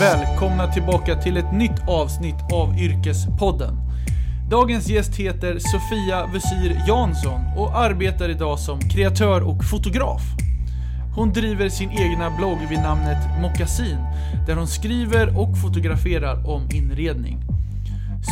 Välkomna 0.00 0.72
tillbaka 0.72 1.14
till 1.14 1.36
ett 1.36 1.52
nytt 1.52 1.88
avsnitt 1.88 2.52
av 2.52 2.78
Yrkespodden. 2.78 3.76
Dagens 4.50 4.88
gäst 4.88 5.16
heter 5.16 5.58
Sofia 5.58 6.26
Vesir 6.26 6.82
Jansson 6.88 7.40
och 7.56 7.76
arbetar 7.78 8.28
idag 8.28 8.58
som 8.58 8.80
kreatör 8.80 9.48
och 9.48 9.64
fotograf. 9.64 10.22
Hon 11.14 11.32
driver 11.32 11.68
sin 11.68 11.90
egna 11.90 12.30
blogg 12.30 12.58
vid 12.68 12.78
namnet 12.78 13.40
Mockasin 13.40 13.98
där 14.46 14.56
hon 14.56 14.66
skriver 14.66 15.38
och 15.38 15.58
fotograferar 15.58 16.48
om 16.48 16.68
inredning. 16.74 17.38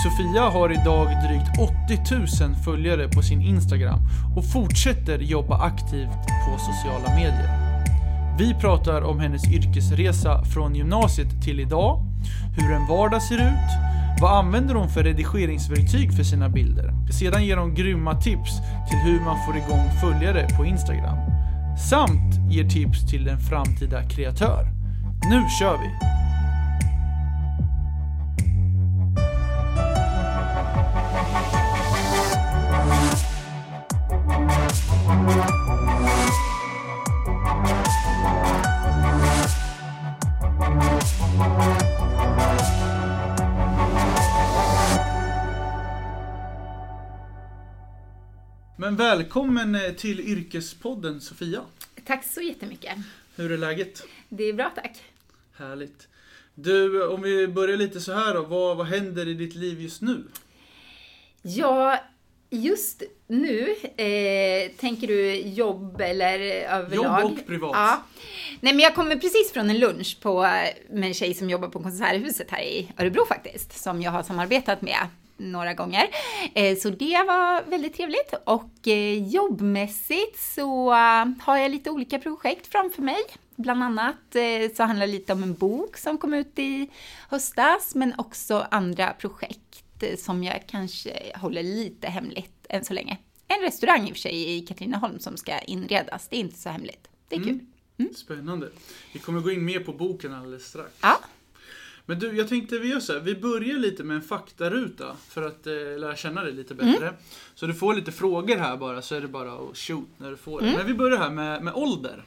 Sofia 0.03 0.43
har 0.43 0.73
idag 0.73 1.07
drygt 1.07 1.79
80 1.89 2.45
000 2.45 2.55
följare 2.65 3.09
på 3.09 3.23
sin 3.23 3.41
Instagram 3.43 4.01
och 4.37 4.53
fortsätter 4.53 5.19
jobba 5.19 5.59
aktivt 5.59 6.27
på 6.27 6.59
sociala 6.59 7.15
medier. 7.15 7.64
Vi 8.39 8.55
pratar 8.55 9.03
om 9.03 9.21
hennes 9.21 9.49
yrkesresa 9.49 10.45
från 10.45 10.75
gymnasiet 10.75 11.43
till 11.45 11.61
idag, 11.61 12.03
hur 12.57 12.73
en 12.73 12.87
vardag 12.87 13.23
ser 13.23 13.35
ut, 13.35 13.71
vad 14.21 14.39
använder 14.39 14.75
hon 14.75 14.89
för 14.89 15.05
redigeringsverktyg 15.05 16.17
för 16.17 16.23
sina 16.23 16.49
bilder? 16.49 16.93
Sedan 17.13 17.45
ger 17.45 17.57
hon 17.57 17.75
grymma 17.75 18.15
tips 18.15 18.51
till 18.91 18.99
hur 18.99 19.21
man 19.21 19.37
får 19.47 19.57
igång 19.57 19.91
följare 20.01 20.49
på 20.57 20.65
Instagram. 20.65 21.19
Samt 21.91 22.53
ger 22.53 22.69
tips 22.69 23.11
till 23.11 23.29
en 23.29 23.39
framtida 23.39 24.09
kreatör. 24.09 24.67
Nu 25.31 25.43
kör 25.61 25.79
vi! 25.79 26.24
Men 48.95 49.07
välkommen 49.07 49.75
eh, 49.75 49.93
till 49.93 50.21
Yrkespodden 50.21 51.21
Sofia. 51.21 51.61
Tack 52.05 52.25
så 52.25 52.41
jättemycket. 52.41 52.93
Hur 53.37 53.53
är 53.53 53.59
läget? 53.59 54.03
Det 54.29 54.45
är 54.45 54.53
bra 54.53 54.71
tack. 54.75 55.03
Härligt. 55.57 56.09
Du, 56.55 57.07
om 57.07 57.23
vi 57.23 57.49
börjar 57.49 57.77
lite 57.77 58.01
så 58.01 58.13
här 58.13 58.35
då. 58.35 58.43
Vad, 58.43 58.77
vad 58.77 58.87
händer 58.87 59.29
i 59.29 59.35
ditt 59.35 59.55
liv 59.55 59.81
just 59.81 60.03
nu? 60.03 60.25
Ja, 61.43 61.99
just 62.51 63.03
nu, 63.27 63.69
eh, 63.97 64.71
tänker 64.77 65.07
du 65.07 65.37
jobb 65.37 66.01
eller 66.01 66.39
överlag? 66.65 67.23
Jobb 67.23 67.33
och 67.33 67.47
privat. 67.47 67.73
Ja. 67.75 68.03
Nej 68.61 68.73
men 68.73 68.81
jag 68.81 68.95
kommer 68.95 69.17
precis 69.17 69.53
från 69.53 69.71
en 69.71 69.79
lunch 69.79 70.19
på, 70.21 70.41
med 70.91 71.09
en 71.09 71.15
tjej 71.15 71.35
som 71.35 71.51
jobbar 71.51 71.69
på 71.69 71.83
Konserthuset 71.83 72.51
här 72.51 72.63
i 72.63 72.93
Örebro 72.99 73.27
faktiskt, 73.27 73.83
som 73.83 74.03
jag 74.03 74.11
har 74.11 74.23
samarbetat 74.23 74.83
med 74.83 74.99
några 75.37 75.75
gånger. 75.75 76.07
Eh, 76.55 76.77
så 76.77 76.91
det 76.91 77.25
var 77.27 77.71
väldigt 77.71 77.95
trevligt 77.95 78.35
och 78.45 78.89
eh, 78.89 79.29
jobbmässigt 79.29 80.39
så 80.55 80.93
eh, 80.93 81.25
har 81.41 81.57
jag 81.57 81.71
lite 81.71 81.91
olika 81.91 82.19
projekt 82.19 82.67
framför 82.67 83.03
mig. 83.03 83.19
Bland 83.57 83.83
annat 83.83 84.17
så 84.77 84.83
handlar 84.83 85.07
det 85.07 85.13
lite 85.13 85.33
om 85.33 85.43
en 85.43 85.55
bok 85.55 85.97
som 85.97 86.19
kom 86.19 86.35
ut 86.35 86.59
i 86.59 86.91
höstas, 87.29 87.95
men 87.95 88.15
också 88.19 88.67
andra 88.71 89.11
projekt 89.13 89.61
som 90.19 90.45
jag 90.45 90.63
kanske 90.67 91.33
håller 91.37 91.63
lite 91.63 92.09
hemligt 92.09 92.67
än 92.69 92.85
så 92.85 92.93
länge. 92.95 93.19
En 93.49 93.61
restaurang 93.61 94.03
i 94.09 94.13
och 94.13 94.15
för 94.17 94.21
sig 94.21 94.57
i 94.57 94.61
Katrineholm 94.61 95.19
som 95.19 95.37
ska 95.37 95.59
inredas, 95.59 96.29
det 96.29 96.37
är 96.37 96.41
inte 96.41 96.59
så 96.59 96.69
hemligt. 96.69 97.09
Det 97.29 97.37
är 97.37 97.41
Mm. 97.41 97.59
kul. 97.59 97.67
Mm. 97.99 98.15
Spännande. 98.15 98.71
Vi 99.13 99.19
kommer 99.19 99.41
gå 99.41 99.51
in 99.51 99.65
mer 99.65 99.81
på 99.81 99.93
boken 99.93 100.35
alldeles 100.35 100.67
strax. 100.67 100.91
Ja, 101.03 101.19
Men 102.07 102.19
du, 102.19 102.37
jag 102.37 102.49
tänkte 102.49 102.79
vi 102.79 102.89
gör 102.89 103.01
så 103.01 103.13
här. 103.13 103.21
Vi 103.21 103.35
börjar 103.35 103.77
lite 103.77 104.05
med 104.05 104.15
en 104.15 104.23
faktaruta 104.23 105.17
för 105.29 105.43
att 105.43 105.67
eh, 105.67 105.73
lära 105.99 106.17
känna 106.17 106.45
dig 106.45 106.53
lite 106.53 106.75
bättre. 106.75 107.09
Mm. 107.09 107.15
Så 107.55 107.67
du 107.67 107.75
får 107.75 107.95
lite 107.95 108.13
frågor 108.13 108.57
här 108.57 108.77
bara, 108.77 109.03
så 109.03 109.15
är 109.15 109.21
det 109.21 109.29
bara 109.29 109.53
att 109.53 109.77
shoot 109.77 110.09
när 110.17 110.31
du 110.31 110.37
får 110.37 110.61
det. 110.61 110.67
Mm. 110.67 110.79
Men 110.79 110.87
vi 110.87 110.95
börjar 110.95 111.19
här 111.19 111.31
med, 111.31 111.63
med 111.63 111.75
ålder. 111.75 112.25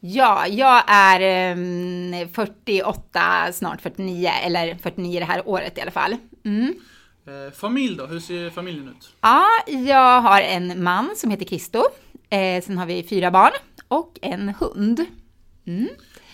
Ja, 0.00 0.46
jag 0.46 0.84
är 0.86 1.20
ehm, 1.20 2.28
48, 2.32 3.52
snart 3.52 3.82
49, 3.82 4.30
eller 4.44 4.74
49 4.74 5.20
det 5.20 5.26
här 5.26 5.48
året 5.48 5.78
i 5.78 5.80
alla 5.80 5.90
fall. 5.90 6.16
Mm. 6.44 6.74
Eh, 7.26 7.52
familj 7.52 7.96
då, 7.96 8.06
hur 8.06 8.20
ser 8.20 8.50
familjen 8.50 8.88
ut? 8.88 9.14
Ja, 9.20 9.46
jag 9.66 10.20
har 10.20 10.40
en 10.40 10.82
man 10.82 11.10
som 11.16 11.30
heter 11.30 11.44
Kristo. 11.44 11.82
Eh, 12.30 12.62
sen 12.62 12.78
har 12.78 12.86
vi 12.86 13.02
fyra 13.02 13.30
barn 13.30 13.52
och 13.88 14.18
en 14.22 14.48
hund. 14.48 15.04
Mm. 15.66 15.88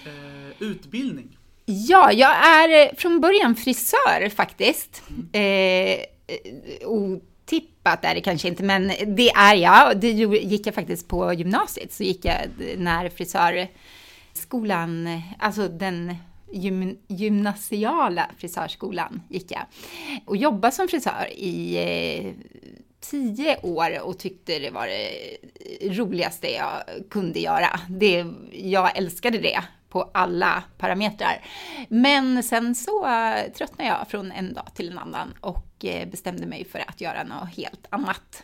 Eh, 0.04 0.62
utbildning? 0.62 1.38
Ja, 1.72 2.12
jag 2.12 2.46
är 2.46 2.86
eh, 2.86 2.92
från 2.96 3.20
början 3.20 3.56
frisör 3.56 4.28
faktiskt. 4.28 5.02
Eh, 5.32 5.42
eh, 5.42 5.98
otippat 6.84 8.04
är 8.04 8.14
det 8.14 8.20
kanske 8.20 8.48
inte, 8.48 8.62
men 8.62 8.92
det 9.06 9.30
är 9.30 9.54
jag. 9.54 10.00
Det 10.00 10.10
gick 10.10 10.66
jag 10.66 10.74
faktiskt 10.74 11.08
på 11.08 11.32
gymnasiet, 11.32 11.92
så 11.92 12.02
gick 12.02 12.24
jag 12.24 12.36
när 12.76 13.08
frisörskolan, 13.08 15.22
alltså 15.38 15.68
den 15.68 16.16
gym, 16.52 16.98
gymnasiala 17.08 18.30
frisörskolan 18.38 19.22
gick 19.28 19.50
jag. 19.50 19.62
Och 20.24 20.36
jobbade 20.36 20.74
som 20.74 20.88
frisör 20.88 21.28
i 21.32 21.76
eh, 21.76 22.32
tio 23.00 23.58
år 23.62 24.02
och 24.02 24.18
tyckte 24.18 24.58
det 24.58 24.70
var 24.70 24.86
det 24.86 25.10
roligaste 25.90 26.52
jag 26.52 26.82
kunde 27.10 27.40
göra. 27.40 27.80
Det, 27.88 28.26
jag 28.52 28.96
älskade 28.96 29.38
det 29.38 29.62
på 29.92 30.10
alla 30.14 30.62
parametrar. 30.78 31.44
Men 31.88 32.42
sen 32.42 32.74
så 32.74 33.06
eh, 33.06 33.52
tröttnade 33.52 33.90
jag 33.90 34.08
från 34.08 34.32
en 34.32 34.54
dag 34.54 34.68
till 34.74 34.90
en 34.90 34.98
annan 34.98 35.34
och 35.40 35.84
eh, 35.84 36.08
bestämde 36.08 36.46
mig 36.46 36.64
för 36.64 36.78
att 36.88 37.00
göra 37.00 37.24
något 37.24 37.48
helt 37.56 37.86
annat. 37.90 38.42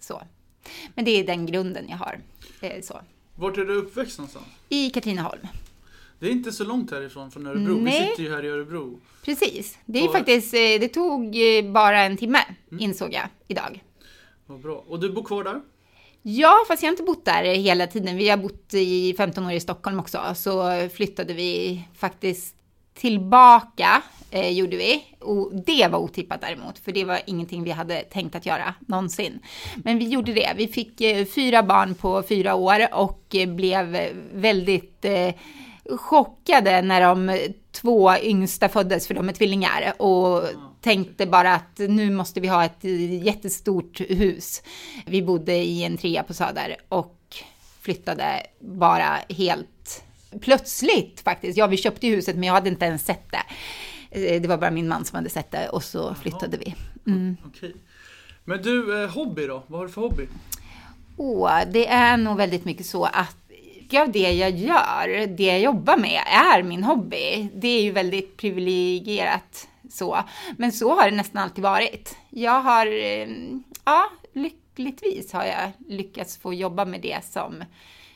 Så. 0.00 0.22
Men 0.94 1.04
det 1.04 1.10
är 1.10 1.26
den 1.26 1.46
grunden 1.46 1.88
jag 1.88 1.96
har. 1.96 2.20
Eh, 2.60 2.80
så. 2.82 3.00
Vart 3.34 3.58
är 3.58 3.64
du 3.64 3.74
uppväxt 3.74 4.18
någonstans? 4.18 4.44
I 4.68 4.90
Katrineholm. 4.90 5.46
Det 6.18 6.26
är 6.26 6.30
inte 6.30 6.52
så 6.52 6.64
långt 6.64 6.90
härifrån, 6.90 7.30
från 7.30 7.46
Örebro. 7.46 7.74
Vi 7.74 7.80
Nej. 7.80 8.08
sitter 8.10 8.22
ju 8.22 8.34
här 8.34 8.44
i 8.44 8.48
Örebro. 8.48 9.00
Precis. 9.24 9.78
Det 9.84 9.98
är 9.98 10.06
Och- 10.08 10.12
faktiskt, 10.14 10.52
det 10.52 10.88
tog 10.88 11.36
bara 11.72 12.00
en 12.02 12.16
timme, 12.16 12.38
insåg 12.78 13.12
jag 13.12 13.28
idag. 13.48 13.82
Vad 14.46 14.60
bra. 14.60 14.84
Och 14.88 15.00
du 15.00 15.12
bor 15.12 15.22
kvar 15.22 15.44
där? 15.44 15.60
Ja, 16.28 16.64
fast 16.68 16.82
jag 16.82 16.88
har 16.88 16.92
inte 16.92 17.02
bott 17.02 17.24
där 17.24 17.44
hela 17.44 17.86
tiden. 17.86 18.16
Vi 18.16 18.28
har 18.28 18.36
bott 18.36 18.74
i 18.74 19.14
15 19.16 19.46
år 19.46 19.52
i 19.52 19.60
Stockholm 19.60 20.00
också, 20.00 20.20
så 20.34 20.88
flyttade 20.94 21.34
vi 21.34 21.82
faktiskt 21.94 22.54
tillbaka, 22.94 24.02
eh, 24.30 24.50
gjorde 24.50 24.76
vi. 24.76 25.04
Och 25.20 25.52
det 25.66 25.88
var 25.88 25.98
otippat 25.98 26.40
däremot, 26.40 26.78
för 26.78 26.92
det 26.92 27.04
var 27.04 27.20
ingenting 27.26 27.64
vi 27.64 27.70
hade 27.70 28.02
tänkt 28.02 28.34
att 28.34 28.46
göra 28.46 28.74
någonsin. 28.80 29.40
Men 29.76 29.98
vi 29.98 30.08
gjorde 30.08 30.32
det. 30.32 30.52
Vi 30.56 30.68
fick 30.68 31.00
eh, 31.00 31.24
fyra 31.24 31.62
barn 31.62 31.94
på 31.94 32.22
fyra 32.22 32.54
år 32.54 32.94
och 32.94 33.34
eh, 33.34 33.48
blev 33.48 33.98
väldigt 34.32 35.04
eh, 35.04 35.34
chockade 35.96 36.82
när 36.82 37.00
de 37.00 37.38
två 37.72 38.16
yngsta 38.22 38.68
föddes, 38.68 39.06
för 39.06 39.14
de 39.14 39.28
är 39.28 39.32
tvillingar, 39.32 40.02
och 40.02 40.42
tänkte 40.86 41.26
bara 41.26 41.54
att 41.54 41.78
nu 41.78 42.10
måste 42.10 42.40
vi 42.40 42.48
ha 42.48 42.64
ett 42.64 42.84
jättestort 43.22 44.00
hus. 44.08 44.62
Vi 45.06 45.22
bodde 45.22 45.54
i 45.54 45.84
en 45.84 45.96
trea 45.96 46.22
på 46.22 46.34
Söder 46.34 46.76
och 46.88 47.16
flyttade 47.80 48.42
bara 48.60 49.18
helt 49.28 50.04
plötsligt 50.40 51.20
faktiskt. 51.20 51.58
Ja, 51.58 51.66
vi 51.66 51.76
köpte 51.76 52.06
huset 52.06 52.36
men 52.36 52.44
jag 52.44 52.54
hade 52.54 52.68
inte 52.68 52.84
ens 52.84 53.04
sett 53.04 53.30
det. 53.30 53.42
Eh, 54.10 54.42
Det 54.42 54.48
var 54.48 54.58
bara 54.58 54.70
min 54.70 54.88
man 54.88 55.04
som 55.04 55.16
hade 55.16 55.30
sett 55.30 55.50
det 55.50 55.68
och 55.68 55.84
så 55.84 56.14
flyttade 56.14 56.56
vi. 56.56 56.74
Mm. 57.06 57.36
Okej. 57.46 57.74
Men 58.44 58.62
du, 58.62 59.02
eh, 59.02 59.10
hobby 59.10 59.46
då? 59.46 59.62
Vad 59.66 59.80
har 59.80 59.86
du 59.86 59.92
för 59.92 60.00
hobby? 60.00 60.28
Åh, 61.16 61.60
det 61.72 61.86
är 61.86 62.16
nog 62.16 62.36
väldigt 62.36 62.64
mycket 62.64 62.86
så 62.86 63.04
att 63.04 63.36
mycket 63.80 64.00
av 64.00 64.12
det 64.12 64.32
jag 64.32 64.50
gör, 64.50 65.26
det 65.26 65.44
jag 65.44 65.60
jobbar 65.60 65.96
med, 65.96 66.20
är 66.26 66.62
min 66.62 66.84
hobby. 66.84 67.48
Det 67.54 67.68
är 67.68 67.82
ju 67.82 67.90
väldigt 67.92 68.36
privilegierat 68.36 69.68
så. 69.96 70.18
Men 70.56 70.72
så 70.72 70.94
har 70.94 71.10
det 71.10 71.16
nästan 71.16 71.42
alltid 71.42 71.64
varit. 71.64 72.16
Jag 72.30 72.62
har, 72.62 72.86
eh, 72.86 73.28
ja, 73.84 74.10
lyckligtvis 74.32 75.32
har 75.32 75.44
jag 75.44 75.72
lyckats 75.88 76.36
få 76.36 76.54
jobba 76.54 76.84
med 76.84 77.00
det 77.00 77.24
som 77.24 77.64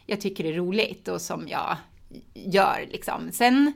jag 0.06 0.20
tycker 0.20 0.44
är 0.44 0.52
roligt 0.52 1.08
och 1.08 1.20
som 1.20 1.48
jag 1.48 1.76
gör 2.34 2.86
liksom. 2.90 3.32
Sen 3.32 3.72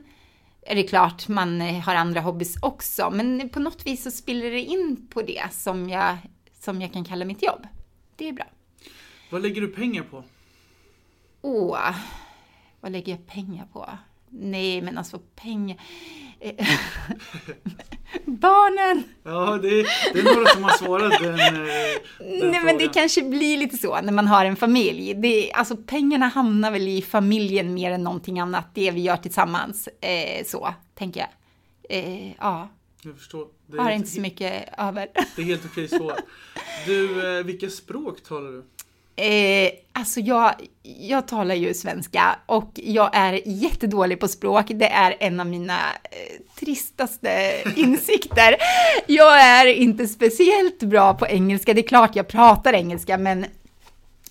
är 0.61 0.75
det 0.75 0.83
klart 0.83 1.27
man 1.27 1.61
har 1.61 1.95
andra 1.95 2.21
hobbys 2.21 2.57
också, 2.61 3.09
men 3.13 3.49
på 3.49 3.59
något 3.59 3.87
vis 3.87 4.03
så 4.03 4.11
spiller 4.11 4.51
det 4.51 4.61
in 4.61 5.07
på 5.09 5.21
det 5.21 5.43
som 5.51 5.89
jag, 5.89 6.17
som 6.59 6.81
jag 6.81 6.93
kan 6.93 7.05
kalla 7.05 7.25
mitt 7.25 7.43
jobb. 7.43 7.67
Det 8.15 8.29
är 8.29 8.33
bra. 8.33 8.45
Vad 9.29 9.41
lägger 9.41 9.61
du 9.61 9.67
pengar 9.67 10.03
på? 10.03 10.23
Åh, 11.41 11.95
vad 12.79 12.91
lägger 12.91 13.11
jag 13.11 13.27
pengar 13.27 13.65
på? 13.73 13.89
Nej, 14.29 14.81
men 14.81 14.97
alltså 14.97 15.19
pengar... 15.35 15.77
Barnen! 18.25 19.03
Ja, 19.23 19.57
det 19.61 19.67
är, 19.79 20.13
det 20.13 20.19
är 20.19 20.35
några 20.35 20.47
som 20.49 20.63
har 20.63 20.69
svarat 20.71 21.19
den, 21.21 21.33
eh, 21.39 21.39
den 22.19 22.51
Nej, 22.51 22.63
men 22.63 22.65
det 22.65 22.71
frågan. 22.79 22.93
kanske 22.93 23.21
blir 23.23 23.57
lite 23.57 23.77
så 23.77 24.01
när 24.01 24.13
man 24.13 24.27
har 24.27 24.45
en 24.45 24.55
familj. 24.55 25.13
Det, 25.13 25.51
alltså 25.53 25.77
pengarna 25.77 26.27
hamnar 26.27 26.71
väl 26.71 26.87
i 26.87 27.01
familjen 27.01 27.73
mer 27.73 27.91
än 27.91 28.03
någonting 28.03 28.39
annat, 28.39 28.65
det 28.73 28.91
vi 28.91 29.01
gör 29.01 29.17
tillsammans. 29.17 29.87
Eh, 30.01 30.45
så, 30.45 30.73
tänker 30.97 31.19
jag. 31.19 31.29
eh, 31.97 32.31
ja, 32.39 32.69
Jag 33.01 33.17
förstår. 33.17 33.47
Det 33.67 33.81
har 33.81 33.91
är, 33.91 33.95
inte 33.95 34.09
så 34.09 34.21
mycket 34.21 34.69
över. 34.77 35.07
det 35.35 35.41
är 35.41 35.45
helt 35.45 35.65
okej 35.65 35.87
svar. 35.87 36.19
Du, 36.85 37.37
eh, 37.39 37.43
vilka 37.45 37.69
språk 37.69 38.23
talar 38.23 38.51
du? 38.51 38.65
Eh, 39.15 39.71
alltså 39.93 40.19
jag, 40.19 40.53
jag 40.83 41.27
talar 41.27 41.55
ju 41.55 41.73
svenska 41.73 42.39
och 42.45 42.71
jag 42.75 43.09
är 43.13 43.41
jättedålig 43.45 44.19
på 44.19 44.27
språk. 44.27 44.65
Det 44.69 44.87
är 44.87 45.15
en 45.19 45.39
av 45.39 45.47
mina 45.47 45.79
eh, 46.03 46.41
tristaste 46.59 47.53
insikter. 47.75 48.55
Jag 49.07 49.41
är 49.41 49.65
inte 49.65 50.07
speciellt 50.07 50.79
bra 50.79 51.13
på 51.13 51.27
engelska. 51.27 51.73
Det 51.73 51.81
är 51.81 51.87
klart 51.87 52.15
jag 52.15 52.27
pratar 52.27 52.73
engelska, 52.73 53.17
men 53.17 53.45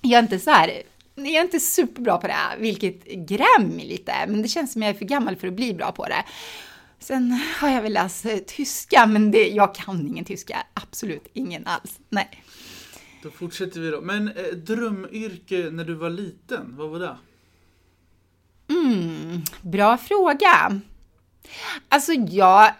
jag 0.00 0.18
är 0.18 0.22
inte 0.22 0.38
så 0.38 0.50
här. 0.50 0.82
Jag 1.14 1.26
är 1.26 1.40
inte 1.40 1.60
superbra 1.60 2.18
på 2.18 2.26
det, 2.26 2.34
vilket 2.58 3.04
grämer 3.04 3.74
mig 3.76 3.86
lite. 3.86 4.12
Men 4.28 4.42
det 4.42 4.48
känns 4.48 4.72
som 4.72 4.82
jag 4.82 4.90
är 4.90 4.94
för 4.94 5.04
gammal 5.04 5.36
för 5.36 5.48
att 5.48 5.54
bli 5.54 5.74
bra 5.74 5.92
på 5.92 6.04
det. 6.04 6.24
Sen 6.98 7.40
har 7.60 7.68
jag 7.68 7.82
väl 7.82 7.92
läst 7.92 8.26
eh, 8.26 8.36
tyska, 8.36 9.06
men 9.06 9.30
det, 9.30 9.48
jag 9.48 9.74
kan 9.74 10.06
ingen 10.06 10.24
tyska. 10.24 10.66
Absolut 10.74 11.28
ingen 11.32 11.66
alls. 11.66 11.98
Nej. 12.08 12.42
Då 13.24 13.30
fortsätter 13.30 13.80
vi 13.80 13.90
då. 13.90 14.00
Men 14.00 14.28
eh, 14.28 14.44
drömyrke 14.44 15.70
när 15.72 15.84
du 15.84 15.94
var 15.94 16.10
liten, 16.10 16.74
vad 16.76 16.90
var 16.90 16.98
det? 16.98 17.16
Mm, 18.68 19.42
bra 19.62 19.96
fråga. 19.96 20.80
Alltså 21.88 22.12
jag, 22.12 22.72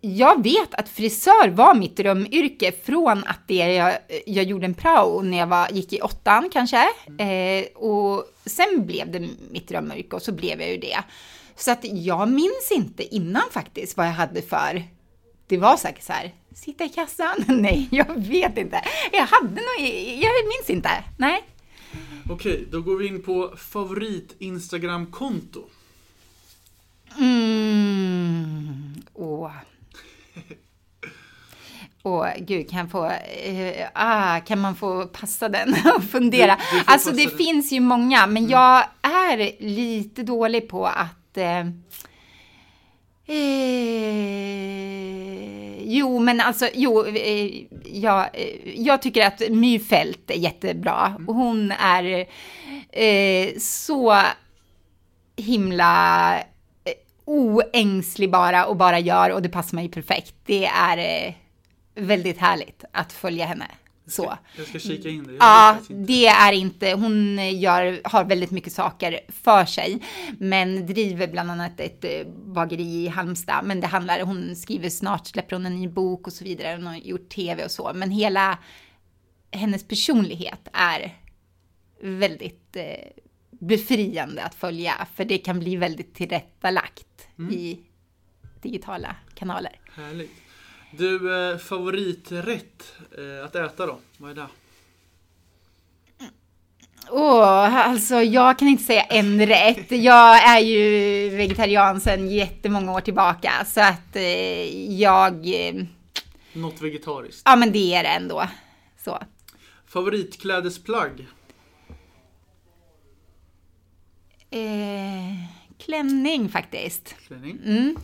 jag 0.00 0.42
vet 0.42 0.74
att 0.74 0.88
frisör 0.88 1.48
var 1.48 1.74
mitt 1.74 1.96
drömyrke 1.96 2.72
från 2.72 3.18
att 3.18 3.40
det 3.46 3.54
jag, 3.54 3.98
jag 4.26 4.44
gjorde 4.44 4.66
en 4.66 4.74
prao 4.74 5.22
när 5.22 5.38
jag 5.38 5.46
var, 5.46 5.68
gick 5.72 5.92
i 5.92 6.00
åttan 6.00 6.50
kanske. 6.52 6.88
Eh, 7.18 7.64
och 7.74 8.24
sen 8.44 8.86
blev 8.86 9.10
det 9.10 9.28
mitt 9.50 9.68
drömyrke 9.68 10.16
och 10.16 10.22
så 10.22 10.32
blev 10.32 10.60
jag 10.60 10.70
ju 10.70 10.76
det. 10.76 10.98
Så 11.56 11.70
att 11.70 11.84
jag 11.84 12.28
minns 12.28 12.70
inte 12.70 13.14
innan 13.14 13.50
faktiskt 13.50 13.96
vad 13.96 14.06
jag 14.06 14.12
hade 14.12 14.42
för, 14.42 14.82
det 15.46 15.56
var 15.56 15.76
säkert 15.76 16.04
så 16.04 16.12
här, 16.12 16.34
sitta 16.54 16.84
i 16.84 16.88
kassan? 16.88 17.44
Nej, 17.48 17.88
jag 17.90 18.20
vet 18.20 18.58
inte. 18.58 18.84
Jag 19.12 19.26
hade 19.26 19.48
nog, 19.54 19.86
jag 20.20 20.30
minns 20.48 20.70
inte. 20.70 20.90
Nej. 21.16 21.42
Okej, 22.30 22.64
då 22.70 22.80
går 22.80 22.96
vi 22.96 23.06
in 23.06 23.22
på 23.22 23.54
favorit 23.56 24.36
Instagram-konto. 24.38 25.64
Mm. 27.18 28.94
Åh. 29.14 29.52
Åh, 32.02 32.28
gud, 32.38 32.70
kan 32.70 32.78
jag 32.78 32.90
få... 32.90 33.06
Eh, 33.44 33.86
ah, 33.94 34.40
kan 34.40 34.60
man 34.60 34.76
få 34.76 35.06
passa 35.06 35.48
den 35.48 35.74
och 35.96 36.04
fundera? 36.04 36.56
Du- 36.72 36.78
du 36.78 36.84
alltså, 36.86 37.10
det 37.10 37.26
den. 37.26 37.36
finns 37.38 37.72
ju 37.72 37.80
många, 37.80 38.26
men 38.26 38.48
jag 38.48 38.84
är 39.02 39.62
lite 39.62 40.22
dålig 40.22 40.68
på 40.68 40.86
att... 40.86 41.36
Eh, 41.36 41.58
eh, 43.26 43.36
jo, 45.84 46.18
men 46.18 46.40
alltså, 46.40 46.68
jo, 46.74 47.06
eh, 47.06 47.64
jag, 47.84 48.28
eh, 48.32 48.80
jag 48.80 49.02
tycker 49.02 49.26
att 49.26 49.42
My 49.50 49.78
Fält 49.78 50.30
är 50.30 50.38
jättebra. 50.38 51.16
Och 51.26 51.34
hon 51.34 51.72
är 51.72 52.26
eh, 52.92 53.58
så 53.58 54.22
himla 55.36 56.34
eh, 56.38 56.92
oängslig 57.24 58.30
bara 58.30 58.66
och 58.66 58.76
bara 58.76 58.98
gör 58.98 59.30
och 59.30 59.42
det 59.42 59.48
passar 59.48 59.76
mig 59.76 59.88
perfekt. 59.88 60.34
Det 60.46 60.66
är 60.66 61.26
eh, 61.26 61.34
väldigt 61.94 62.38
härligt 62.38 62.84
att 62.92 63.12
följa 63.12 63.46
henne. 63.46 63.66
Så. 64.10 64.38
Jag 64.56 64.66
ska 64.66 64.78
kika 64.78 65.08
in 65.08 65.24
det. 65.24 65.32
Ja, 65.32 65.78
det 65.88 66.26
är 66.26 66.52
inte, 66.52 66.92
hon 66.92 67.38
gör, 67.58 68.00
har 68.04 68.24
väldigt 68.24 68.50
mycket 68.50 68.72
saker 68.72 69.20
för 69.28 69.64
sig, 69.64 70.02
men 70.38 70.86
driver 70.86 71.28
bland 71.28 71.50
annat 71.50 71.80
ett 71.80 72.04
eh, 72.04 72.26
bageri 72.46 73.04
i 73.04 73.08
Halmstad. 73.08 73.64
Men 73.64 73.80
det 73.80 73.86
handlar, 73.86 74.20
hon 74.20 74.56
skriver 74.56 74.88
snart, 74.88 75.26
släpper 75.26 75.56
hon 75.56 75.66
en 75.66 75.76
ny 75.76 75.88
bok 75.88 76.26
och 76.26 76.32
så 76.32 76.44
vidare. 76.44 76.76
Hon 76.76 76.86
har 76.86 76.96
gjort 76.96 77.28
tv 77.28 77.64
och 77.64 77.70
så, 77.70 77.92
men 77.94 78.10
hela 78.10 78.58
hennes 79.50 79.88
personlighet 79.88 80.68
är 80.72 81.16
väldigt 82.00 82.76
eh, 82.76 82.84
befriande 83.50 84.42
att 84.42 84.54
följa, 84.54 85.06
för 85.14 85.24
det 85.24 85.38
kan 85.38 85.58
bli 85.58 85.76
väldigt 85.76 86.14
tillrättalagt 86.14 87.28
i 87.52 87.80
digitala 88.62 89.16
kanaler. 89.34 89.80
Härligt. 89.94 90.30
Du, 90.90 91.34
eh, 91.52 91.58
favoriträtt 91.58 92.92
eh, 93.18 93.44
att 93.44 93.54
äta 93.54 93.86
då? 93.86 93.98
Vad 94.16 94.30
är 94.30 94.34
det? 94.34 94.46
Åh, 97.12 97.76
alltså 97.76 98.14
jag 98.14 98.58
kan 98.58 98.68
inte 98.68 98.84
säga 98.84 99.02
en 99.02 99.46
rätt. 99.46 99.90
Jag 99.90 100.48
är 100.48 100.58
ju 100.60 101.28
vegetarian 101.28 102.00
sedan 102.00 102.30
jättemånga 102.30 102.92
år 102.92 103.00
tillbaka, 103.00 103.52
så 103.66 103.80
att 103.80 104.16
eh, 104.16 104.94
jag... 105.00 105.66
Eh, 105.68 105.84
Något 106.52 106.80
vegetariskt. 106.80 107.42
ja, 107.44 107.56
men 107.56 107.72
det 107.72 107.94
är 107.94 108.02
det 108.02 108.08
ändå. 108.08 108.48
Så. 109.04 109.18
Favoritklädesplagg? 109.86 111.26
Eh, 114.50 115.34
klänning 115.78 116.48
faktiskt. 116.48 117.14
Klänning. 117.26 117.58
Mm. 117.64 117.96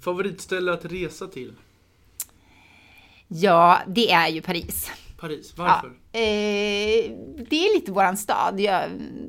Favoritställe 0.00 0.72
att 0.72 0.84
resa 0.84 1.26
till? 1.26 1.52
Ja, 3.34 3.78
det 3.86 4.10
är 4.12 4.28
ju 4.28 4.40
Paris. 4.42 4.90
Paris. 5.20 5.54
Ja, 5.56 5.62
Varför? 5.64 5.86
eh, 6.12 7.10
det 7.50 7.56
är 7.66 7.74
lite 7.74 7.92
våran 7.92 8.16
stad. 8.16 8.60
Jag 8.60 8.82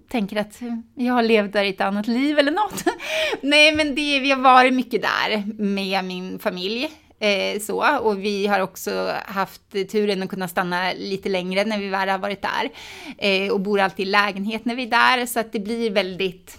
tänker 0.10 0.38
att 0.38 0.60
jag 0.96 1.14
har 1.14 1.24
levt 1.24 1.54
där 1.54 1.64
i 1.64 1.70
ett 1.70 1.82
annat 1.82 2.08
liv 2.08 2.40
eller 2.40 2.52
något. 2.52 2.84
Nej, 3.42 3.76
men 3.76 3.96
det, 3.96 4.20
vi 4.20 4.32
har 4.32 4.40
varit 4.42 4.74
mycket 4.74 5.02
där 5.02 5.44
med 5.64 6.06
min 6.06 6.40
familj. 6.40 6.90
Eh, 7.20 7.60
så, 7.60 7.98
och 8.00 8.24
vi 8.24 8.48
har 8.48 8.60
också 8.60 9.14
haft 9.26 9.62
turen 9.92 10.24
att 10.24 10.30
kunna 10.30 10.48
stanna 10.48 10.94
lite 10.94 11.30
längre 11.30 11.66
när 11.66 11.80
vi 11.80 11.90
väl 11.90 12.10
har 12.10 12.18
varit 12.18 12.42
där. 12.42 12.70
Eh, 13.18 13.52
och 13.52 13.62
bor 13.62 13.80
alltid 13.80 14.08
i 14.08 14.10
lägenhet 14.10 14.66
när 14.66 14.76
vi 14.76 14.84
är 14.84 14.90
där, 14.90 15.26
så 15.26 15.40
att 15.40 15.52
det 15.52 15.60
blir 15.60 15.92
väldigt 15.92 16.58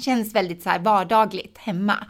känns 0.00 0.34
väldigt 0.34 0.62
så 0.62 0.70
här 0.70 0.78
vardagligt 0.78 1.58
hemma. 1.58 2.06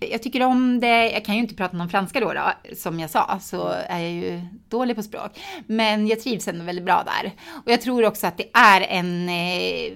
Jag 0.00 0.22
tycker 0.22 0.42
om 0.42 0.80
det, 0.80 1.10
jag 1.10 1.24
kan 1.24 1.34
ju 1.34 1.40
inte 1.40 1.54
prata 1.54 1.76
någon 1.76 1.88
franska 1.88 2.20
då, 2.20 2.32
då 2.32 2.52
som 2.76 3.00
jag 3.00 3.10
sa, 3.10 3.38
så 3.40 3.68
är 3.68 3.98
jag 3.98 4.12
ju 4.12 4.42
dålig 4.68 4.96
på 4.96 5.02
språk. 5.02 5.40
Men 5.66 6.06
jag 6.06 6.20
trivs 6.20 6.48
ändå 6.48 6.64
väldigt 6.64 6.84
bra 6.84 7.04
där. 7.06 7.32
Och 7.64 7.72
jag 7.72 7.80
tror 7.80 8.04
också 8.04 8.26
att 8.26 8.36
det 8.36 8.50
är 8.52 8.80
en, 8.80 9.28
eh, 9.28 9.92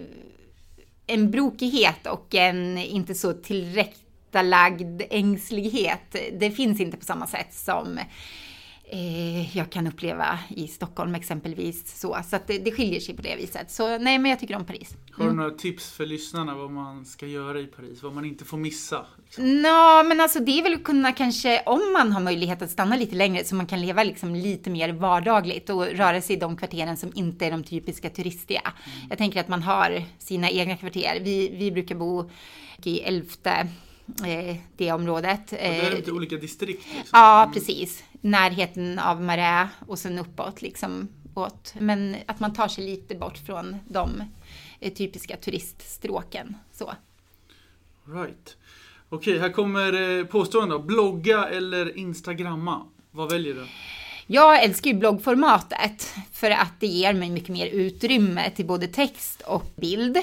en 1.06 1.30
brokighet 1.30 2.06
och 2.06 2.34
en 2.34 2.78
inte 2.78 3.14
så 3.14 3.32
tillrättalagd 3.32 5.02
ängslighet. 5.10 6.16
Det 6.32 6.50
finns 6.50 6.80
inte 6.80 6.96
på 6.96 7.04
samma 7.04 7.26
sätt 7.26 7.54
som 7.54 7.98
eh, 8.90 9.56
jag 9.56 9.70
kan 9.70 9.86
uppleva 9.86 10.38
i 10.48 10.68
Stockholm 10.68 11.14
exempelvis. 11.14 12.00
Så, 12.00 12.16
så 12.30 12.38
det, 12.46 12.58
det 12.58 12.72
skiljer 12.72 13.00
sig 13.00 13.16
på 13.16 13.22
det 13.22 13.36
viset. 13.36 13.70
Så 13.70 13.98
nej, 13.98 14.18
men 14.18 14.30
jag 14.30 14.40
tycker 14.40 14.56
om 14.56 14.64
Paris. 14.64 14.96
Har 15.12 15.24
du 15.24 15.32
några 15.32 15.50
tips 15.50 15.92
för 15.92 16.06
lyssnarna 16.06 16.54
vad 16.54 16.70
man 16.70 17.04
ska 17.04 17.26
göra 17.26 17.60
i 17.60 17.66
Paris? 17.66 18.02
Vad 18.02 18.14
man 18.14 18.24
inte 18.24 18.44
får 18.44 18.56
missa? 18.56 19.06
Liksom? 19.24 19.62
Nå, 19.62 20.02
men 20.08 20.20
alltså 20.20 20.40
det 20.40 20.58
är 20.58 20.62
väl 20.62 20.74
att 20.74 20.84
kunna 20.84 21.12
kanske, 21.12 21.62
om 21.66 21.92
man 21.92 22.12
har 22.12 22.20
möjlighet 22.20 22.62
att 22.62 22.70
stanna 22.70 22.96
lite 22.96 23.16
längre, 23.16 23.44
så 23.44 23.54
man 23.54 23.66
kan 23.66 23.80
leva 23.80 24.02
liksom 24.02 24.34
lite 24.34 24.70
mer 24.70 24.92
vardagligt 24.92 25.70
och 25.70 25.86
röra 25.86 26.22
sig 26.22 26.36
i 26.36 26.38
de 26.38 26.56
kvarteren 26.56 26.96
som 26.96 27.12
inte 27.14 27.46
är 27.46 27.50
de 27.50 27.64
typiska 27.64 28.10
turistiga. 28.10 28.72
Jag 29.08 29.18
tänker 29.18 29.40
att 29.40 29.48
man 29.48 29.62
har 29.62 30.02
sina 30.18 30.50
egna 30.50 30.76
kvarter. 30.76 31.20
Vi, 31.20 31.48
vi 31.48 31.72
brukar 31.72 31.94
bo 31.94 32.30
i 32.84 33.00
elfte, 33.00 33.68
det 34.76 34.92
området. 34.92 35.52
Och 35.52 35.58
det 35.58 35.66
är 35.66 35.90
Eh, 35.90 35.96
lite 35.96 36.12
olika 36.12 36.36
distrikt. 36.36 36.84
Liksom. 36.86 37.08
Ja, 37.12 37.50
precis. 37.54 38.04
Närheten 38.20 38.98
av 38.98 39.22
Marais 39.22 39.70
och 39.86 39.98
sen 39.98 40.18
uppåt 40.18 40.62
liksom. 40.62 41.08
Åt. 41.34 41.74
Men 41.78 42.16
att 42.26 42.40
man 42.40 42.52
tar 42.54 42.68
sig 42.68 42.84
lite 42.84 43.14
bort 43.14 43.38
från 43.38 43.76
de 43.88 44.22
eh, 44.80 44.92
typiska 44.92 45.36
turiststråken. 45.36 46.56
Så. 46.72 46.92
Right. 48.06 48.56
Okej, 49.08 49.38
här 49.38 49.52
kommer 49.52 50.18
eh, 50.18 50.24
påståenden 50.24 50.78
då. 50.78 50.84
Blogga 50.84 51.48
eller 51.48 51.98
instagramma? 51.98 52.86
Vad 53.10 53.32
väljer 53.32 53.54
du? 53.54 53.66
Jag 54.28 54.62
älskar 54.64 54.90
ju 54.90 54.96
bloggformatet 54.96 56.14
för 56.32 56.50
att 56.50 56.80
det 56.80 56.86
ger 56.86 57.14
mig 57.14 57.30
mycket 57.30 57.48
mer 57.48 57.66
utrymme 57.66 58.50
till 58.50 58.66
både 58.66 58.86
text 58.86 59.40
och 59.40 59.72
bild. 59.76 60.18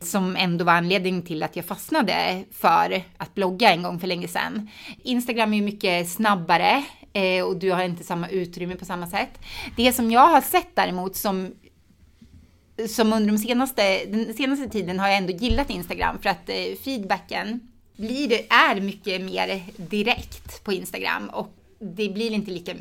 Som 0.00 0.36
ändå 0.36 0.64
var 0.64 0.72
anledningen 0.72 1.22
till 1.22 1.42
att 1.42 1.56
jag 1.56 1.64
fastnade 1.64 2.44
för 2.52 3.02
att 3.16 3.34
blogga 3.34 3.70
en 3.72 3.82
gång 3.82 4.00
för 4.00 4.06
länge 4.06 4.28
sedan. 4.28 4.70
Instagram 5.02 5.52
är 5.52 5.56
ju 5.56 5.62
mycket 5.62 6.10
snabbare 6.10 6.84
eh, 7.12 7.44
och 7.44 7.56
du 7.56 7.72
har 7.72 7.84
inte 7.84 8.04
samma 8.04 8.28
utrymme 8.28 8.76
på 8.76 8.84
samma 8.84 9.06
sätt. 9.06 9.38
Det 9.76 9.92
som 9.92 10.10
jag 10.10 10.28
har 10.28 10.40
sett 10.40 10.76
däremot 10.76 11.16
som 11.16 11.54
som 12.88 13.12
under 13.12 13.32
de 13.32 13.38
senaste, 13.38 14.04
den 14.04 14.34
senaste 14.34 14.68
tiden 14.68 14.98
har 14.98 15.08
jag 15.08 15.16
ändå 15.16 15.32
gillat 15.32 15.70
Instagram 15.70 16.18
för 16.22 16.28
att 16.28 16.48
eh, 16.48 16.76
feedbacken 16.84 17.60
blir, 17.96 18.32
är 18.50 18.80
mycket 18.80 19.20
mer 19.20 19.62
direkt 19.76 20.64
på 20.64 20.72
Instagram 20.72 21.28
och 21.28 21.52
det 21.78 22.08
blir 22.08 22.30
inte 22.30 22.50
lika 22.50 22.74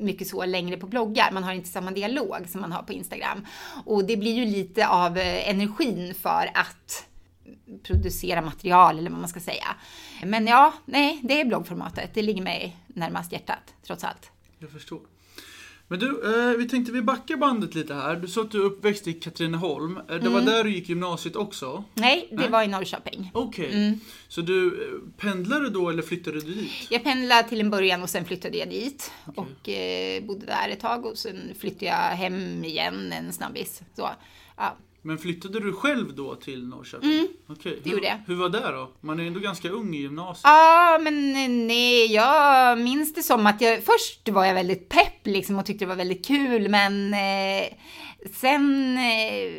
mycket 0.00 0.28
så 0.28 0.44
längre 0.44 0.76
på 0.76 0.86
bloggar. 0.86 1.30
Man 1.32 1.44
har 1.44 1.52
inte 1.52 1.68
samma 1.68 1.90
dialog 1.90 2.48
som 2.48 2.60
man 2.60 2.72
har 2.72 2.82
på 2.82 2.92
Instagram. 2.92 3.46
Och 3.84 4.04
det 4.04 4.16
blir 4.16 4.34
ju 4.34 4.44
lite 4.44 4.88
av 4.88 5.18
eh, 5.18 5.50
energin 5.50 6.14
för 6.14 6.50
att 6.54 7.04
producera 7.82 8.40
material 8.40 8.98
eller 8.98 9.10
vad 9.10 9.20
man 9.20 9.28
ska 9.28 9.40
säga. 9.40 9.66
Men 10.24 10.46
ja, 10.46 10.72
nej, 10.84 11.20
det 11.22 11.40
är 11.40 11.44
bloggformatet. 11.44 12.14
Det 12.14 12.22
ligger 12.22 12.42
mig 12.42 12.76
närmast 12.86 13.32
hjärtat, 13.32 13.74
trots 13.82 14.04
allt. 14.04 14.30
Jag 14.58 14.70
förstår. 14.70 15.00
Men 15.90 15.98
du, 15.98 16.06
eh, 16.06 16.56
vi 16.56 16.68
tänkte 16.68 16.92
vi 16.92 17.02
backar 17.02 17.36
bandet 17.36 17.74
lite 17.74 17.94
här. 17.94 18.16
Du 18.16 18.28
sa 18.28 18.40
att 18.40 18.50
du 18.50 18.60
är 18.60 18.64
uppväxt 18.64 19.06
i 19.06 19.12
Katrineholm. 19.12 19.96
Eh, 19.96 20.16
det 20.16 20.28
var 20.28 20.40
där 20.40 20.64
du 20.64 20.70
gick 20.70 20.88
gymnasiet 20.88 21.36
också? 21.36 21.84
Nej, 21.94 22.28
det 22.30 22.36
Nej. 22.36 22.50
var 22.50 22.62
i 22.62 22.68
Norrköping. 22.68 23.30
Okej. 23.34 23.98
Så 24.28 24.40
du 24.40 24.66
eh, 24.66 25.20
pendlade 25.22 25.70
då 25.70 25.90
eller 25.90 26.02
flyttade 26.02 26.40
du 26.40 26.54
dit? 26.54 26.70
Jag 26.90 27.04
pendlade 27.04 27.48
till 27.48 27.60
en 27.60 27.70
början 27.70 28.02
och 28.02 28.10
sen 28.10 28.24
flyttade 28.24 28.58
jag 28.58 28.70
dit 28.70 29.12
och 29.36 29.68
eh, 29.68 30.22
bodde 30.22 30.46
där 30.46 30.68
ett 30.68 30.80
tag 30.80 31.06
och 31.06 31.18
sen 31.18 31.54
flyttade 31.58 31.86
jag 31.86 31.94
hem 31.94 32.64
igen 32.64 33.12
en 33.12 33.32
snabbis. 33.32 33.82
Så, 33.96 34.10
ja. 34.56 34.76
Men 35.08 35.18
flyttade 35.18 35.60
du 35.60 35.72
själv 35.72 36.14
då 36.14 36.34
till 36.34 36.66
Norrköping? 36.66 37.28
Okej. 37.46 37.72
Mm. 37.72 37.82
det 37.84 37.90
gjorde 37.90 38.06
jag. 38.06 38.18
Hur 38.26 38.34
var 38.34 38.48
det 38.48 38.72
då? 38.72 38.90
Man 39.00 39.20
är 39.20 39.24
ändå 39.26 39.40
ganska 39.40 39.68
ung 39.70 39.94
i 39.94 39.98
gymnasiet. 39.98 40.42
Ja, 40.44 40.98
men 41.02 41.32
nej, 41.66 42.12
jag 42.12 42.78
minns 42.78 43.14
det 43.14 43.22
som 43.22 43.46
att 43.46 43.60
jag 43.60 43.82
först 43.82 44.28
var 44.28 44.44
jag 44.44 44.54
väldigt 44.54 44.88
pepp 44.88 45.26
liksom 45.26 45.58
och 45.58 45.66
tyckte 45.66 45.84
det 45.84 45.88
var 45.88 45.96
väldigt 45.96 46.26
kul, 46.26 46.68
men 46.68 47.14
eh, 47.14 47.68
sen 48.32 48.98
eh, 48.98 49.52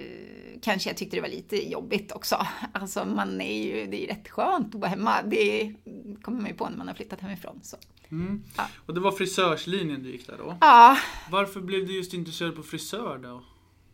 kanske 0.61 0.89
jag 0.89 0.97
tyckte 0.97 1.17
det 1.17 1.21
var 1.21 1.29
lite 1.29 1.69
jobbigt 1.71 2.11
också. 2.11 2.47
Alltså 2.73 3.05
man 3.05 3.41
är 3.41 3.63
ju, 3.63 3.87
det 3.87 4.03
är 4.03 4.07
rätt 4.07 4.29
skönt 4.29 4.75
att 4.75 4.81
vara 4.81 4.89
hemma. 4.89 5.21
Det 5.21 5.73
kommer 6.21 6.41
man 6.41 6.49
ju 6.49 6.55
på 6.55 6.69
när 6.69 6.77
man 6.77 6.87
har 6.87 6.95
flyttat 6.95 7.21
hemifrån. 7.21 7.59
Så. 7.63 7.77
Mm. 8.11 8.43
Ja. 8.57 8.63
Och 8.85 8.93
det 8.93 8.99
var 8.99 9.11
frisörslinjen 9.11 10.03
du 10.03 10.11
gick 10.11 10.27
där 10.27 10.37
då? 10.37 10.57
Ja, 10.61 10.97
Varför 11.31 11.61
blev 11.61 11.87
du 11.87 11.95
just 11.95 12.13
intresserad 12.13 12.55
på 12.55 12.63
frisör 12.63 13.17
då? 13.17 13.43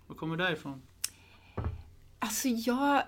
Var 0.07 0.15
kommer 0.15 0.37
det 0.37 0.51
ifrån? 0.51 0.81
Alltså 2.19 2.47
jag, 2.47 3.03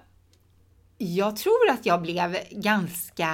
jag 0.98 1.36
tror 1.36 1.70
att 1.70 1.86
jag 1.86 2.02
blev 2.02 2.38
ganska, 2.52 3.30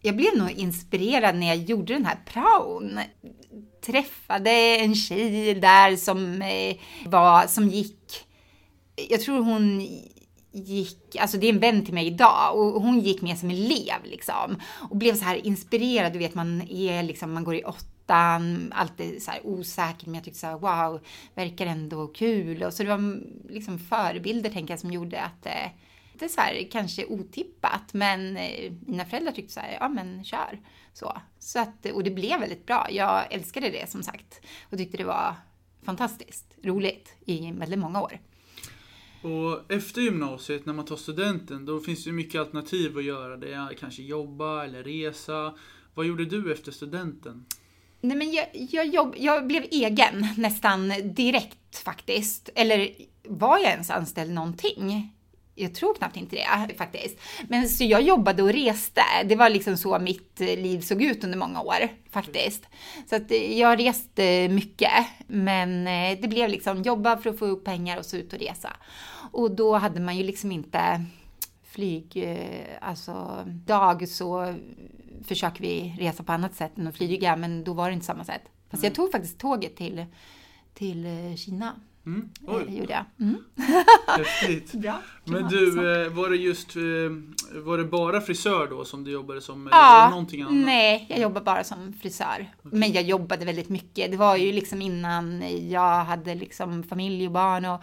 jag 0.00 0.16
blev 0.16 0.36
nog 0.36 0.50
inspirerad 0.50 1.36
när 1.36 1.46
jag 1.46 1.56
gjorde 1.56 1.92
den 1.92 2.06
här 2.06 2.18
praon. 2.26 3.00
Träffade 3.86 4.50
en 4.76 4.94
tjej 4.94 5.54
där 5.54 5.96
som 5.96 6.42
eh, 6.42 6.76
var, 7.06 7.46
som 7.46 7.68
gick, 7.68 8.26
jag 9.08 9.20
tror 9.20 9.42
hon 9.42 9.80
gick, 10.52 11.16
alltså 11.16 11.38
det 11.38 11.46
är 11.46 11.52
en 11.52 11.58
vän 11.58 11.84
till 11.84 11.94
mig 11.94 12.06
idag 12.06 12.58
och 12.58 12.82
hon 12.82 13.00
gick 13.00 13.22
med 13.22 13.38
som 13.38 13.50
elev 13.50 14.04
liksom 14.04 14.56
och 14.90 14.96
blev 14.96 15.14
så 15.14 15.24
här 15.24 15.46
inspirerad, 15.46 16.12
du 16.12 16.18
vet 16.18 16.34
man 16.34 16.62
är 16.70 17.02
liksom, 17.02 17.32
man 17.32 17.44
går 17.44 17.54
i 17.54 17.64
ettan, 18.02 18.72
alltid 18.72 19.22
så 19.22 19.30
här 19.30 19.46
osäker 19.46 20.06
men 20.06 20.14
jag 20.14 20.24
tyckte 20.24 20.40
så 20.40 20.46
här 20.46 20.58
wow, 20.58 21.00
verkar 21.34 21.66
ändå 21.66 22.06
kul 22.06 22.62
och 22.62 22.74
så 22.74 22.82
det 22.82 22.88
var 22.88 23.20
liksom 23.48 23.78
förebilder 23.78 24.50
tänker 24.50 24.72
jag 24.72 24.80
som 24.80 24.92
gjorde 24.92 25.20
att 25.20 25.46
eh, 25.46 25.70
det 26.18 26.24
är 26.24 26.28
så 26.28 26.40
här 26.40 26.68
kanske 26.72 27.06
otippat 27.06 27.94
men 27.94 28.36
eh, 28.36 28.72
mina 28.86 29.04
föräldrar 29.04 29.32
tyckte 29.32 29.52
så 29.52 29.60
här, 29.60 29.76
ja 29.80 29.88
men 29.88 30.24
kör 30.24 30.60
så. 30.92 31.18
så 31.38 31.58
att, 31.58 31.86
och 31.86 32.04
det 32.04 32.10
blev 32.10 32.40
väldigt 32.40 32.66
bra, 32.66 32.86
jag 32.90 33.32
älskade 33.32 33.70
det 33.70 33.90
som 33.90 34.02
sagt 34.02 34.40
och 34.70 34.78
tyckte 34.78 34.96
det 34.96 35.04
var 35.04 35.34
fantastiskt 35.82 36.54
roligt 36.62 37.16
i 37.26 37.52
väldigt 37.52 37.78
många 37.78 38.02
år. 38.02 38.18
Och 39.22 39.72
efter 39.72 40.00
gymnasiet, 40.00 40.66
när 40.66 40.72
man 40.72 40.84
tar 40.84 40.96
studenten, 40.96 41.66
då 41.66 41.80
finns 41.80 42.04
det 42.04 42.10
ju 42.10 42.16
mycket 42.16 42.40
alternativ 42.40 42.98
att 42.98 43.04
göra. 43.04 43.36
Det 43.36 43.52
är 43.52 43.74
kanske 43.74 44.02
jobba 44.02 44.64
eller 44.64 44.82
resa. 44.82 45.54
Vad 45.94 46.06
gjorde 46.06 46.24
du 46.24 46.52
efter 46.52 46.72
studenten? 46.72 47.44
Nej, 48.04 48.16
men 48.16 48.32
jag, 48.32 48.46
jag, 48.52 48.86
jobb, 48.86 49.14
jag 49.18 49.46
blev 49.46 49.64
egen 49.70 50.26
nästan 50.36 50.92
direkt 51.04 51.78
faktiskt. 51.84 52.50
Eller 52.54 52.88
var 53.28 53.58
jag 53.58 53.70
ens 53.70 53.90
anställd 53.90 54.32
någonting? 54.32 55.12
Jag 55.54 55.74
tror 55.74 55.94
knappt 55.94 56.16
inte 56.16 56.36
det 56.68 56.74
faktiskt. 56.74 57.18
Men 57.48 57.68
så 57.68 57.84
jag 57.84 58.02
jobbade 58.02 58.42
och 58.42 58.52
reste. 58.52 59.02
Det 59.24 59.36
var 59.36 59.50
liksom 59.50 59.76
så 59.76 59.98
mitt 59.98 60.40
liv 60.40 60.80
såg 60.80 61.02
ut 61.02 61.24
under 61.24 61.38
många 61.38 61.60
år 61.60 61.88
faktiskt. 62.10 62.66
Så 63.10 63.16
att 63.16 63.30
eh, 63.30 63.58
jag 63.58 63.78
reste 63.78 64.24
eh, 64.24 64.50
mycket. 64.50 65.06
Men 65.26 65.86
eh, 65.86 66.18
det 66.20 66.28
blev 66.28 66.48
liksom 66.48 66.82
jobba 66.82 67.16
för 67.16 67.30
att 67.30 67.38
få 67.38 67.46
upp 67.46 67.64
pengar 67.64 67.98
och 67.98 68.06
så 68.06 68.16
ut 68.16 68.32
och 68.32 68.38
resa. 68.38 68.76
Och 69.32 69.50
då 69.50 69.74
hade 69.74 70.00
man 70.00 70.16
ju 70.16 70.24
liksom 70.24 70.52
inte 70.52 71.04
flyg, 71.72 72.12
eh, 72.16 72.66
alltså 72.88 73.44
dag 73.46 74.08
så 74.08 74.54
försöker 75.24 75.60
vi 75.62 75.96
resa 75.98 76.22
på 76.22 76.32
annat 76.32 76.54
sätt 76.54 76.78
än 76.78 76.86
att 76.86 76.96
flyga, 76.96 77.36
men 77.36 77.64
då 77.64 77.72
var 77.72 77.88
det 77.88 77.94
inte 77.94 78.06
samma 78.06 78.24
sätt. 78.24 78.42
Fast 78.70 78.84
jag 78.84 78.94
tog 78.94 79.12
faktiskt 79.12 79.38
tåget 79.38 79.76
till, 79.76 80.04
till 80.74 81.06
eh, 81.06 81.36
Kina. 81.36 81.72
Mm. 82.06 82.28
Det 82.40 82.50
Oj, 82.52 82.78
gjorde 82.78 82.92
jag. 82.92 83.04
Mm. 83.20 83.36
häftigt. 84.06 84.72
Bra. 84.82 84.98
Men 85.24 85.48
du, 85.48 85.68
eh, 86.04 86.12
var 86.12 86.30
det 86.30 86.36
just, 86.36 86.76
eh, 86.76 86.82
var 87.62 87.78
det 87.78 87.84
bara 87.84 88.20
frisör 88.20 88.66
då 88.70 88.84
som 88.84 89.04
du 89.04 89.10
jobbade 89.10 89.40
som? 89.40 89.66
Eller 89.66 89.76
det 89.76 89.82
Ja, 89.82 90.08
någonting 90.10 90.42
annat? 90.42 90.54
nej, 90.54 91.06
jag 91.10 91.18
jobbar 91.18 91.40
bara 91.40 91.64
som 91.64 91.92
frisör. 91.92 92.46
Men 92.62 92.92
jag 92.92 93.02
jobbade 93.02 93.44
väldigt 93.44 93.68
mycket. 93.68 94.10
Det 94.10 94.16
var 94.16 94.36
ju 94.36 94.52
liksom 94.52 94.82
innan 94.82 95.44
jag 95.70 96.04
hade 96.04 96.34
liksom 96.34 96.82
familj 96.82 97.26
och 97.26 97.32
barn 97.32 97.64
och 97.64 97.74
eh, 97.74 97.80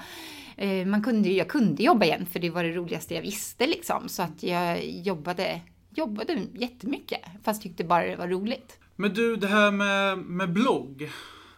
man 0.86 1.04
kunde, 1.04 1.30
jag 1.30 1.48
kunde 1.48 1.84
jobba 1.84 2.06
igen 2.06 2.26
för 2.26 2.40
det 2.40 2.50
var 2.50 2.64
det 2.64 2.72
roligaste 2.72 3.14
jag 3.14 3.22
visste 3.22 3.68
liksom. 3.68 4.10
Så 4.10 4.22
att 4.22 4.44
jag 4.44 4.86
jobbade, 4.86 5.62
jobbade 5.96 6.46
jättemycket 6.54 7.22
fast 7.44 7.62
tyckte 7.62 7.84
bara 7.84 8.06
det 8.06 8.16
var 8.16 8.28
roligt. 8.28 8.80
Men 8.96 9.14
du, 9.14 9.36
det 9.36 9.48
här 9.48 9.72
med, 9.72 10.18
med 10.18 10.54
blogg. 10.54 11.10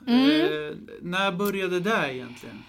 Mm. 0.07 0.41
Eh, 0.41 0.75
när 1.01 1.31
började 1.31 1.79
det 1.79 2.13
egentligen? 2.13 2.63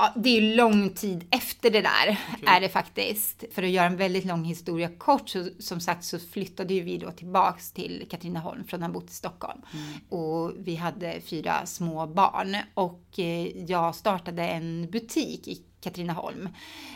Ja, 0.00 0.12
det 0.16 0.28
är 0.28 0.40
ju 0.40 0.56
lång 0.56 0.90
tid 0.90 1.24
efter 1.30 1.70
det 1.70 1.80
där, 1.80 2.20
Okej. 2.32 2.44
är 2.46 2.60
det 2.60 2.68
faktiskt. 2.68 3.44
För 3.52 3.62
att 3.62 3.68
göra 3.68 3.86
en 3.86 3.96
väldigt 3.96 4.24
lång 4.24 4.44
historia 4.44 4.88
kort, 4.98 5.28
så 5.28 5.48
som 5.58 5.80
sagt 5.80 6.04
så 6.04 6.18
flyttade 6.18 6.74
ju 6.74 6.82
vi 6.82 6.98
då 6.98 7.10
tillbaks 7.10 7.72
till 7.72 8.06
Katrineholm 8.10 8.64
från 8.64 8.82
att 8.82 8.88
ha 8.88 8.94
bott 8.94 9.10
i 9.10 9.14
Stockholm. 9.14 9.60
Och 10.08 10.52
vi 10.58 10.76
hade 10.76 11.20
fyra 11.20 11.66
små 11.66 12.06
barn 12.06 12.56
och 12.74 13.18
eh, 13.18 13.64
jag 13.64 13.94
startade 13.94 14.42
en 14.42 14.90
butik 14.90 15.48
i 15.48 15.62
Katrineholm 15.80 16.48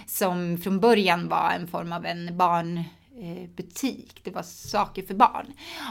som 0.06 0.58
från 0.58 0.80
början 0.80 1.28
var 1.28 1.50
en 1.50 1.66
form 1.66 1.92
av 1.92 2.06
en 2.06 2.36
barn 2.36 2.78
eh, 3.18 3.48
butik. 3.56 4.20
Det 4.24 4.30
var 4.30 4.42
saker 4.42 5.02
för 5.02 5.14
barn. 5.14 5.46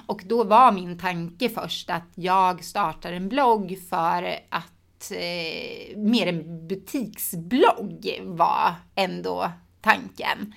Och 0.07 0.23
då 0.25 0.43
var 0.43 0.71
min 0.71 0.99
tanke 0.99 1.49
först 1.49 1.89
att 1.89 2.11
jag 2.15 2.63
startar 2.63 3.13
en 3.13 3.29
blogg 3.29 3.77
för 3.89 4.39
att 4.49 4.80
eh, 5.11 5.97
mer 5.97 6.27
en 6.27 6.67
butiksblogg 6.67 8.19
var 8.21 8.73
ändå 8.95 9.51
tanken. 9.81 10.53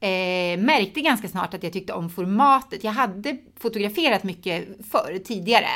Eh, 0.00 0.58
märkte 0.58 1.00
ganska 1.00 1.28
snart 1.28 1.54
att 1.54 1.62
jag 1.62 1.72
tyckte 1.72 1.92
om 1.92 2.10
formatet. 2.10 2.84
Jag 2.84 2.92
hade 2.92 3.36
fotograferat 3.56 4.24
mycket 4.24 4.68
förr, 4.90 5.18
tidigare, 5.24 5.68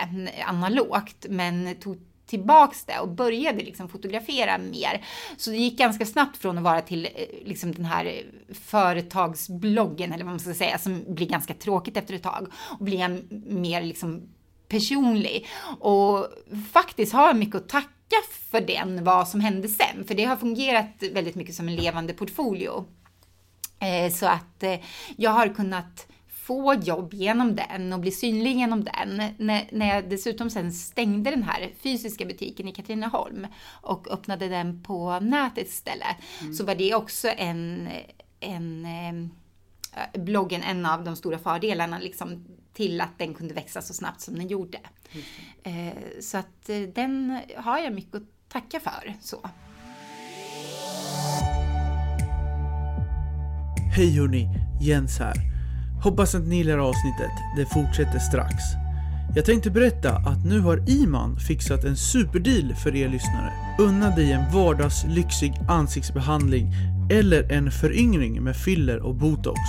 analogt, 0.46 1.26
men 1.28 1.74
tog 1.74 1.98
tillbaks 2.28 2.84
det 2.84 2.98
och 2.98 3.08
började 3.08 3.58
liksom 3.58 3.88
fotografera 3.88 4.58
mer. 4.58 5.04
Så 5.36 5.50
det 5.50 5.56
gick 5.56 5.78
ganska 5.78 6.06
snabbt 6.06 6.36
från 6.36 6.58
att 6.58 6.64
vara 6.64 6.80
till 6.80 7.04
eh, 7.04 7.46
liksom 7.48 7.72
den 7.72 7.84
här 7.84 8.22
företagsbloggen, 8.64 10.12
eller 10.12 10.24
vad 10.24 10.32
man 10.32 10.40
ska 10.40 10.54
säga, 10.54 10.78
som 10.78 11.14
blir 11.14 11.28
ganska 11.28 11.54
tråkigt 11.54 11.96
efter 11.96 12.14
ett 12.14 12.22
tag 12.22 12.52
och 12.78 12.84
blir 12.84 13.00
en 13.00 13.28
mer 13.46 13.82
liksom 13.82 14.22
personlig. 14.68 15.46
Och 15.80 16.28
faktiskt 16.72 17.12
har 17.12 17.34
mycket 17.34 17.54
att 17.56 17.68
tacka 17.68 18.16
för 18.50 18.60
den, 18.60 19.04
vad 19.04 19.28
som 19.28 19.40
hände 19.40 19.68
sen. 19.68 20.04
För 20.06 20.14
det 20.14 20.24
har 20.24 20.36
fungerat 20.36 21.02
väldigt 21.12 21.34
mycket 21.34 21.54
som 21.54 21.68
en 21.68 21.76
levande 21.76 22.12
portfolio. 22.12 22.84
Eh, 23.80 24.12
Så 24.12 24.26
att 24.26 24.62
eh, 24.62 24.80
jag 25.16 25.30
har 25.30 25.48
kunnat 25.54 26.06
få 26.48 26.74
jobb 26.74 27.14
genom 27.14 27.56
den 27.56 27.92
och 27.92 28.00
bli 28.00 28.10
synlig 28.10 28.56
genom 28.56 28.84
den. 28.84 29.22
När, 29.38 29.68
när 29.72 29.94
jag 29.94 30.10
dessutom 30.10 30.50
sen 30.50 30.72
stängde 30.72 31.30
den 31.30 31.42
här 31.42 31.70
fysiska 31.82 32.24
butiken 32.24 32.68
i 32.68 32.72
Katrineholm 32.72 33.46
och 33.82 34.08
öppnade 34.10 34.48
den 34.48 34.82
på 34.82 35.20
nätet 35.20 35.68
istället 35.68 36.16
så 36.58 36.64
var 36.64 36.74
det 36.74 36.94
också 36.94 37.28
en, 37.28 37.88
en 38.40 38.84
eh, 38.84 39.28
Eh, 39.98 40.20
bloggen 40.20 40.62
en 40.62 40.86
av 40.86 41.04
de 41.04 41.16
stora 41.16 41.38
fördelarna 41.38 41.98
liksom, 41.98 42.44
till 42.72 43.00
att 43.00 43.18
den 43.18 43.34
kunde 43.34 43.54
växa 43.54 43.82
så 43.82 43.94
snabbt 43.94 44.20
som 44.20 44.34
den 44.34 44.48
gjorde. 44.48 44.78
Mm. 45.64 45.94
så 46.20 46.38
att 46.38 46.68
eh, 46.68 46.80
den 46.80 47.40
har 47.56 47.78
jag 47.78 47.92
mycket 47.92 48.14
att 48.14 48.22
tacka 48.48 48.80
för. 48.80 49.14
Så. 49.20 49.50
Hej 53.96 54.18
hörni, 54.18 54.48
Jens 54.80 55.18
här. 55.18 55.34
Hoppas 56.02 56.34
att 56.34 56.46
ni 56.46 56.56
gillar 56.56 56.78
avsnittet, 56.78 57.30
det 57.56 57.66
fortsätter 57.66 58.18
strax. 58.18 58.54
Jag 59.36 59.44
tänkte 59.44 59.70
berätta 59.70 60.16
att 60.16 60.44
nu 60.44 60.60
har 60.60 60.90
Iman 60.90 61.36
fixat 61.36 61.84
en 61.84 61.96
superdeal 61.96 62.74
för 62.74 62.96
er 62.96 63.08
lyssnare. 63.08 63.52
Unna 63.78 64.16
dig 64.16 64.32
en 64.32 64.52
vardagslyxig 64.52 65.52
ansiktsbehandling 65.68 66.72
eller 67.10 67.52
en 67.52 67.70
föryngring 67.70 68.42
med 68.42 68.56
filler 68.56 69.00
och 69.00 69.14
botox. 69.14 69.60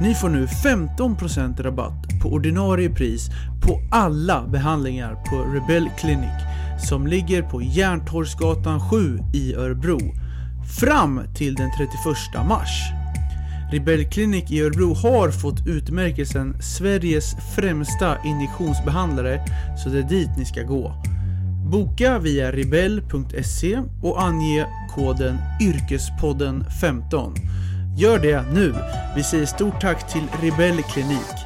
Ni 0.00 0.14
får 0.14 0.28
nu 0.28 0.46
15% 0.46 1.62
rabatt 1.62 2.20
på 2.22 2.28
ordinarie 2.28 2.90
pris 2.90 3.30
på 3.62 3.80
alla 3.90 4.46
behandlingar 4.46 5.14
på 5.14 5.36
Rebel 5.36 5.90
Clinic 5.98 6.42
som 6.88 7.06
ligger 7.06 7.42
på 7.42 7.62
Järntorgsgatan 7.62 8.90
7 8.90 9.18
i 9.34 9.54
Örebro 9.54 9.98
fram 10.80 11.20
till 11.34 11.54
den 11.54 11.70
31 11.76 12.48
mars. 12.48 12.82
Rebell 13.72 14.04
Clinic 14.04 14.50
i 14.50 14.60
Örebro 14.60 14.94
har 14.94 15.30
fått 15.30 15.66
utmärkelsen 15.66 16.62
Sveriges 16.62 17.36
främsta 17.56 18.16
injektionsbehandlare, 18.24 19.44
så 19.78 19.88
det 19.88 19.98
är 19.98 20.08
dit 20.08 20.30
ni 20.38 20.44
ska 20.44 20.62
gå. 20.62 20.94
Boka 21.70 22.18
via 22.18 22.52
rebell.se 22.52 23.78
och 24.02 24.22
ange 24.22 24.66
koden 24.94 25.38
Yrkespodden15. 25.60 27.36
Gör 27.98 28.18
det 28.18 28.44
nu! 28.52 28.74
Vi 29.16 29.24
säger 29.24 29.46
stort 29.46 29.80
tack 29.80 30.12
till 30.12 30.22
Rebell 30.42 30.82
Klinik. 30.82 31.36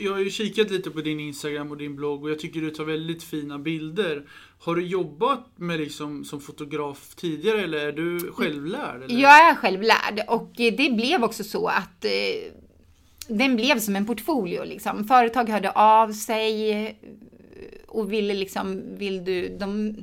Jag 0.00 0.12
har 0.12 0.18
ju 0.18 0.30
kikat 0.30 0.70
lite 0.70 0.90
på 0.90 1.00
din 1.00 1.20
Instagram 1.20 1.70
och 1.70 1.76
din 1.76 1.96
blogg 1.96 2.24
och 2.24 2.30
jag 2.30 2.38
tycker 2.38 2.60
du 2.60 2.70
tar 2.70 2.84
väldigt 2.84 3.22
fina 3.22 3.58
bilder. 3.58 4.22
Har 4.58 4.74
du 4.74 4.86
jobbat 4.86 5.46
med 5.56 5.80
liksom 5.80 6.24
som 6.24 6.40
fotograf 6.40 7.14
tidigare 7.14 7.62
eller 7.62 7.78
är 7.78 7.92
du 7.92 8.32
självlärd? 8.32 9.02
Eller? 9.02 9.22
Jag 9.22 9.48
är 9.48 9.54
självlärd 9.54 10.20
och 10.28 10.50
det 10.56 10.92
blev 10.94 11.24
också 11.24 11.44
så 11.44 11.66
att 11.66 12.04
eh, 12.04 12.10
den 13.28 13.56
blev 13.56 13.78
som 13.78 13.96
en 13.96 14.06
portfolio 14.06 14.64
liksom. 14.64 15.04
Företag 15.04 15.48
hörde 15.48 15.70
av 15.70 16.12
sig 16.12 16.76
eh, 16.86 16.94
och 17.88 18.12
ville 18.12 18.34
liksom, 18.34 18.82
vill 18.96 19.24
du, 19.24 19.56
de, 19.58 19.96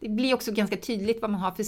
det 0.00 0.08
blir 0.08 0.34
också 0.34 0.52
ganska 0.52 0.76
tydligt 0.76 1.18
vad 1.22 1.30
man 1.30 1.40
har 1.40 1.50
för 1.50 1.64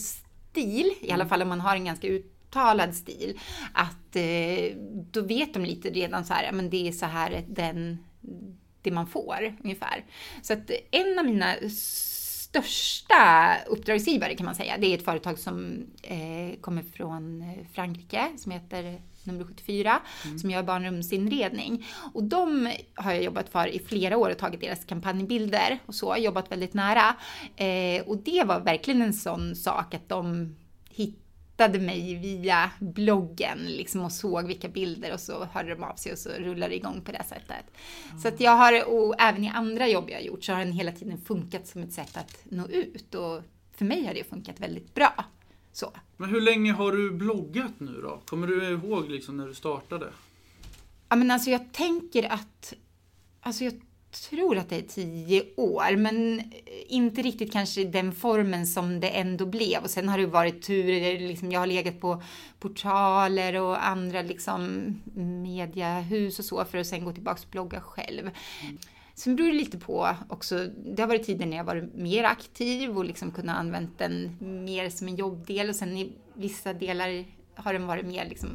stil, 0.56 0.92
i 1.00 1.10
alla 1.10 1.26
fall 1.26 1.42
om 1.42 1.48
man 1.48 1.60
har 1.60 1.76
en 1.76 1.84
ganska 1.84 2.08
uttalad 2.08 2.94
stil. 2.94 3.40
Att 3.72 4.16
eh, 4.16 4.76
då 5.10 5.22
vet 5.22 5.54
de 5.54 5.64
lite 5.64 5.90
redan 5.90 6.25
så 6.25 6.34
här, 6.34 6.52
men 6.52 6.70
det 6.70 6.88
är 6.88 6.92
så 6.92 7.06
här 7.06 7.44
den, 7.48 7.98
det 8.82 8.90
man 8.90 9.06
får 9.06 9.56
ungefär. 9.64 10.04
Så 10.42 10.52
att 10.52 10.70
en 10.90 11.18
av 11.18 11.25
mina 11.25 11.54
största 11.70 13.54
uppdragsgivare 13.66 14.34
kan 14.34 14.46
man 14.46 14.54
säga, 14.54 14.76
det 14.78 14.86
är 14.86 14.98
ett 14.98 15.04
företag 15.04 15.38
som 15.38 15.86
eh, 16.02 16.60
kommer 16.60 16.82
från 16.82 17.44
Frankrike 17.72 18.28
som 18.36 18.52
heter 18.52 19.00
nummer 19.26 19.45
74 19.45 20.00
som 20.40 20.50
gör 20.50 20.62
barnrumsinredning. 20.62 21.87
Och 22.14 22.25
de 22.25 22.73
har 22.95 23.12
jag 23.12 23.23
jobbat 23.23 23.49
för 23.49 23.68
i 23.68 23.78
flera 23.78 24.16
år 24.16 24.30
och 24.30 24.38
tagit 24.38 24.61
deras 24.61 24.85
kampanjbilder 24.85 25.78
och 25.87 25.95
så, 25.95 26.16
jobbat 26.18 26.52
väldigt 26.52 26.75
nära. 26.75 27.16
Eh, 27.56 28.02
och 28.06 28.16
det 28.16 28.45
var 28.45 28.61
verkligen 28.61 29.02
en 29.02 29.14
sån 29.14 29.56
sak 29.56 29.95
att 29.95 30.09
de 30.09 30.56
hittade 30.90 31.78
mig 31.78 32.14
via 32.14 32.71
bloggen 32.78 33.59
liksom 33.66 34.00
och 34.00 34.12
såg 34.12 34.47
vilka 34.47 34.68
bilder 34.68 35.12
och 35.12 35.21
så 35.21 35.45
hörde 35.45 35.75
de 35.75 35.85
av 35.85 35.95
sig 35.95 36.12
och 36.12 36.18
så 36.18 36.28
rullade 36.28 36.73
det 36.73 36.76
igång 36.76 37.00
på 37.00 37.12
det 37.12 37.23
sättet. 37.28 37.64
Så 38.23 38.28
att 38.28 38.40
jag 38.40 38.56
har, 38.56 38.88
och 38.88 39.14
även 39.18 39.45
i 39.45 39.49
andra 39.49 39.88
jobb 39.88 40.11
jag 40.11 40.16
har 40.16 40.23
gjort 40.23 40.45
så 40.45 40.52
har 40.52 40.59
den 40.59 40.73
hela 40.73 40.92
tiden 40.92 41.18
funkat 41.18 41.66
som 41.66 41.83
ett 41.83 41.92
sätt 41.92 42.16
att 42.16 42.38
nå 42.45 42.66
ut 42.66 43.14
och 43.14 43.42
för 43.76 43.85
mig 43.85 44.06
har 44.06 44.14
det 44.14 44.25
funkat 44.25 44.61
väldigt 44.61 44.95
bra. 44.95 45.25
Så. 45.76 45.92
Men 46.16 46.30
hur 46.30 46.40
länge 46.40 46.73
har 46.73 46.92
du 46.92 47.11
bloggat 47.11 47.73
nu 47.78 48.00
då? 48.02 48.21
Kommer 48.25 48.47
du 48.47 48.68
ihåg 48.68 49.11
liksom 49.11 49.37
när 49.37 49.47
du 49.47 49.54
startade? 49.54 50.06
Ja 51.09 51.16
men 51.16 51.30
alltså 51.30 51.50
jag 51.50 51.73
tänker 51.73 52.33
att, 52.33 52.75
alltså 53.40 53.64
jag 53.64 53.80
tror 54.30 54.59
att 54.59 54.68
det 54.68 54.76
är 54.76 54.83
tio 54.83 55.45
år, 55.56 55.97
men 55.97 56.42
inte 56.88 57.23
riktigt 57.23 57.52
kanske 57.52 57.85
den 57.85 58.12
formen 58.12 58.66
som 58.66 59.00
det 59.00 59.09
ändå 59.09 59.47
blev. 59.47 59.83
Och 59.83 59.90
sen 59.90 60.09
har 60.09 60.18
det 60.18 60.26
varit 60.26 60.62
turer, 60.62 61.28
liksom 61.28 61.52
jag 61.52 61.61
har 61.61 61.66
legat 61.66 62.00
på 62.00 62.23
portaler 62.59 63.61
och 63.61 63.87
andra 63.87 64.23
liksom 64.23 64.95
mediahus 65.42 66.38
och 66.38 66.45
så 66.45 66.64
för 66.64 66.78
att 66.78 66.87
sen 66.87 67.04
gå 67.04 67.12
tillbaka 67.12 67.40
och 67.42 67.50
blogga 67.50 67.80
själv. 67.80 68.30
Sen 69.18 69.37
beror 69.37 69.49
det 69.49 69.54
lite 69.54 69.78
på 69.78 70.16
också, 70.28 70.66
det 70.66 71.02
har 71.02 71.08
varit 71.08 71.26
tider 71.26 71.46
när 71.46 71.56
jag 71.56 71.64
varit 71.64 71.94
mer 71.94 72.25
aktiv 72.25 72.99
och 72.99 73.04
liksom 73.04 73.30
kunnat 73.30 73.56
använda 73.56 73.90
den 73.99 74.37
mer 74.64 74.90
som 74.90 75.08
en 75.08 75.16
jobbdel 75.16 75.68
och 75.68 75.76
sen 75.76 75.96
i 75.96 76.12
vissa 76.35 76.73
delar 76.73 77.25
har 77.54 77.73
den 77.73 77.87
varit 77.87 78.06
mer 78.06 78.28
liksom 78.28 78.49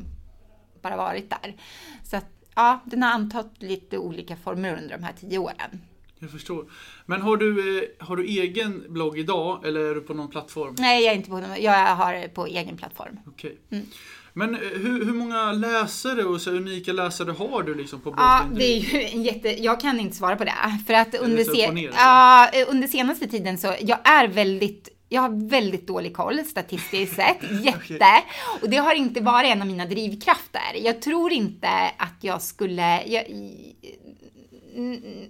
bara 0.82 0.98
varit 0.98 1.30
där. 1.30 1.56
Så 2.04 2.18
att 2.18 2.26
ja, 2.56 2.80
den 2.86 3.04
har 3.04 3.12
antagit 3.12 3.62
lite 3.62 3.98
olika 3.98 4.36
former 4.36 4.78
under 4.78 4.98
de 4.98 5.04
här 5.04 5.14
tio 5.14 5.38
åren. 5.38 5.82
Jag 6.20 6.32
förstår. 6.32 6.66
Men 7.06 7.22
har 7.22 7.38
du, 7.38 7.80
eh, 7.84 7.90
har 8.00 8.16
du 8.16 8.26
egen 8.26 8.86
blogg 8.90 9.20
idag 9.20 9.68
eller 9.68 9.80
är 9.80 9.96
du 9.96 10.02
på 10.02 10.14
någon 10.14 10.30
plattform? 10.30 10.76
Nej, 10.78 11.04
jag 11.04 11.14
är 11.14 11.18
inte 11.18 11.30
på 11.30 11.40
någon, 11.40 11.62
jag 11.62 11.96
har 11.96 12.14
det 12.14 12.30
på 12.30 12.46
egen 12.46 12.78
plattform. 12.78 13.20
Okej. 13.28 13.58
Mm. 13.70 13.86
Men 14.34 14.56
eh, 14.56 14.62
hur, 14.62 15.06
hur 15.06 15.14
många 15.14 15.52
läsare 15.52 16.24
och 16.24 16.42
så 16.42 16.52
unika 16.52 16.94
läsare 16.94 17.32
har 17.32 17.64
du 17.64 17.76
liksom 17.76 18.02
på 18.02 18.14
Ja, 18.18 18.46
det 18.56 18.64
är 18.64 18.78
ju 18.78 19.02
en 19.02 19.24
jätte... 19.24 19.64
Jag 19.64 19.80
kan 19.80 20.00
inte 20.00 20.16
svara 20.16 20.36
på 20.36 20.44
det. 20.44 20.80
För 20.88 20.94
att 20.94 21.16
under, 21.16 21.74
ner, 21.74 21.90
eller? 21.90 21.98
ja, 21.98 22.50
under 22.68 22.88
senaste 22.88 23.28
tiden 23.28 23.58
så, 23.58 23.76
jag 23.82 23.98
är 24.04 24.28
väldigt 24.28 24.90
jag 25.14 25.22
har 25.22 25.50
väldigt 25.50 25.88
dålig 25.88 26.16
koll 26.16 26.40
statistiskt 26.46 27.16
sett, 27.16 27.38
jätte. 27.64 28.24
Och 28.62 28.70
det 28.70 28.78
har 28.78 28.94
inte 28.94 29.22
varit 29.22 29.52
en 29.52 29.62
av 29.62 29.68
mina 29.68 29.86
drivkrafter. 29.86 30.76
Jag 30.84 31.02
tror 31.02 31.32
inte 31.32 31.70
att 31.98 32.16
jag 32.22 32.42
skulle... 32.42 33.04
Jag, 33.06 33.26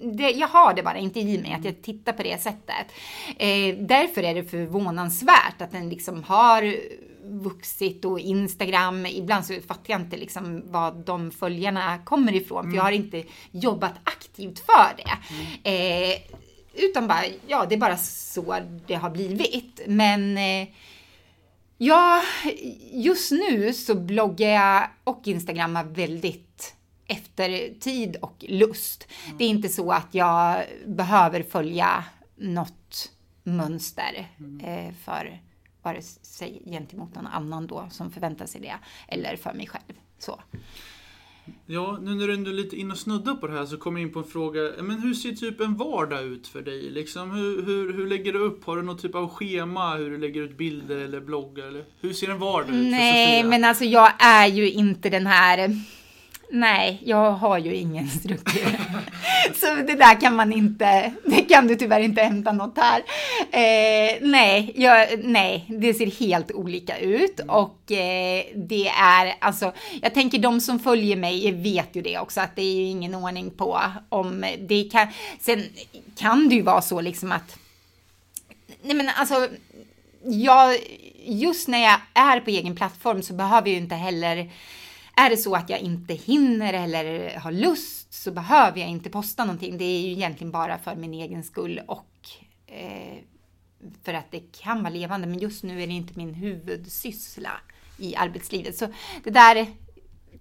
det, 0.02 0.32
jag 0.32 0.48
har 0.48 0.74
det 0.74 0.84
bara 0.84 0.98
inte 0.98 1.20
i 1.20 1.42
mig 1.42 1.54
att 1.54 1.66
jag 1.66 1.82
tittar 1.82 2.14
på 2.14 2.24
det 2.24 2.42
sättet. 2.42 2.86
Eh, 3.38 3.76
därför 3.78 4.24
är 4.24 4.36
det 4.36 4.44
förvånansvärt 4.44 5.62
att 5.62 5.72
den 5.72 5.90
liksom 5.90 6.24
har 6.24 6.76
vuxit 7.32 8.06
och 8.06 8.20
Instagram, 8.20 9.06
ibland 9.06 9.46
så 9.46 9.54
fattar 9.68 9.94
jag 9.94 10.02
inte 10.02 10.18
liksom 10.18 10.64
vad 10.66 10.96
de 10.96 11.32
följarna 11.32 11.98
kommer 11.98 12.36
ifrån, 12.36 12.70
för 12.70 12.78
jag 12.78 12.84
har 12.84 12.92
inte 12.92 13.24
jobbat 13.52 13.94
aktivt 14.04 14.60
för 14.60 14.98
det. 14.98 15.18
Eh, 15.70 16.22
utan 16.74 17.08
bara, 17.08 17.24
ja, 17.48 17.66
det 17.70 17.76
är 17.76 17.80
bara 17.80 17.98
så 17.98 18.60
det 18.88 18.96
har 18.96 19.10
blivit. 19.10 19.82
Men 19.88 20.38
eh, 20.38 20.68
ja, 21.78 22.24
just 22.92 23.32
nu 23.32 23.74
så 23.74 23.96
bloggar 23.96 24.50
jag 24.50 24.88
och 25.04 25.22
instagrammar 25.28 25.84
väldigt 25.84 26.76
efter 27.08 27.80
tid 27.80 28.16
och 28.22 28.46
lust. 28.48 29.08
Det 29.38 29.44
är 29.44 29.50
inte 29.50 29.70
så 29.70 29.92
att 29.92 30.08
jag 30.12 30.64
behöver 30.86 31.44
följa 31.44 32.04
något 32.36 33.12
mönster 33.44 34.28
eh, 34.64 34.94
för 35.06 35.40
vare 35.84 36.02
sig 36.02 36.62
gentemot 36.66 37.16
någon 37.16 37.28
annan 37.28 37.68
då 37.68 37.88
som 37.92 38.12
förväntar 38.12 38.46
sig 38.46 38.62
det 38.62 38.76
eller 39.08 39.36
för 39.36 39.54
mig 39.54 39.68
själv. 39.68 39.94
Så. 40.20 40.42
Ja, 41.66 41.98
nu 42.02 42.16
när 42.16 42.28
du 42.28 42.34
ändå 42.34 42.50
är 42.50 42.54
lite 42.54 42.76
in 42.76 42.92
och 42.92 42.98
snuddar 42.98 43.36
på 43.36 43.48
det 43.48 43.54
här 43.54 43.66
så 43.66 43.78
kommer 43.78 44.00
jag 44.00 44.08
in 44.08 44.14
på 44.14 44.20
en 44.20 44.26
fråga. 44.26 44.72
Men 44.82 45.00
hur 45.00 45.14
ser 45.14 45.32
typ 45.32 45.60
en 45.62 45.78
vardag 45.78 46.24
ut 46.24 46.48
för 46.48 46.62
dig? 46.62 46.90
Liksom, 46.90 47.32
hur, 47.32 47.66
hur, 47.66 47.94
hur 47.94 48.08
lägger 48.08 48.34
du 48.34 48.40
upp? 48.40 48.66
Har 48.66 48.78
du 48.78 48.82
någon 48.84 48.98
typ 48.98 49.16
av 49.16 49.30
schema 49.30 49.96
hur 49.96 50.10
du 50.10 50.18
lägger 50.18 50.42
ut 50.42 50.58
bilder 50.58 50.98
eller 50.98 51.22
bloggar? 51.22 51.66
Eller 51.66 51.86
hur 52.02 52.14
ser 52.14 52.30
en 52.30 52.40
vardag 52.40 52.70
ut 52.70 52.76
för 52.76 52.92
Nej, 52.92 53.38
Sofia? 53.38 53.50
men 53.50 53.64
alltså 53.64 53.84
jag 53.84 54.12
är 54.20 54.48
ju 54.48 54.72
inte 54.72 55.10
den 55.10 55.28
här... 55.28 55.82
Nej, 56.54 57.02
jag 57.06 57.32
har 57.32 57.58
ju 57.58 57.76
ingen 57.76 58.10
struktur. 58.10 58.80
Så 59.56 59.76
det 59.76 59.96
där 59.96 60.22
kan 60.22 60.36
man 60.36 60.54
inte, 60.54 61.14
det 61.26 61.42
kan 61.42 61.68
du 61.68 61.76
tyvärr 61.76 62.00
inte 62.00 62.22
hämta 62.22 62.52
något 62.52 62.78
här. 62.78 63.04
Eh, 63.52 64.18
nej, 64.22 64.74
jag, 64.76 65.24
nej, 65.24 65.66
det 65.68 65.94
ser 65.94 66.20
helt 66.20 66.52
olika 66.52 66.98
ut 66.98 67.40
och 67.48 67.92
eh, 67.92 68.44
det 68.56 68.88
är 68.88 69.36
alltså, 69.40 69.74
jag 70.02 70.14
tänker 70.14 70.40
de 70.40 70.62
som 70.62 70.80
följer 70.80 71.16
mig 71.16 71.52
vet 71.52 71.96
ju 71.96 72.02
det 72.02 72.20
också 72.20 72.42
att 72.42 72.56
det 72.56 72.62
är 72.62 72.76
ju 72.76 72.84
ingen 72.84 73.16
ordning 73.16 73.52
på 73.52 73.82
om 74.10 74.46
det 74.60 74.84
kan, 74.92 75.08
sen 75.40 75.64
kan 76.18 76.50
det 76.50 76.56
ju 76.56 76.62
vara 76.62 76.82
så 76.82 77.02
liksom 77.02 77.32
att, 77.32 77.58
nej 78.82 78.96
men 78.96 79.10
alltså, 79.16 79.48
jag, 80.24 80.78
just 81.26 81.68
när 81.68 81.84
jag 81.84 82.00
är 82.14 82.40
på 82.40 82.50
egen 82.50 82.76
plattform 82.76 83.22
så 83.22 83.34
behöver 83.34 83.68
jag 83.68 83.76
ju 83.76 83.82
inte 83.82 83.96
heller 83.96 84.50
är 85.26 85.30
det 85.30 85.38
så 85.38 85.56
att 85.56 85.70
jag 85.70 85.80
inte 85.80 86.14
hinner 86.14 86.74
eller 86.74 87.36
har 87.36 87.52
lust 87.52 88.14
så 88.14 88.32
behöver 88.32 88.80
jag 88.80 88.90
inte 88.90 89.10
posta 89.10 89.46
någonting. 89.46 89.78
Det 89.78 89.86
är 89.86 90.02
ju 90.02 90.12
egentligen 90.12 90.52
bara 90.52 90.78
för 90.78 90.96
min 90.96 91.14
egen 91.14 91.44
skull 91.44 91.82
och 91.88 92.30
eh, 92.68 93.18
för 94.04 94.14
att 94.14 94.32
det 94.32 94.40
kan 94.40 94.84
vara 94.84 94.94
levande. 94.94 95.28
Men 95.28 95.40
just 95.40 95.64
nu 95.64 95.84
är 95.84 95.88
det 95.88 95.94
inte 95.94 96.18
min 96.18 96.34
huvudsyssla 96.34 97.52
i 97.98 98.16
arbetslivet. 98.16 98.78
Så 98.78 98.88
det 99.24 99.30
där 99.30 99.68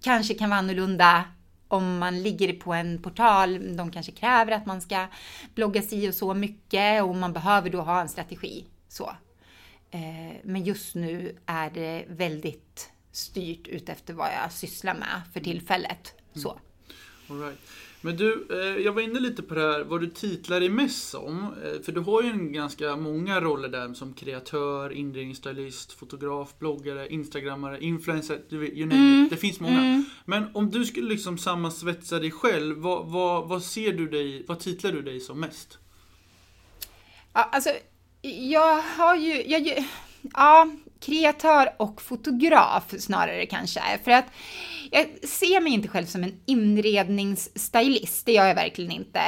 kanske 0.01 0.33
kan 0.33 0.49
vara 0.49 0.59
annorlunda 0.59 1.23
om 1.67 1.97
man 1.97 2.23
ligger 2.23 2.53
på 2.53 2.73
en 2.73 3.01
portal. 3.01 3.75
De 3.77 3.91
kanske 3.91 4.11
kräver 4.11 4.51
att 4.51 4.65
man 4.65 4.81
ska 4.81 5.07
blogga 5.55 5.81
si 5.81 6.09
och 6.09 6.13
så 6.13 6.33
mycket 6.33 7.03
och 7.03 7.15
man 7.15 7.33
behöver 7.33 7.69
då 7.69 7.81
ha 7.81 8.01
en 8.01 8.09
strategi. 8.09 8.65
Så. 8.87 9.11
Eh, 9.91 10.37
men 10.43 10.63
just 10.63 10.95
nu 10.95 11.37
är 11.45 11.69
det 11.69 12.05
väldigt 12.07 12.90
styrt 13.11 13.67
utefter 13.67 14.13
vad 14.13 14.27
jag 14.27 14.51
sysslar 14.51 14.93
med 14.93 15.21
för 15.33 15.39
tillfället. 15.39 16.13
Så. 16.33 16.59
All 17.29 17.39
right. 17.39 17.59
Men 18.03 18.17
du, 18.17 18.47
eh, 18.51 18.83
jag 18.83 18.93
var 18.93 19.01
inne 19.01 19.19
lite 19.19 19.43
på 19.43 19.53
det 19.55 19.61
här 19.61 19.83
vad 19.83 20.01
du 20.01 20.07
titlar 20.07 20.59
dig 20.59 20.69
mest 20.69 21.09
som. 21.09 21.43
Eh, 21.43 21.81
för 21.81 21.91
du 21.91 21.99
har 21.99 22.23
ju 22.23 22.29
en 22.29 22.53
ganska 22.53 22.95
många 22.95 23.41
roller 23.41 23.69
där 23.69 23.93
som 23.93 24.13
kreatör, 24.13 24.93
inredningsstylist, 24.93 25.91
fotograf, 25.91 26.53
bloggare, 26.59 27.09
instagrammare, 27.09 27.83
influencer, 27.83 28.41
you 28.51 28.85
name 28.85 29.25
it. 29.25 29.29
Det 29.29 29.37
finns 29.37 29.59
många. 29.59 30.03
Men 30.25 30.47
om 30.53 30.69
du 30.69 30.85
skulle 30.85 31.09
liksom 31.09 31.37
sammansvetsa 31.37 32.19
dig 32.19 32.31
själv, 32.31 32.77
vad, 32.77 33.07
vad, 33.07 33.47
vad 33.47 33.63
ser 33.63 33.93
du 33.93 34.07
dig, 34.07 34.45
vad 34.47 34.59
titlar 34.59 34.91
du 34.91 35.01
dig 35.01 35.19
som 35.19 35.39
mest? 35.39 35.77
Ja, 37.33 37.49
alltså, 37.51 37.69
jag 38.21 38.81
har 38.81 39.15
ju, 39.15 39.43
jag, 39.47 39.87
ja, 40.33 40.71
kreatör 41.01 41.73
och 41.77 42.01
fotograf 42.01 42.93
snarare 42.99 43.45
kanske. 43.45 43.81
För 44.03 44.11
att 44.11 44.25
jag 44.91 45.29
ser 45.29 45.61
mig 45.61 45.73
inte 45.73 45.87
själv 45.87 46.05
som 46.05 46.23
en 46.23 46.39
inredningsstylist, 46.45 48.25
det 48.25 48.31
gör 48.31 48.45
jag 48.45 48.55
verkligen 48.55 48.91
inte. 48.91 49.21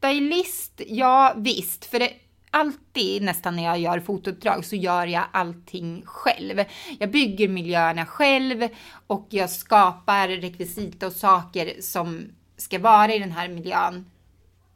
Stylist, 0.00 0.80
ja 0.86 1.34
visst, 1.36 1.84
för 1.84 1.98
det 1.98 2.10
alltid 2.50 3.22
nästan 3.22 3.56
när 3.56 3.64
jag 3.64 3.78
gör 3.78 4.00
fotouppdrag 4.00 4.64
så 4.64 4.76
gör 4.76 5.06
jag 5.06 5.24
allting 5.32 6.02
själv. 6.06 6.64
Jag 6.98 7.10
bygger 7.10 7.48
miljöerna 7.48 8.06
själv 8.06 8.68
och 9.06 9.26
jag 9.30 9.50
skapar 9.50 10.28
rekvisita 10.28 11.06
och 11.06 11.12
saker 11.12 11.80
som 11.80 12.24
ska 12.56 12.78
vara 12.78 13.14
i 13.14 13.18
den 13.18 13.32
här 13.32 13.48
miljön 13.48 14.10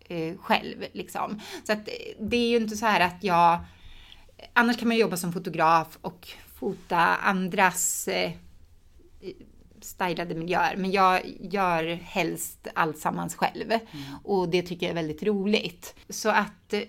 eh, 0.08 0.36
själv 0.38 0.84
liksom. 0.92 1.40
Så 1.66 1.72
att 1.72 1.88
eh, 1.88 1.94
det 2.20 2.36
är 2.36 2.48
ju 2.48 2.56
inte 2.56 2.76
så 2.76 2.86
här 2.86 3.00
att 3.00 3.24
jag 3.24 3.58
annars 4.52 4.76
kan 4.78 4.88
man 4.88 4.96
jobba 4.96 5.16
som 5.16 5.32
fotograf 5.32 5.98
och 6.00 6.28
fota 6.54 6.98
andras 7.16 8.08
eh, 8.08 8.32
stylade 9.80 10.34
miljöer. 10.34 10.76
Men 10.76 10.92
jag 10.92 11.20
gör 11.40 11.84
helst 11.94 12.66
alltsammans 12.74 13.34
själv. 13.34 13.72
Mm. 13.72 13.82
Och 14.24 14.48
det 14.48 14.62
tycker 14.62 14.86
jag 14.86 14.90
är 14.90 15.02
väldigt 15.02 15.22
roligt. 15.22 15.94
Så 16.08 16.28
att 16.28 16.72
eh, 16.72 16.80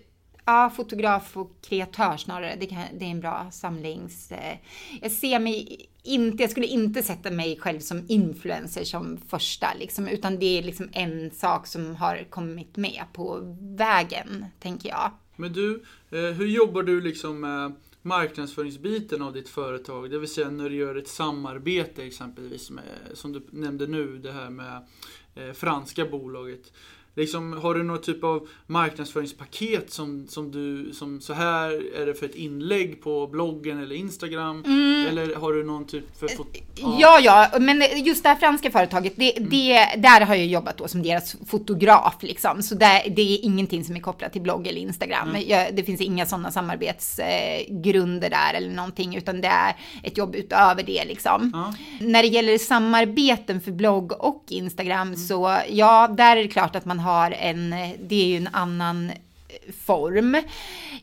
Ja, 0.48 0.70
fotograf 0.76 1.38
och 1.38 1.52
kreatör 1.62 2.18
snarare. 2.18 2.56
Det, 2.60 2.66
kan, 2.66 2.84
det 3.00 3.06
är 3.06 3.10
en 3.10 3.20
bra 3.20 3.48
samlings... 3.52 4.32
Eh, 4.32 4.58
jag 5.02 5.12
ser 5.12 5.40
mig 5.40 5.86
inte, 6.04 6.44
jag 6.44 6.52
skulle 6.52 6.68
inte 6.68 7.04
sätta 7.04 7.32
mig 7.32 7.58
själv 7.60 7.80
som 7.80 8.06
influencer 8.08 8.84
som 8.84 9.18
första, 9.28 9.68
liksom, 9.80 10.08
utan 10.08 10.40
det 10.40 10.60
är 10.60 10.64
liksom 10.64 10.90
en 10.94 11.32
sak 11.32 11.68
som 11.68 11.96
har 11.96 12.28
kommit 12.30 12.78
med 12.78 13.04
på 13.14 13.56
vägen, 13.60 14.46
tänker 14.60 14.90
jag. 14.90 15.12
Men 15.36 15.54
du, 15.54 15.84
eh, 16.10 16.20
hur 16.20 16.48
jobbar 16.48 16.84
du 16.84 17.02
liksom 17.02 17.40
med 17.40 17.74
marknadsföringsbiten 18.02 19.22
av 19.22 19.34
ditt 19.34 19.50
företag? 19.50 20.12
Det 20.12 20.20
vill 20.20 20.30
säga 20.30 20.50
när 20.50 20.70
du 20.70 20.76
gör 20.76 20.96
ett 20.96 21.08
samarbete 21.08 22.04
exempelvis 22.04 22.70
med, 22.70 22.84
som 23.14 23.34
du 23.34 23.42
nämnde 23.50 23.88
nu, 23.88 24.18
det 24.18 24.32
här 24.32 24.50
med 24.50 24.88
eh, 25.36 25.54
franska 25.54 26.06
bolaget. 26.06 26.74
Liksom, 27.16 27.54
har 27.54 27.74
du 27.74 27.84
någon 27.84 28.02
typ 28.02 28.24
av 28.24 28.48
marknadsföringspaket 28.68 29.92
som, 29.92 30.28
som 30.28 30.52
du, 30.52 30.94
som 30.94 31.22
så 31.22 31.34
här 31.34 31.96
är 32.02 32.06
det 32.06 32.14
för 32.14 32.26
ett 32.26 32.36
inlägg 32.36 33.02
på 33.04 33.28
bloggen 33.28 33.84
eller 33.84 33.96
Instagram? 33.96 34.64
Mm. 34.66 35.08
Eller 35.08 35.36
har 35.36 35.54
du 35.54 35.64
någon 35.64 35.88
typ 35.88 36.20
för 36.20 36.28
fot- 36.28 36.58
ja. 36.76 36.98
ja, 37.00 37.20
ja, 37.54 37.60
men 37.60 37.84
just 38.06 38.24
det 38.24 38.30
här 38.30 38.36
franska 38.36 38.72
företaget, 38.72 39.14
det, 39.16 39.38
mm. 39.38 39.50
det, 39.50 39.74
där 39.98 40.22
har 40.22 40.36
jag 40.36 40.46
jobbat 40.46 40.78
då 40.78 40.88
som 40.88 41.04
deras 41.04 41.36
fotograf 41.48 42.16
liksom. 42.22 42.64
Så 42.64 42.76
det, 42.76 43.04
det 43.16 43.22
är 43.22 43.46
ingenting 43.46 43.86
som 43.86 43.96
är 43.96 44.00
kopplat 44.00 44.34
till 44.34 44.42
blogg 44.42 44.68
eller 44.68 44.82
Instagram. 44.82 45.30
Mm. 45.30 45.44
Jag, 45.48 45.76
det 45.76 45.84
finns 45.84 46.02
inga 46.02 46.26
sådana 46.26 46.52
samarbetsgrunder 46.52 48.30
där 48.30 48.54
eller 48.54 48.72
någonting, 48.72 49.16
utan 49.16 49.42
det 49.42 49.48
är 49.48 49.76
ett 50.04 50.18
jobb 50.18 50.36
utöver 50.36 50.84
det 50.84 51.06
liksom. 51.06 51.74
När 52.00 52.22
det 52.22 52.30
gäller 52.30 52.58
samarbeten 52.58 53.62
för 53.62 53.72
blogg 53.72 54.12
och 54.12 54.44
Instagram 54.50 55.08
mm. 55.08 55.20
så 55.20 55.58
ja, 55.70 56.08
där 56.08 56.38
är 56.38 56.42
det 56.44 56.48
klart 56.48 56.76
att 56.76 56.86
man 56.86 57.05
har 57.06 57.32
en, 57.32 57.70
det 58.00 58.16
är 58.16 58.28
ju 58.28 58.38
en 58.38 58.50
annan 58.52 59.10
eh, 59.10 59.74
form. 59.86 60.38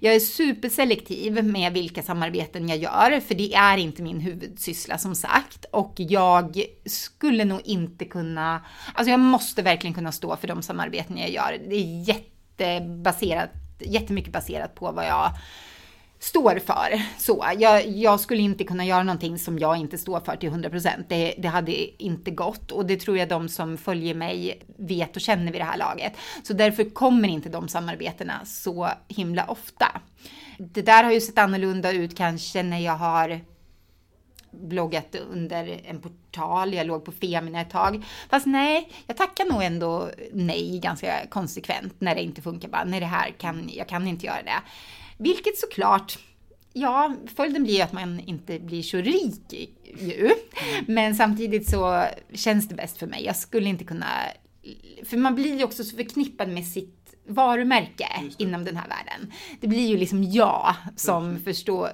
Jag 0.01 0.15
är 0.15 0.21
superselektiv 0.21 1.45
med 1.45 1.73
vilka 1.73 2.03
samarbeten 2.03 2.69
jag 2.69 2.79
gör, 2.79 3.21
för 3.21 3.35
det 3.35 3.55
är 3.55 3.77
inte 3.77 4.03
min 4.03 4.21
huvudsyssla 4.21 4.99
som 4.99 5.15
sagt. 5.15 5.65
Och 5.71 5.95
jag 5.97 6.63
skulle 6.87 7.45
nog 7.45 7.61
inte 7.65 8.05
kunna, 8.05 8.61
alltså 8.95 9.11
jag 9.11 9.21
måste 9.21 9.63
verkligen 9.63 9.95
kunna 9.95 10.13
stå 10.13 10.37
för 10.37 10.49
de 10.49 10.63
samarbeten 10.63 11.19
jag 11.19 11.31
gör. 11.31 11.59
Det 11.69 11.77
är 11.77 12.09
jättebaserat, 12.09 13.51
jättemycket 13.79 14.33
baserat 14.33 14.75
på 14.75 14.93
vad 14.93 15.07
jag 15.07 15.33
står 16.23 16.59
för. 16.59 17.03
Så, 17.19 17.47
jag, 17.59 17.89
jag, 17.89 18.21
skulle 18.21 18.43
inte 18.43 18.65
kunna 18.65 18.85
göra 18.85 19.03
någonting 19.03 19.39
som 19.39 19.59
jag 19.59 19.77
inte 19.77 19.99
står 19.99 20.21
för 20.21 20.37
till 20.37 20.51
100%. 20.51 21.05
Det, 21.09 21.35
det 21.39 21.49
hade 21.49 22.03
inte 22.03 22.31
gått 22.31 22.71
och 22.71 22.87
det 22.87 22.97
tror 22.97 23.19
jag 23.19 23.29
de 23.29 23.49
som 23.49 23.79
följer 23.79 24.15
mig 24.15 24.63
vet 24.77 25.17
och 25.17 25.23
känner 25.23 25.53
vid 25.53 25.61
det 25.61 25.65
här 25.65 25.79
laget. 25.79 26.13
Så 26.43 26.53
därför 26.53 26.91
kommer 26.91 27.29
inte 27.29 27.49
de 27.49 27.69
samarbetena 27.69 28.45
så 28.45 28.89
himla 29.09 29.45
ofta. 29.45 30.01
Det 30.59 30.83
där 30.83 31.05
har 31.05 31.13
ju 31.13 31.21
sett 31.21 31.39
annorlunda 31.39 31.93
ut 31.93 32.17
kanske 32.17 32.63
när 32.63 32.79
jag 32.79 32.97
har 32.97 33.41
bloggat 34.51 35.17
under 35.33 35.81
en 35.85 36.01
portal, 36.01 36.75
jag 36.75 36.87
låg 36.87 37.05
på 37.05 37.13
Femina 37.13 37.61
ett 37.61 37.71
tag. 37.71 38.05
Fast 38.31 38.47
nej, 38.47 38.93
jag 39.07 39.17
tackar 39.17 39.45
nog 39.45 39.63
ändå 39.63 40.11
nej 40.33 40.79
ganska 40.79 41.27
konsekvent 41.31 41.95
när 41.99 42.15
det 42.15 42.23
inte 42.23 42.43
funkar. 42.43 42.69
Bara, 42.69 42.85
nej, 42.85 43.01
det 43.01 43.07
här 43.07 43.31
kan, 43.31 43.71
jag 43.73 43.89
kan 43.89 44.07
inte 44.07 44.27
göra 44.27 44.43
det. 44.43 44.63
Vilket 45.19 45.59
såklart, 45.59 46.19
ja, 46.73 47.15
följden 47.37 47.63
blir 47.63 47.75
ju 47.75 47.81
att 47.81 47.93
man 47.93 48.21
inte 48.21 48.59
blir 48.59 48.83
så 48.83 48.97
rik 48.97 49.71
ju. 50.01 50.31
Men 50.87 51.17
samtidigt 51.17 51.71
så 51.71 52.05
känns 52.35 52.69
det 52.69 52.75
bäst 52.75 52.99
för 52.99 53.07
mig. 53.07 53.25
Jag 53.25 53.37
skulle 53.37 53.69
inte 53.69 53.85
kunna, 53.85 54.07
för 55.05 55.17
man 55.17 55.35
blir 55.35 55.59
ju 55.59 55.65
också 55.65 55.85
så 55.85 55.97
förknippad 55.97 56.49
med 56.49 56.67
sitt 56.67 57.15
varumärke 57.27 58.09
inom 58.39 58.65
den 58.65 58.77
här 58.77 58.89
världen. 58.89 59.33
Det 59.61 59.67
blir 59.67 59.87
ju 59.89 59.97
liksom 59.97 60.25
jag 60.25 60.75
som 60.97 61.41
förstå, 61.41 61.89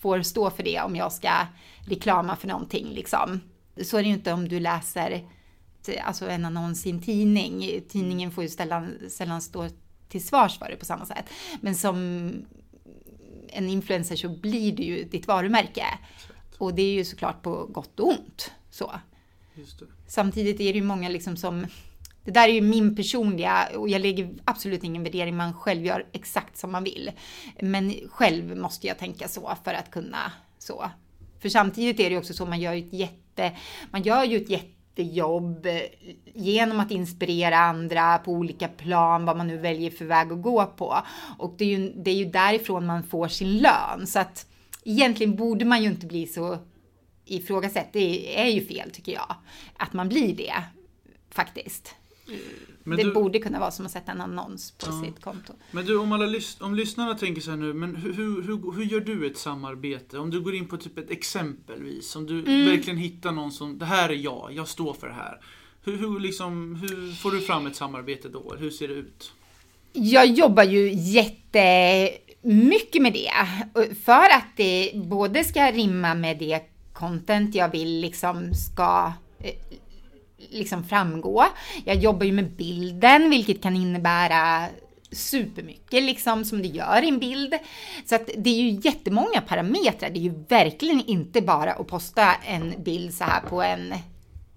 får 0.00 0.22
stå 0.22 0.50
för 0.50 0.62
det 0.62 0.80
om 0.80 0.96
jag 0.96 1.12
ska 1.12 1.32
reklama 1.86 2.36
för 2.36 2.48
någonting 2.48 2.88
liksom. 2.88 3.40
Så 3.82 3.96
är 3.96 4.02
det 4.02 4.08
ju 4.08 4.14
inte 4.14 4.32
om 4.32 4.48
du 4.48 4.60
läser 4.60 5.24
alltså 6.04 6.28
en 6.28 6.44
annons 6.44 6.86
i 6.86 6.90
en 6.90 7.02
tidning. 7.02 7.80
Tidningen 7.88 8.30
får 8.30 8.44
ju 8.44 8.50
sällan, 8.50 8.94
sällan 9.10 9.42
stå 9.42 9.68
till 10.08 10.26
svars 10.26 10.58
för 10.58 10.68
det 10.68 10.76
på 10.76 10.84
samma 10.84 11.06
sätt. 11.06 11.24
Men 11.60 11.74
som 11.74 11.96
en 13.48 13.68
influencer 13.68 14.16
så 14.16 14.28
blir 14.28 14.72
det 14.72 14.82
ju 14.82 15.04
ditt 15.04 15.26
varumärke. 15.26 15.84
Och 16.58 16.74
det 16.74 16.82
är 16.82 16.92
ju 16.92 17.04
såklart 17.04 17.42
på 17.42 17.66
gott 17.66 18.00
och 18.00 18.08
ont. 18.08 18.50
Så. 18.70 18.92
Samtidigt 20.06 20.60
är 20.60 20.72
det 20.72 20.78
ju 20.78 20.84
många 20.84 21.08
liksom 21.08 21.36
som 21.36 21.66
det 22.24 22.30
där 22.30 22.48
är 22.48 22.52
ju 22.52 22.60
min 22.60 22.96
personliga, 22.96 23.68
och 23.76 23.88
jag 23.88 24.00
lägger 24.00 24.34
absolut 24.44 24.84
ingen 24.84 25.02
värdering, 25.02 25.36
man 25.36 25.54
själv 25.54 25.84
gör 25.84 26.06
exakt 26.12 26.56
som 26.56 26.72
man 26.72 26.84
vill. 26.84 27.10
Men 27.60 27.94
själv 28.10 28.56
måste 28.56 28.86
jag 28.86 28.98
tänka 28.98 29.28
så 29.28 29.56
för 29.64 29.74
att 29.74 29.90
kunna 29.90 30.32
så. 30.58 30.90
För 31.40 31.48
samtidigt 31.48 32.00
är 32.00 32.04
det 32.04 32.10
ju 32.10 32.18
också 32.18 32.34
så, 32.34 32.46
man 32.46 32.60
gör 32.60 32.72
ju 32.72 32.86
ett 32.86 32.92
jätte, 32.92 33.56
man 33.90 34.02
gör 34.02 34.24
ju 34.24 34.36
ett 34.36 34.50
jätte 34.50 34.77
jättejobb 34.98 35.66
eh, 35.66 35.82
genom 36.34 36.80
att 36.80 36.90
inspirera 36.90 37.58
andra 37.58 38.18
på 38.18 38.32
olika 38.32 38.68
plan, 38.68 39.24
vad 39.24 39.36
man 39.36 39.46
nu 39.46 39.58
väljer 39.58 39.90
för 39.90 40.04
väg 40.04 40.32
att 40.32 40.42
gå 40.42 40.66
på. 40.66 40.98
Och 41.38 41.54
det 41.58 41.64
är 41.64 41.78
ju, 41.78 41.92
det 41.96 42.10
är 42.10 42.14
ju 42.14 42.24
därifrån 42.24 42.86
man 42.86 43.02
får 43.02 43.28
sin 43.28 43.58
lön. 43.58 44.06
Så 44.06 44.18
att 44.18 44.46
egentligen 44.84 45.36
borde 45.36 45.64
man 45.64 45.82
ju 45.82 45.88
inte 45.88 46.06
bli 46.06 46.26
så 46.26 46.58
ifrågasatt. 47.24 47.92
Det 47.92 48.40
är 48.40 48.48
ju 48.48 48.66
fel 48.66 48.90
tycker 48.90 49.12
jag, 49.12 49.34
att 49.76 49.92
man 49.92 50.08
blir 50.08 50.36
det 50.36 50.54
faktiskt. 51.30 51.94
Men 52.88 52.98
det 52.98 53.04
du, 53.04 53.12
borde 53.12 53.38
kunna 53.38 53.60
vara 53.60 53.70
som 53.70 53.86
att 53.86 53.92
sätta 53.92 54.12
en 54.12 54.20
annons 54.20 54.70
på 54.70 54.86
ja. 54.86 55.02
sitt 55.04 55.24
konto. 55.24 55.52
Men 55.70 55.86
du, 55.86 55.98
om, 55.98 56.12
alla 56.12 56.40
om 56.60 56.74
lyssnarna 56.74 57.14
tänker 57.14 57.40
så 57.40 57.50
här 57.50 57.58
nu, 57.58 57.72
men 57.72 57.96
hur, 57.96 58.42
hur, 58.42 58.72
hur 58.72 58.84
gör 58.84 59.00
du 59.00 59.26
ett 59.26 59.38
samarbete? 59.38 60.18
Om 60.18 60.30
du 60.30 60.40
går 60.40 60.54
in 60.54 60.68
på 60.68 60.76
typ 60.76 60.98
ett 60.98 61.10
exempelvis, 61.10 62.16
om 62.16 62.26
du 62.26 62.38
mm. 62.38 62.66
verkligen 62.66 62.98
hittar 62.98 63.32
någon 63.32 63.52
som, 63.52 63.78
det 63.78 63.84
här 63.84 64.08
är 64.08 64.14
jag, 64.14 64.50
jag 64.52 64.68
står 64.68 64.94
för 64.94 65.08
det 65.08 65.14
här. 65.14 65.40
Hur, 65.84 65.96
hur, 65.96 66.20
liksom, 66.20 66.74
hur 66.74 67.12
får 67.12 67.30
du 67.30 67.40
fram 67.40 67.66
ett 67.66 67.76
samarbete 67.76 68.28
då? 68.28 68.54
Hur 68.58 68.70
ser 68.70 68.88
det 68.88 68.94
ut? 68.94 69.32
Jag 69.92 70.26
jobbar 70.26 70.64
ju 70.64 70.92
jättemycket 70.92 72.22
med 73.02 73.12
det. 73.12 73.32
För 74.04 74.34
att 74.34 74.56
det 74.56 74.92
både 74.94 75.44
ska 75.44 75.72
rimma 75.72 76.14
med 76.14 76.38
det 76.38 76.60
content 76.92 77.54
jag 77.54 77.72
vill 77.72 78.00
liksom 78.00 78.54
ska 78.54 79.12
eh, 79.38 79.54
liksom 80.50 80.84
framgå. 80.84 81.44
Jag 81.84 81.96
jobbar 81.96 82.26
ju 82.26 82.32
med 82.32 82.50
bilden, 82.50 83.30
vilket 83.30 83.62
kan 83.62 83.76
innebära 83.76 84.66
supermycket 85.10 86.02
liksom 86.02 86.44
som 86.44 86.62
det 86.62 86.68
gör 86.68 87.02
i 87.02 87.08
en 87.08 87.18
bild. 87.18 87.54
Så 88.04 88.14
att 88.14 88.30
det 88.36 88.50
är 88.50 88.62
ju 88.62 88.80
jättemånga 88.82 89.40
parametrar. 89.46 90.10
Det 90.10 90.18
är 90.18 90.22
ju 90.22 90.44
verkligen 90.48 91.00
inte 91.06 91.40
bara 91.40 91.72
att 91.72 91.86
posta 91.86 92.34
en 92.34 92.82
bild 92.82 93.14
så 93.14 93.24
här 93.24 93.40
på 93.40 93.62
en 93.62 93.94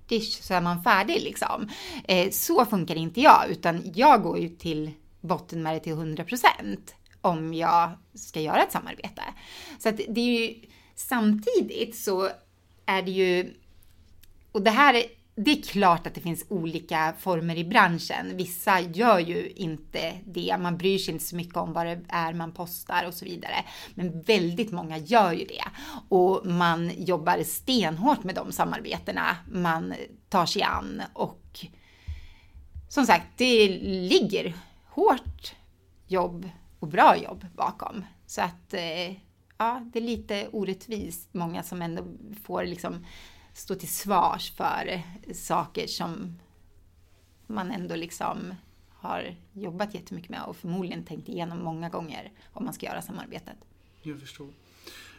dish 0.08 0.42
så 0.42 0.54
är 0.54 0.62
man 0.62 0.84
färdig 0.84 1.22
liksom. 1.22 1.70
Eh, 2.08 2.30
så 2.30 2.66
funkar 2.66 2.96
inte 2.96 3.22
jag, 3.22 3.50
utan 3.50 3.92
jag 3.96 4.24
går 4.24 4.40
ju 4.40 4.50
till 4.50 4.92
botten 5.22 5.64
med 5.64 5.76
det 5.76 5.80
till 5.80 5.94
100% 5.94 6.78
om 7.22 7.54
jag 7.54 7.92
ska 8.14 8.42
göra 8.42 8.64
ett 8.64 8.72
samarbete. 8.72 9.22
Så 9.80 9.90
att 9.90 9.98
det 9.98 10.22
är 10.22 10.40
ju 10.40 10.56
samtidigt 10.96 11.96
så 11.96 12.30
är 12.86 13.02
det 13.02 13.12
ju, 13.12 13.54
och 14.52 14.62
det 14.62 14.72
här 14.72 15.04
det 15.44 15.52
är 15.52 15.62
klart 15.62 16.08
att 16.08 16.14
det 16.14 16.22
finns 16.22 16.46
olika 16.50 17.14
former 17.20 17.56
i 17.56 17.64
branschen. 17.64 18.38
Vissa 18.38 18.80
gör 18.80 19.20
ju 19.20 19.50
inte 19.50 20.14
det. 20.26 20.58
Man 20.60 20.78
bryr 20.78 20.98
sig 20.98 21.14
inte 21.14 21.26
så 21.26 21.36
mycket 21.36 21.58
om 21.58 21.74
vad 21.74 21.86
det 21.86 22.02
är 22.08 22.34
man 22.34 22.52
postar 22.52 23.08
och 23.08 23.14
så 23.14 23.26
vidare. 23.26 23.66
Men 23.96 24.22
väldigt 24.22 24.72
många 24.72 24.98
gör 24.98 25.32
ju 25.32 25.46
det. 25.46 25.64
Och 26.10 26.46
man 26.46 26.92
jobbar 26.98 27.44
stenhårt 27.44 28.24
med 28.24 28.36
de 28.36 28.52
samarbetena 28.52 29.36
man 29.52 29.94
tar 30.30 30.46
sig 30.46 30.62
an. 30.62 31.02
Och 31.14 31.66
som 32.90 33.06
sagt, 33.06 33.28
det 33.38 33.68
ligger 33.82 34.54
hårt 34.90 35.56
jobb 36.08 36.50
och 36.80 36.88
bra 36.88 37.18
jobb 37.18 37.46
bakom. 37.56 38.06
Så 38.26 38.42
att, 38.42 38.74
eh, 38.74 39.12
ja, 39.58 39.82
det 39.94 40.00
är 40.00 40.04
lite 40.04 40.48
orättvist 40.52 41.34
många 41.34 41.64
som 41.64 41.82
ändå 41.82 42.04
får 42.44 42.64
liksom 42.64 43.06
stå 43.54 43.76
till 43.76 43.90
svars 43.90 44.52
för 44.56 45.02
saker 45.34 45.88
som 45.88 46.40
man 47.48 47.72
ändå 47.72 47.96
liksom 47.96 48.56
har 48.90 49.36
jobbat 49.54 49.94
jättemycket 49.94 50.30
med 50.30 50.44
och 50.44 50.56
förmodligen 50.58 51.04
tänkt 51.04 51.30
igenom 51.30 51.64
många 51.64 51.90
gånger 51.90 52.32
om 52.54 52.66
man 52.66 52.74
ska 52.74 52.86
göra 52.86 53.02
samarbetet. 53.02 53.56
Jag 54.02 54.20
förstår. 54.20 54.48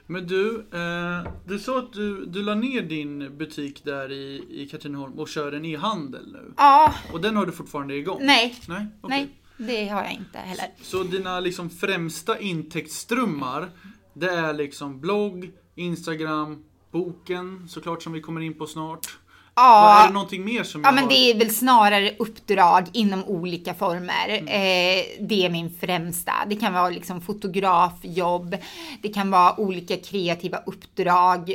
Men 0.06 0.26
du, 0.26 0.66
eh, 0.72 1.32
du 1.46 1.58
sa 1.58 1.78
att 1.78 1.92
du, 1.92 2.26
du 2.26 2.42
la 2.42 2.54
ner 2.54 2.82
din 2.82 3.38
butik 3.38 3.84
där 3.84 4.12
i, 4.12 4.44
i 4.50 4.68
Katrineholm 4.68 5.18
och 5.18 5.28
kör 5.28 5.52
en 5.52 5.64
e-handel 5.64 6.32
nu. 6.32 6.52
Ja, 6.56 6.94
Och 7.12 7.20
den 7.20 7.36
har 7.36 7.46
du 7.46 7.52
fortfarande 7.52 7.94
igång? 7.94 8.18
nej, 8.22 8.56
Nej, 8.68 8.86
okej. 9.00 9.28
nej, 9.56 9.68
det 9.68 9.88
har 9.88 10.02
jag 10.02 10.12
inte 10.12 10.38
heller. 10.38 10.66
Så 10.82 11.02
dina 11.02 11.40
liksom 11.40 11.70
främsta 11.70 12.38
intäktsströmmar, 12.40 13.70
det 14.14 14.30
är 14.30 14.52
liksom 14.52 15.00
blogg, 15.00 15.50
Instagram, 15.74 16.64
boken 16.92 17.68
såklart 17.68 18.02
som 18.02 18.12
vi 18.12 18.20
kommer 18.20 18.40
in 18.40 18.54
på 18.58 18.66
snart. 18.66 19.18
Vad 19.54 19.64
är 19.64 20.00
Ja, 20.00 20.06
det 20.06 20.12
någonting 20.12 20.44
mer 20.44 20.62
som 20.64 20.82
Ja 20.84 20.92
men 20.92 21.04
har? 21.04 21.10
det 21.10 21.16
är 21.30 21.38
väl 21.38 21.50
snarare 21.50 22.14
uppdrag 22.18 22.86
inom 22.92 23.24
olika 23.24 23.74
former. 23.74 24.28
Eh, 24.30 25.04
det 25.20 25.44
är 25.46 25.50
min 25.50 25.70
främsta. 25.80 26.32
Det 26.48 26.56
kan 26.56 26.72
vara 26.72 26.88
liksom 26.90 27.20
fotografjobb, 27.20 28.56
det 29.02 29.08
kan 29.08 29.30
vara 29.30 29.60
olika 29.60 29.96
kreativa 29.96 30.58
uppdrag, 30.66 31.54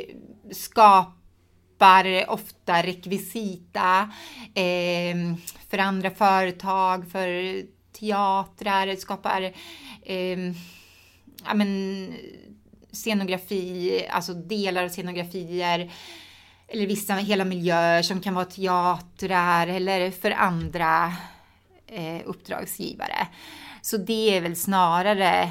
skapar 0.52 2.30
ofta 2.30 2.82
rekvisita 2.82 4.10
eh, 4.54 5.16
för 5.70 5.78
andra 5.78 6.10
företag, 6.10 7.10
för 7.12 7.62
teatrar, 7.98 8.96
skapar 8.96 9.42
eh, 10.02 10.38
ja, 11.44 11.54
men, 11.54 11.68
scenografi, 12.92 14.06
alltså 14.10 14.34
delar 14.34 14.84
av 14.84 14.88
scenografier 14.88 15.90
eller 16.68 16.86
vissa 16.86 17.14
hela 17.14 17.44
miljöer 17.44 18.02
som 18.02 18.20
kan 18.20 18.34
vara 18.34 18.44
teatrar 18.44 19.66
eller 19.66 20.10
för 20.10 20.30
andra 20.30 21.12
eh, 21.86 22.20
uppdragsgivare. 22.24 23.26
Så 23.82 23.96
det 23.96 24.36
är 24.36 24.40
väl 24.40 24.56
snarare 24.56 25.50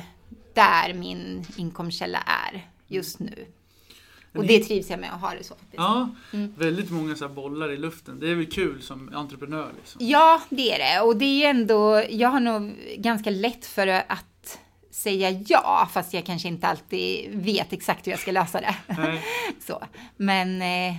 där 0.54 0.94
min 0.94 1.46
inkomstkälla 1.56 2.20
är 2.26 2.68
just 2.88 3.20
nu. 3.20 3.46
Och 4.36 4.46
det 4.46 4.60
trivs 4.64 4.90
jag 4.90 5.00
med 5.00 5.14
att 5.14 5.22
ha 5.22 5.34
det 5.34 5.44
så. 5.44 5.54
Faktiskt. 5.54 5.74
Ja, 5.78 6.10
Mm. 6.34 6.54
väldigt 6.58 6.92
många 6.92 7.16
så 7.16 7.30
bollar 7.30 7.72
i 7.72 7.78
luften. 7.78 8.20
Det 8.20 8.30
är 8.32 8.36
väl 8.36 8.46
kul 8.52 8.82
som 8.82 9.16
entreprenör 9.16 9.72
liksom. 9.78 10.02
Ja, 10.08 10.42
det 10.50 10.72
är 10.74 10.78
det. 10.96 11.02
Och 11.08 11.18
det 11.18 11.26
är 11.46 11.50
ändå, 11.50 12.04
jag 12.10 12.30
har 12.30 12.40
nog 12.40 12.76
ganska 12.98 13.30
lätt 13.30 13.66
för 13.66 13.88
att 13.88 14.37
säga 15.08 15.44
ja, 15.48 15.90
fast 15.94 16.14
jag 16.14 16.26
kanske 16.26 16.48
inte 16.48 16.68
alltid 16.68 17.30
vet 17.36 17.74
exakt 17.74 18.08
hur 18.08 18.12
jag 18.12 18.20
ska 18.20 18.32
lösa 18.32 18.62
det. 18.62 18.76
Nej. 18.88 19.24
Så. 19.60 19.84
Men 20.18 20.62
eh, 20.62 20.96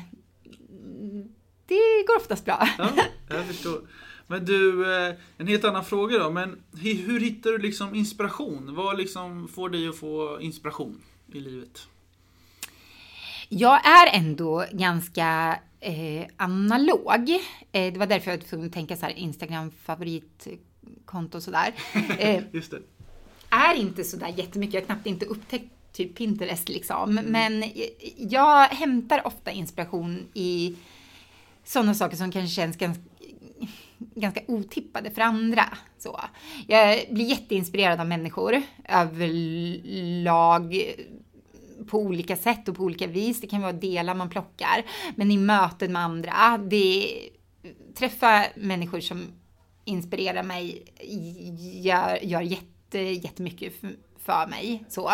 det 1.67 2.07
går 2.07 2.17
oftast 2.17 2.45
bra. 2.45 2.69
Ja, 2.79 2.91
jag 3.29 3.47
förstår. 3.47 3.81
Men 4.27 4.45
du, 4.45 4.95
eh, 4.97 5.15
en 5.39 5.47
helt 5.47 5.65
annan 5.65 5.85
fråga 5.85 6.19
då. 6.19 6.31
Men 6.31 6.63
hur 6.81 7.21
hittar 7.21 7.51
du 7.51 7.59
liksom 7.59 7.95
inspiration? 7.95 8.75
Vad 8.75 8.99
liksom 8.99 9.49
får 9.49 9.69
dig 9.69 9.89
att 9.89 9.99
få 9.99 10.41
inspiration 10.41 11.01
i 11.33 11.41
livet? 11.41 11.89
Jag 13.49 13.87
är 13.87 14.17
ändå 14.19 14.65
ganska 14.73 15.59
eh, 15.81 16.27
analog. 16.37 17.31
Eh, 17.73 17.93
det 17.93 17.99
var 17.99 18.07
därför 18.07 18.31
jag 18.31 18.39
var 18.39 18.45
tvungen 18.45 18.67
att 18.67 18.73
tänka 18.73 18.97
så 18.97 19.07
här 19.07 19.13
Instagram 19.13 19.71
favoritkonto 19.71 21.37
och 21.37 21.43
sådär. 21.43 21.75
Eh, 22.19 22.43
Just 22.53 22.71
det. 22.71 22.83
Är 23.59 23.75
inte 23.75 24.05
så 24.05 24.17
där 24.17 24.29
jättemycket. 24.29 24.75
Jag 24.75 24.81
har 24.81 24.87
knappt 24.87 25.07
inte 25.07 25.27
upptäckt 25.27 25.73
typ 25.93 26.15
Pinterest 26.15 26.69
liksom. 26.69 27.15
Men 27.15 27.65
jag 28.17 28.65
hämtar 28.69 29.27
ofta 29.27 29.51
inspiration 29.51 30.27
i 30.35 30.77
sådana 31.65 31.95
saker 31.95 32.17
som 32.17 32.33
kanske 32.33 32.55
känns 32.55 32.77
ganska, 32.77 33.03
ganska 33.99 34.41
otippade 34.47 35.11
för 35.11 35.21
andra. 35.21 35.65
Så. 35.99 36.21
Jag 36.67 37.05
blir 37.11 37.25
jätteinspirerad 37.25 38.01
av 38.01 38.07
människor 38.07 38.63
överlag 38.89 40.83
på 41.87 41.99
olika 41.99 42.37
sätt 42.37 42.69
och 42.69 42.77
på 42.77 42.83
olika 42.83 43.07
vis. 43.07 43.41
Det 43.41 43.47
kan 43.47 43.63
vara 43.63 43.73
delar 43.73 44.15
man 44.15 44.31
plockar, 44.31 44.85
men 45.17 45.31
i 45.31 45.37
möten 45.37 45.93
med 45.93 46.03
andra. 46.03 46.59
Det 46.71 47.19
träffa 47.95 48.45
människor 48.57 49.01
som 49.01 49.27
inspirerar 49.85 50.43
mig 50.43 50.85
gör, 51.83 52.19
gör 52.25 52.41
jätte, 52.41 52.67
jättemycket 52.95 53.75
för, 54.19 54.47
mig. 54.47 54.85
Så. 54.89 55.09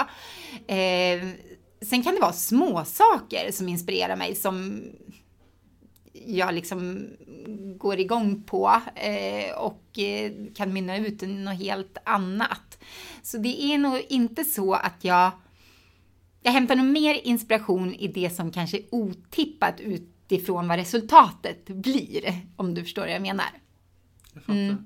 Eh, 0.66 1.28
sen 1.80 2.02
kan 2.02 2.14
det 2.14 2.20
vara 2.20 2.32
små 2.32 2.84
saker 2.84 3.52
som 3.52 3.68
inspirerar 3.68 4.16
mig 4.16 4.34
som 4.34 4.82
jag 6.26 6.54
liksom 6.54 7.08
går 7.76 7.98
igång 7.98 8.42
på 8.42 8.80
eh, 8.94 9.58
och 9.58 9.98
eh, 9.98 10.32
kan 10.54 10.72
mynna 10.72 10.96
ut 10.96 11.22
i 11.22 11.26
något 11.26 11.58
helt 11.58 11.98
annat. 12.04 12.78
Så 13.22 13.38
det 13.38 13.62
är 13.62 13.78
nog 13.78 14.02
inte 14.08 14.44
så 14.44 14.74
att 14.74 15.04
jag 15.04 15.30
jag 16.46 16.52
hämtar 16.52 16.76
nog 16.76 16.86
mer 16.86 17.20
inspiration 17.24 17.94
i 17.94 18.08
det 18.08 18.30
som 18.30 18.52
kanske 18.52 18.76
är 18.76 18.84
otippat 18.90 19.80
utifrån 19.80 20.68
vad 20.68 20.78
resultatet 20.78 21.66
blir, 21.66 22.40
om 22.56 22.74
du 22.74 22.82
förstår 22.82 23.02
vad 23.02 23.10
jag 23.10 23.22
menar. 23.22 23.46
Jag 24.34 24.42
fattar. 24.42 24.84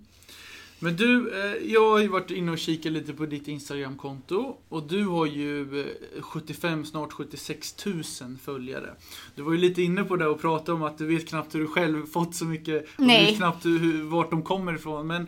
Men 0.79 0.97
du, 0.97 1.33
eh, 1.33 1.73
jag 1.73 1.91
har 1.91 1.99
ju 1.99 2.09
varit 2.09 2.31
inne 2.31 2.53
och 2.53 2.59
kikat 2.59 2.93
lite 2.93 3.13
på 3.13 3.27
ditt 3.27 3.49
Instagramkonto 3.49 4.57
och 4.69 4.83
du 4.83 5.05
har 5.05 5.27
ju 5.27 5.81
eh, 5.81 6.23
75, 6.23 6.85
snart 6.85 7.13
76 7.13 7.87
000 7.87 8.03
följare. 8.43 8.95
Du 9.35 9.43
var 9.43 9.53
ju 9.53 9.59
lite 9.59 9.83
inne 9.83 10.05
på 10.05 10.17
det 10.17 10.27
och 10.27 10.41
pratade 10.41 10.73
om 10.73 10.83
att 10.83 10.99
du 10.99 11.07
vet 11.07 11.29
knappt 11.29 11.55
hur 11.55 11.61
du 11.61 11.67
själv 11.67 12.07
fått 12.07 12.35
så 12.35 12.45
mycket. 12.45 12.83
Och 12.83 13.07
Nej. 13.07 13.21
Du 13.21 13.27
vet 13.27 13.37
knappt 13.37 13.67
hur, 13.67 13.79
hur, 13.79 14.03
vart 14.03 14.31
de 14.31 14.43
kommer 14.43 14.75
ifrån. 14.75 15.07
Men, 15.07 15.27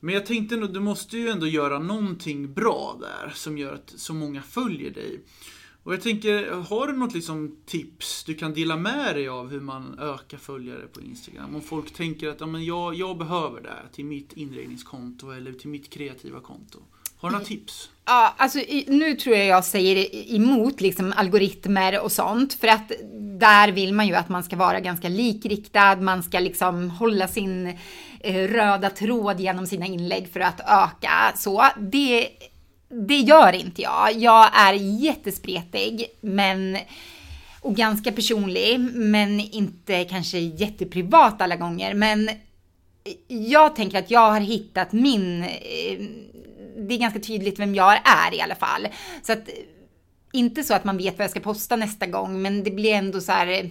men 0.00 0.14
jag 0.14 0.26
tänkte 0.26 0.56
nog, 0.56 0.72
du 0.72 0.80
måste 0.80 1.18
ju 1.18 1.28
ändå 1.28 1.46
göra 1.46 1.78
någonting 1.78 2.52
bra 2.52 2.98
där 3.00 3.32
som 3.34 3.58
gör 3.58 3.74
att 3.74 3.92
så 3.96 4.14
många 4.14 4.42
följer 4.42 4.90
dig. 4.90 5.20
Och 5.84 5.92
jag 5.92 6.02
tänker, 6.02 6.50
har 6.50 6.86
du 6.86 6.92
något 6.92 7.14
liksom 7.14 7.56
tips 7.66 8.24
du 8.24 8.34
kan 8.34 8.54
dela 8.54 8.76
med 8.76 9.14
dig 9.14 9.28
av 9.28 9.50
hur 9.50 9.60
man 9.60 9.98
ökar 9.98 10.38
följare 10.38 10.86
på 10.92 11.00
Instagram? 11.00 11.54
Om 11.54 11.60
folk 11.62 11.94
tänker 11.94 12.28
att 12.28 12.40
ja, 12.40 12.46
men 12.46 12.64
jag, 12.64 12.94
jag 12.94 13.18
behöver 13.18 13.60
det 13.60 13.68
här 13.68 13.86
till 13.92 14.04
mitt 14.04 14.32
inredningskonto 14.32 15.30
eller 15.30 15.52
till 15.52 15.68
mitt 15.68 15.90
kreativa 15.90 16.40
konto. 16.40 16.78
Har 17.16 17.30
du 17.30 17.32
några 17.32 17.46
tips? 17.46 17.90
Ja, 18.04 18.34
alltså 18.36 18.58
nu 18.86 19.14
tror 19.14 19.36
jag 19.36 19.46
jag 19.46 19.64
säger 19.64 20.14
emot 20.34 20.80
liksom 20.80 21.12
algoritmer 21.16 22.00
och 22.00 22.12
sånt. 22.12 22.54
För 22.54 22.68
att 22.68 22.92
där 23.38 23.72
vill 23.72 23.94
man 23.94 24.06
ju 24.06 24.14
att 24.14 24.28
man 24.28 24.44
ska 24.44 24.56
vara 24.56 24.80
ganska 24.80 25.08
likriktad. 25.08 25.96
Man 25.96 26.22
ska 26.22 26.40
liksom 26.40 26.90
hålla 26.90 27.28
sin 27.28 27.78
eh, 28.20 28.48
röda 28.48 28.90
tråd 28.90 29.40
genom 29.40 29.66
sina 29.66 29.86
inlägg 29.86 30.28
för 30.32 30.40
att 30.40 30.60
öka. 30.60 31.32
Så 31.36 31.64
det, 31.78 32.28
det 33.08 33.16
gör 33.16 33.52
inte 33.52 33.82
jag. 33.82 34.12
Jag 34.12 34.50
är 34.54 34.72
jättespretig, 34.72 36.06
men 36.20 36.78
och 37.60 37.76
ganska 37.76 38.12
personlig, 38.12 38.80
men 38.94 39.40
inte 39.40 40.04
kanske 40.04 40.38
jätteprivat 40.38 41.42
alla 41.42 41.56
gånger. 41.56 41.94
Men 41.94 42.30
jag 43.28 43.76
tänker 43.76 43.98
att 43.98 44.10
jag 44.10 44.30
har 44.30 44.40
hittat 44.40 44.92
min... 44.92 45.42
Eh, 45.42 45.98
det 46.76 46.94
är 46.94 46.98
ganska 46.98 47.20
tydligt 47.20 47.58
vem 47.58 47.74
jag 47.74 47.92
är 47.94 48.34
i 48.34 48.40
alla 48.40 48.54
fall. 48.54 48.88
Så 49.22 49.32
att, 49.32 49.48
inte 50.32 50.64
så 50.64 50.74
att 50.74 50.84
man 50.84 50.96
vet 50.96 51.18
vad 51.18 51.24
jag 51.24 51.30
ska 51.30 51.40
posta 51.40 51.76
nästa 51.76 52.06
gång, 52.06 52.42
men 52.42 52.64
det 52.64 52.70
blir 52.70 52.92
ändå 52.92 53.20
så 53.20 53.32
här... 53.32 53.48
Eh, 53.48 53.70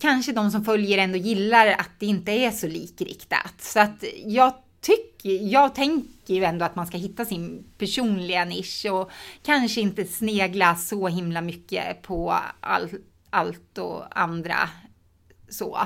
kanske 0.00 0.32
de 0.32 0.50
som 0.50 0.64
följer 0.64 0.98
ändå 0.98 1.18
gillar 1.18 1.66
att 1.66 1.90
det 1.98 2.06
inte 2.06 2.32
är 2.32 2.50
så 2.50 2.66
likriktat. 2.66 3.54
Så 3.58 3.80
att 3.80 4.04
jag 4.24 4.54
tycker, 4.80 5.13
jag 5.32 5.74
tänker 5.74 6.34
ju 6.34 6.44
ändå 6.44 6.64
att 6.64 6.76
man 6.76 6.86
ska 6.86 6.96
hitta 6.96 7.24
sin 7.24 7.64
personliga 7.78 8.44
nisch 8.44 8.86
och 8.90 9.10
kanske 9.42 9.80
inte 9.80 10.04
snegla 10.04 10.76
så 10.76 11.08
himla 11.08 11.40
mycket 11.40 12.02
på 12.02 12.38
all, 12.60 12.88
allt 13.30 13.78
och 13.78 14.20
andra 14.20 14.68
så. 15.48 15.78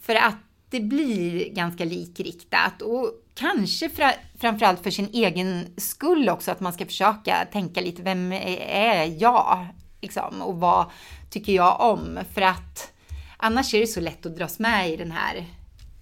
För 0.00 0.14
att 0.14 0.36
det 0.70 0.80
blir 0.80 1.54
ganska 1.54 1.84
likriktat 1.84 2.82
och 2.82 3.10
kanske 3.34 3.90
fra, 3.90 4.12
framförallt 4.38 4.82
för 4.82 4.90
sin 4.90 5.08
egen 5.12 5.66
skull 5.76 6.28
också 6.28 6.50
att 6.50 6.60
man 6.60 6.72
ska 6.72 6.86
försöka 6.86 7.46
tänka 7.52 7.80
lite 7.80 8.02
vem 8.02 8.32
är 8.32 9.22
jag 9.22 9.66
liksom 10.00 10.42
och 10.42 10.56
vad 10.56 10.86
tycker 11.30 11.52
jag 11.52 11.80
om 11.80 12.18
för 12.34 12.42
att 12.42 12.92
annars 13.36 13.74
är 13.74 13.80
det 13.80 13.86
så 13.86 14.00
lätt 14.00 14.26
att 14.26 14.36
dras 14.36 14.58
med 14.58 14.90
i 14.90 14.96
den 14.96 15.10
här 15.10 15.46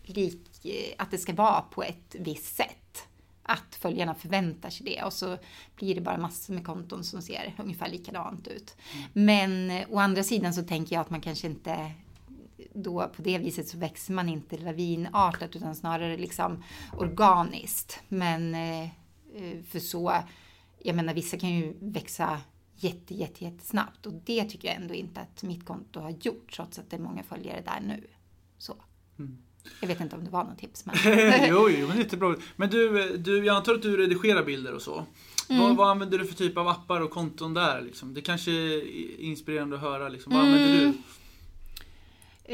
lik, 0.05 0.44
att 0.98 1.11
det 1.11 1.18
ska 1.18 1.35
vara 1.35 1.61
på 1.61 1.83
ett 1.83 2.16
visst 2.18 2.57
sätt. 2.57 3.09
Att 3.42 3.74
följarna 3.74 4.14
förväntar 4.14 4.70
sig 4.70 4.87
det 4.87 5.03
och 5.03 5.12
så 5.12 5.38
blir 5.77 5.94
det 5.94 6.00
bara 6.00 6.18
massor 6.18 6.55
med 6.55 6.66
konton 6.66 7.05
som 7.05 7.22
ser 7.22 7.55
ungefär 7.59 7.88
likadant 7.88 8.48
ut. 8.48 8.77
Men 9.12 9.70
eh, 9.70 9.87
å 9.90 9.98
andra 9.98 10.22
sidan 10.22 10.55
så 10.55 10.62
tänker 10.62 10.96
jag 10.96 11.00
att 11.00 11.11
man 11.11 11.20
kanske 11.20 11.46
inte 11.46 11.92
då 12.74 13.09
på 13.16 13.22
det 13.22 13.38
viset 13.38 13.68
så 13.68 13.79
växer 13.79 14.12
man 14.12 14.29
inte 14.29 14.59
lavinartat 14.59 15.57
utan 15.57 15.74
snarare 15.74 16.16
liksom 16.16 16.64
organiskt. 16.92 18.00
Men 18.09 18.55
eh, 18.55 18.83
eh, 19.35 19.62
för 19.68 19.79
så, 19.79 20.14
jag 20.79 20.96
menar 20.96 21.14
vissa 21.14 21.38
kan 21.38 21.50
ju 21.50 21.77
växa 21.81 22.40
jätte, 22.77 23.14
jätte, 23.14 23.44
jättesnabbt. 23.44 24.07
Och 24.07 24.12
det 24.12 24.44
tycker 24.44 24.68
jag 24.68 24.77
ändå 24.77 24.94
inte 24.94 25.20
att 25.20 25.42
mitt 25.42 25.64
konto 25.64 26.00
har 26.00 26.11
gjort, 26.11 26.53
trots 26.53 26.79
att 26.79 26.90
det 26.90 26.96
är 26.96 27.00
många 27.00 27.22
följare 27.22 27.61
där 27.61 27.81
nu. 27.81 28.07
Så. 28.59 28.74
Mm. 29.18 29.38
Jag 29.81 29.88
vet 29.88 30.00
inte 30.00 30.16
om 30.16 30.24
det 30.24 30.31
var 30.31 30.44
något 30.44 30.59
tips, 30.59 30.87
men... 30.87 30.96
jo, 31.48 31.68
jo, 31.70 31.88
men 31.88 31.98
jättebra. 31.98 32.37
Men 32.57 32.70
du, 32.70 33.16
du, 33.16 33.44
jag 33.44 33.57
antar 33.57 33.74
att 33.74 33.83
du 33.83 33.96
redigerar 33.96 34.44
bilder 34.44 34.74
och 34.74 34.83
så. 34.83 35.07
Mm. 35.48 35.62
Vad, 35.62 35.77
vad 35.77 35.90
använder 35.90 36.18
du 36.18 36.27
för 36.27 36.35
typ 36.35 36.59
av 36.59 36.68
appar 36.68 37.00
och 37.00 37.11
konton 37.11 37.55
där? 37.55 37.83
Liksom? 37.83 38.14
Det 38.14 38.20
kanske 38.20 38.50
är 38.50 39.20
inspirerande 39.20 39.77
att 39.77 39.83
höra. 39.83 40.09
Liksom. 40.09 40.33
Vad 40.33 40.42
använder 40.42 40.79
du? 40.79 40.92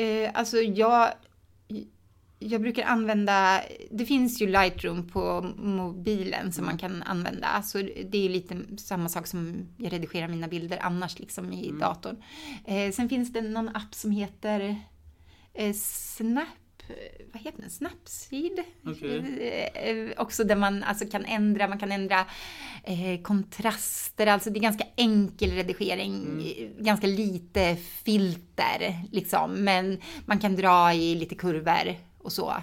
Eh, 0.02 0.30
alltså 0.34 0.56
jag, 0.56 1.08
jag 2.38 2.60
brukar 2.60 2.82
använda, 2.82 3.60
det 3.90 4.06
finns 4.06 4.42
ju 4.42 4.46
Lightroom 4.46 5.08
på 5.08 5.52
mobilen 5.56 6.52
som 6.52 6.64
man 6.64 6.78
kan 6.78 7.02
använda. 7.02 7.62
Så 7.62 7.78
det 7.78 8.24
är 8.24 8.28
lite 8.28 8.56
samma 8.78 9.08
sak 9.08 9.26
som 9.26 9.66
jag 9.76 9.92
redigerar 9.92 10.28
mina 10.28 10.48
bilder 10.48 10.78
annars 10.82 11.18
liksom 11.18 11.52
i 11.52 11.72
datorn. 11.80 12.22
Eh, 12.64 12.92
sen 12.92 13.08
finns 13.08 13.32
det 13.32 13.40
någon 13.40 13.68
app 13.68 13.94
som 13.94 14.10
heter 14.10 14.76
eh, 15.54 15.74
Snap 15.74 16.48
vad 17.32 17.42
heter 17.42 17.60
den? 17.60 17.70
Snapseed. 17.70 18.60
Okej. 18.86 19.70
Eh, 19.74 20.22
också 20.22 20.44
där 20.44 20.56
man 20.56 20.82
alltså 20.82 21.06
kan 21.06 21.24
ändra, 21.24 21.68
man 21.68 21.78
kan 21.78 21.92
ändra 21.92 22.26
eh, 22.84 23.22
kontraster, 23.22 24.26
alltså 24.26 24.50
det 24.50 24.58
är 24.58 24.62
ganska 24.62 24.86
enkel 24.96 25.50
redigering, 25.50 26.42
eh, 26.58 26.84
ganska 26.84 27.06
lite 27.06 27.76
filter 27.76 29.02
liksom, 29.12 29.64
men 29.64 30.00
man 30.26 30.38
kan 30.38 30.56
dra 30.56 30.94
i 30.94 31.14
lite 31.14 31.34
kurvor 31.34 31.94
och 32.18 32.32
så. 32.32 32.54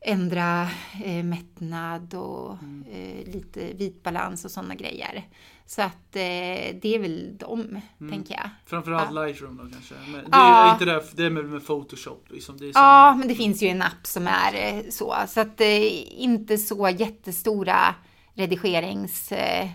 Ändra 0.00 0.68
eh, 1.04 1.24
mättnad 1.24 2.14
och 2.14 2.52
eh, 2.92 3.32
lite 3.32 3.72
vitbalans 3.72 4.44
och 4.44 4.50
sådana 4.50 4.74
grejer. 4.74 5.26
Så 5.66 5.82
att 5.82 6.16
eh, 6.16 6.76
det 6.82 6.84
är 6.94 6.98
väl 6.98 7.36
dem, 7.38 7.80
tänker 8.10 8.34
jag. 8.34 8.50
Framförallt 8.66 9.10
Ja. 9.14 9.24
Lightroom 9.24 9.56
då 9.56 9.62
kanske? 9.72 9.94
Men 9.94 10.12
det 10.12 10.28
Ja. 10.32 10.68
är 10.68 10.72
inte 10.72 10.84
det, 10.84 11.04
det 11.12 11.24
är 11.24 11.30
med, 11.30 11.44
med 11.44 11.66
Photoshop 11.66 12.26
liksom. 12.30 12.56
Det 12.56 12.64
är 12.66 12.72
Ja, 12.74 13.14
men 13.14 13.28
det 13.28 13.34
finns 13.34 13.62
ju 13.62 13.68
en 13.68 13.82
app 13.82 14.06
som 14.06 14.26
är 14.28 14.54
eh, 14.54 14.82
så. 14.90 15.14
Så 15.28 15.40
att 15.40 15.60
eh, 15.60 16.20
inte 16.22 16.58
så 16.58 16.88
jättestora 16.88 17.94
redigerings... 18.34 19.32
Eh, 19.32 19.68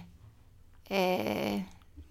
eh, 0.87 1.61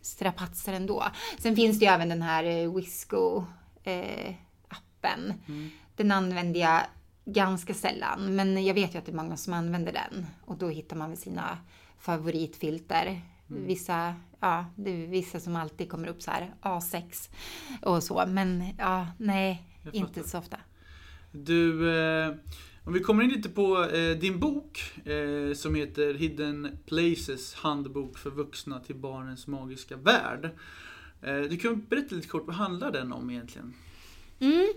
strapatser 0.02 0.72
ändå. 0.72 1.04
Sen 1.38 1.56
finns 1.56 1.78
det 1.78 1.84
ju 1.84 1.90
även 1.90 2.08
den 2.08 2.22
här 2.22 2.44
eh, 2.44 2.74
Wisco 2.74 3.44
eh, 3.84 4.34
appen. 4.68 5.34
Den 5.96 6.12
använder 6.12 6.60
jag 6.60 6.80
ganska 7.24 7.74
sällan, 7.74 8.36
men 8.36 8.64
jag 8.64 8.74
vet 8.74 8.94
ju 8.94 8.98
att 8.98 9.06
det 9.06 9.12
är 9.12 9.16
många 9.16 9.36
som 9.36 9.52
använder 9.52 9.92
den 9.92 10.26
och 10.40 10.56
då 10.56 10.68
hittar 10.68 10.96
man 10.96 11.10
väl 11.10 11.18
sina 11.18 11.58
favoritfilter. 11.98 13.20
Vissa, 13.46 14.14
ja, 14.40 14.66
det 14.76 14.90
är 14.90 15.06
vissa 15.06 15.40
som 15.40 15.56
alltid 15.56 15.88
kommer 15.88 16.08
upp 16.08 16.22
så 16.22 16.30
här 16.30 16.54
A6 16.62 17.30
och 17.82 18.02
så, 18.02 18.24
men 18.26 18.64
ja, 18.78 19.06
nej, 19.18 19.62
inte 19.92 20.28
så 20.28 20.38
ofta. 20.38 20.56
Du, 21.32 21.90
eh, 21.96 22.34
om 22.84 22.92
vi 22.92 23.00
kommer 23.00 23.24
in 23.24 23.30
lite 23.30 23.48
på 23.48 23.84
eh, 23.84 24.18
din 24.18 24.40
bok 24.40 24.92
eh, 25.04 25.54
som 25.54 25.74
heter 25.74 26.14
Hidden 26.14 26.78
Places 26.86 27.54
Handbok 27.54 28.18
för 28.18 28.30
vuxna 28.30 28.80
till 28.80 28.96
barnens 28.96 29.46
magiska 29.46 29.96
värld. 29.96 30.50
Eh, 31.22 31.40
du 31.40 31.56
kan 31.56 31.84
berätta 31.88 32.14
lite 32.14 32.28
kort, 32.28 32.46
vad 32.46 32.56
handlar 32.56 32.92
den 32.92 33.12
om 33.12 33.30
egentligen? 33.30 33.74
Mm. 34.40 34.72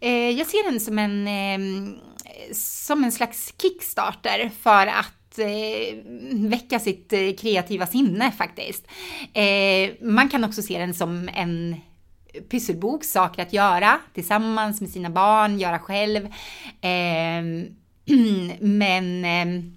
Eh, 0.00 0.30
jag 0.30 0.46
ser 0.46 0.70
den 0.70 0.80
som 0.80 0.98
en, 0.98 1.28
eh, 1.28 1.84
som 2.52 3.04
en 3.04 3.12
slags 3.12 3.54
kickstarter 3.62 4.50
för 4.60 4.86
att 4.86 5.38
eh, 5.38 5.96
väcka 6.32 6.78
sitt 6.78 7.12
eh, 7.12 7.32
kreativa 7.38 7.86
sinne 7.86 8.32
faktiskt. 8.32 8.86
Eh, 9.34 9.90
man 10.00 10.28
kan 10.28 10.44
också 10.44 10.62
se 10.62 10.78
den 10.78 10.94
som 10.94 11.28
en 11.34 11.76
pysselbok, 12.50 13.04
saker 13.04 13.42
att 13.42 13.52
göra 13.52 13.98
tillsammans 14.14 14.80
med 14.80 14.90
sina 14.90 15.10
barn, 15.10 15.58
göra 15.58 15.78
själv. 15.78 16.26
Eh, 16.80 17.42
men 18.60 19.24
ehm, 19.24 19.75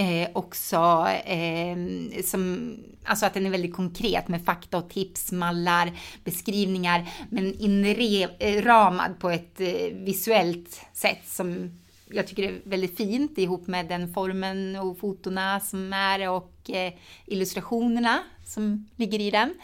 eh, 0.00 0.28
också 0.32 1.06
eh, 1.24 1.76
som, 2.24 2.74
alltså 3.04 3.26
att 3.26 3.34
den 3.34 3.46
är 3.46 3.50
väldigt 3.50 3.74
konkret 3.74 4.28
med 4.28 4.44
fakta 4.44 4.78
och 4.78 4.90
tips, 4.90 5.32
mallar, 5.32 5.92
beskrivningar, 6.24 7.08
men 7.30 7.54
inramad 7.54 9.10
eh, 9.10 9.16
på 9.16 9.30
ett 9.30 9.60
eh, 9.60 9.94
visuellt 9.94 10.80
sätt 10.92 11.22
som 11.28 11.70
jag 12.12 12.26
tycker 12.26 12.42
är 12.42 12.60
väldigt 12.64 12.96
fint 12.96 13.38
ihop 13.38 13.66
med 13.66 13.86
den 13.86 14.14
formen 14.14 14.76
och 14.76 14.98
fotona 14.98 15.60
som 15.60 15.92
är 15.92 16.30
och 16.30 16.70
eh, 16.70 16.92
illustrationerna 17.26 18.18
som 18.46 18.88
ligger 18.96 19.20
i 19.20 19.30
den. 19.30 19.54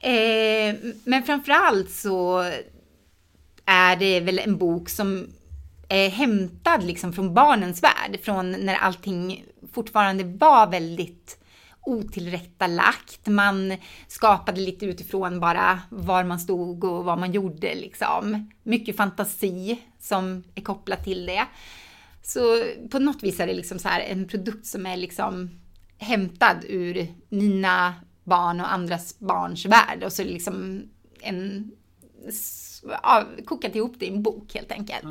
Eh, 0.00 0.92
men 1.04 1.22
framförallt 1.22 1.90
så 1.90 2.50
är 3.64 3.96
det 3.96 4.20
väl 4.20 4.38
en 4.38 4.56
bok 4.56 4.88
som 4.88 5.28
är 5.90 6.08
hämtad 6.08 6.84
liksom 6.84 7.12
från 7.12 7.34
barnens 7.34 7.82
värld, 7.82 8.20
från 8.22 8.50
när 8.50 8.74
allting 8.74 9.44
fortfarande 9.72 10.24
var 10.24 10.70
väldigt 10.70 11.38
otillrättalagt. 11.82 13.26
Man 13.26 13.76
skapade 14.08 14.60
lite 14.60 14.86
utifrån 14.86 15.40
bara 15.40 15.80
var 15.90 16.24
man 16.24 16.40
stod 16.40 16.84
och 16.84 17.04
vad 17.04 17.18
man 17.18 17.32
gjorde 17.32 17.74
liksom. 17.74 18.50
Mycket 18.62 18.96
fantasi 18.96 19.78
som 19.98 20.44
är 20.54 20.62
kopplat 20.62 21.04
till 21.04 21.26
det. 21.26 21.46
Så 22.22 22.64
på 22.90 22.98
något 22.98 23.22
vis 23.22 23.40
är 23.40 23.46
det 23.46 23.54
liksom 23.54 23.78
så 23.78 23.88
här 23.88 24.00
en 24.00 24.28
produkt 24.28 24.66
som 24.66 24.86
är 24.86 24.96
liksom 24.96 25.50
hämtad 25.98 26.56
ur 26.68 27.06
mina 27.28 27.94
barn 28.24 28.60
och 28.60 28.72
andras 28.72 29.18
barns 29.18 29.66
värld 29.66 30.02
och 30.04 30.12
så 30.12 30.22
är 30.22 30.26
det 30.26 30.32
liksom 30.32 30.82
en 31.20 31.72
ja, 32.82 33.26
kokat 33.44 33.76
ihop 33.76 33.94
det 33.98 34.06
i 34.06 34.08
en 34.08 34.22
bok 34.22 34.54
helt 34.54 34.72
enkelt. 34.72 35.04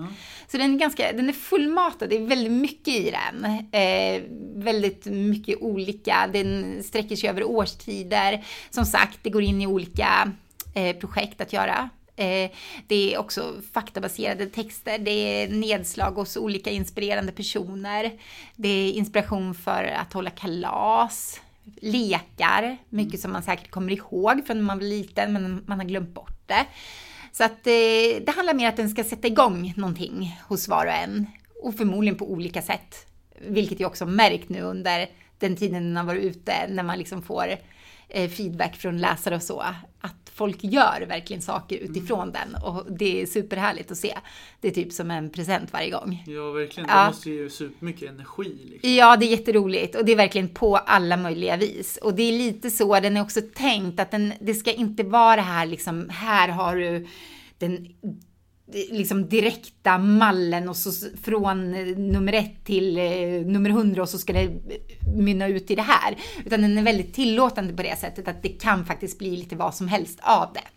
Så 0.47 0.57
den 0.57 0.73
är 0.73 0.79
ganska, 0.79 1.13
den 1.13 1.29
är 1.29 1.33
fullmatad, 1.33 2.09
det 2.09 2.15
är 2.15 2.25
väldigt 2.25 2.51
mycket 2.51 2.93
i 2.93 3.11
den. 3.11 3.45
Eh, 3.71 4.21
väldigt 4.63 5.05
mycket 5.05 5.61
olika, 5.61 6.29
den 6.33 6.83
sträcker 6.83 7.15
sig 7.15 7.29
över 7.29 7.43
årstider. 7.43 8.45
Som 8.69 8.85
sagt, 8.85 9.19
det 9.21 9.29
går 9.29 9.43
in 9.43 9.61
i 9.61 9.67
olika 9.67 10.31
eh, 10.75 10.95
projekt 10.95 11.41
att 11.41 11.53
göra. 11.53 11.89
Eh, 12.15 12.51
det 12.87 13.13
är 13.13 13.17
också 13.17 13.53
faktabaserade 13.73 14.45
texter, 14.45 14.97
det 14.97 15.11
är 15.11 15.47
nedslag 15.47 16.11
hos 16.11 16.37
olika 16.37 16.69
inspirerande 16.69 17.31
personer. 17.31 18.11
Det 18.55 18.69
är 18.69 18.91
inspiration 18.91 19.55
för 19.55 19.83
att 19.83 20.13
hålla 20.13 20.29
kalas, 20.29 21.41
lekar, 21.81 22.77
mycket 22.89 23.19
som 23.19 23.31
man 23.31 23.43
säkert 23.43 23.71
kommer 23.71 23.91
ihåg 23.91 24.45
från 24.47 24.57
när 24.57 24.63
man 24.63 24.77
var 24.77 24.85
liten 24.85 25.33
men 25.33 25.63
man 25.67 25.79
har 25.79 25.85
glömt 25.85 26.13
bort 26.13 26.47
det. 26.47 26.65
Så 27.31 27.43
att 27.43 27.67
eh, 27.67 28.23
det 28.25 28.33
handlar 28.35 28.53
mer 28.53 28.65
om 28.65 28.69
att 28.69 28.77
den 28.77 28.89
ska 28.89 29.03
sätta 29.03 29.27
igång 29.27 29.73
någonting 29.77 30.39
hos 30.47 30.67
var 30.67 30.85
och 30.85 30.91
en. 30.91 31.27
Och 31.63 31.75
förmodligen 31.75 32.17
på 32.17 32.31
olika 32.31 32.61
sätt. 32.61 33.05
Vilket 33.41 33.79
jag 33.79 33.87
också 33.87 34.05
märkt 34.05 34.49
nu 34.49 34.61
under 34.61 35.09
den 35.39 35.55
tiden 35.55 35.83
den 35.83 35.97
har 35.97 36.03
varit 36.03 36.23
ute, 36.23 36.53
när 36.69 36.83
man 36.83 36.97
liksom 36.97 37.21
får 37.21 37.47
eh, 37.47 37.57
feedback 38.09 38.75
från 38.75 38.97
läsare 38.97 39.35
och 39.35 39.43
så. 39.43 39.63
Att 40.01 40.31
folk 40.33 40.63
gör 40.63 41.05
verkligen 41.07 41.41
saker 41.41 41.77
utifrån 41.77 42.31
den 42.31 42.63
och 42.63 42.85
det 42.89 43.21
är 43.21 43.25
superhärligt 43.25 43.91
att 43.91 43.97
se. 43.97 44.17
Det 44.61 44.67
är 44.67 44.71
typ 44.71 44.93
som 44.93 45.11
en 45.11 45.29
present 45.29 45.73
varje 45.73 45.89
gång. 45.89 46.23
Ja, 46.27 46.51
verkligen. 46.51 46.89
Ja. 46.89 47.01
Det 47.01 47.07
måste 47.07 47.29
ge 47.29 47.49
supermycket 47.49 48.09
energi. 48.09 48.57
Liksom. 48.71 48.93
Ja, 48.93 49.17
det 49.17 49.25
är 49.25 49.31
jätteroligt 49.31 49.95
och 49.95 50.05
det 50.05 50.11
är 50.11 50.15
verkligen 50.15 50.49
på 50.49 50.77
alla 50.77 51.17
möjliga 51.17 51.57
vis. 51.57 51.97
Och 51.97 52.13
det 52.13 52.23
är 52.23 52.31
lite 52.31 52.69
så, 52.69 52.99
den 52.99 53.17
är 53.17 53.21
också 53.21 53.41
tänkt 53.55 53.99
att 53.99 54.11
den, 54.11 54.33
det 54.39 54.53
ska 54.53 54.71
inte 54.71 55.03
vara 55.03 55.35
det 55.35 55.41
här 55.41 55.65
liksom, 55.65 56.09
här 56.09 56.49
har 56.49 56.75
du 56.75 57.07
den 57.57 57.87
liksom 58.71 59.29
direkta 59.29 59.97
mallen 59.97 60.69
och 60.69 60.75
så 60.75 61.07
från 61.23 61.73
eh, 61.73 61.97
nummer 61.97 62.33
ett 62.33 62.65
till 62.65 62.97
eh, 62.97 63.03
nummer 63.45 63.69
hundra 63.69 64.01
och 64.01 64.09
så 64.09 64.17
ska 64.17 64.33
det 64.33 64.43
eh, 64.43 64.49
mynna 65.15 65.47
ut 65.47 65.71
i 65.71 65.75
det 65.75 65.81
här. 65.81 66.17
Utan 66.45 66.61
den 66.61 66.77
är 66.77 66.83
väldigt 66.83 67.13
tillåtande 67.13 67.73
på 67.73 67.83
det 67.83 67.99
sättet 67.99 68.27
att 68.27 68.43
det 68.43 68.49
kan 68.49 68.85
faktiskt 68.85 69.19
bli 69.19 69.37
lite 69.37 69.55
vad 69.55 69.75
som 69.75 69.87
helst 69.87 70.19
av 70.21 70.53
det. 70.53 70.67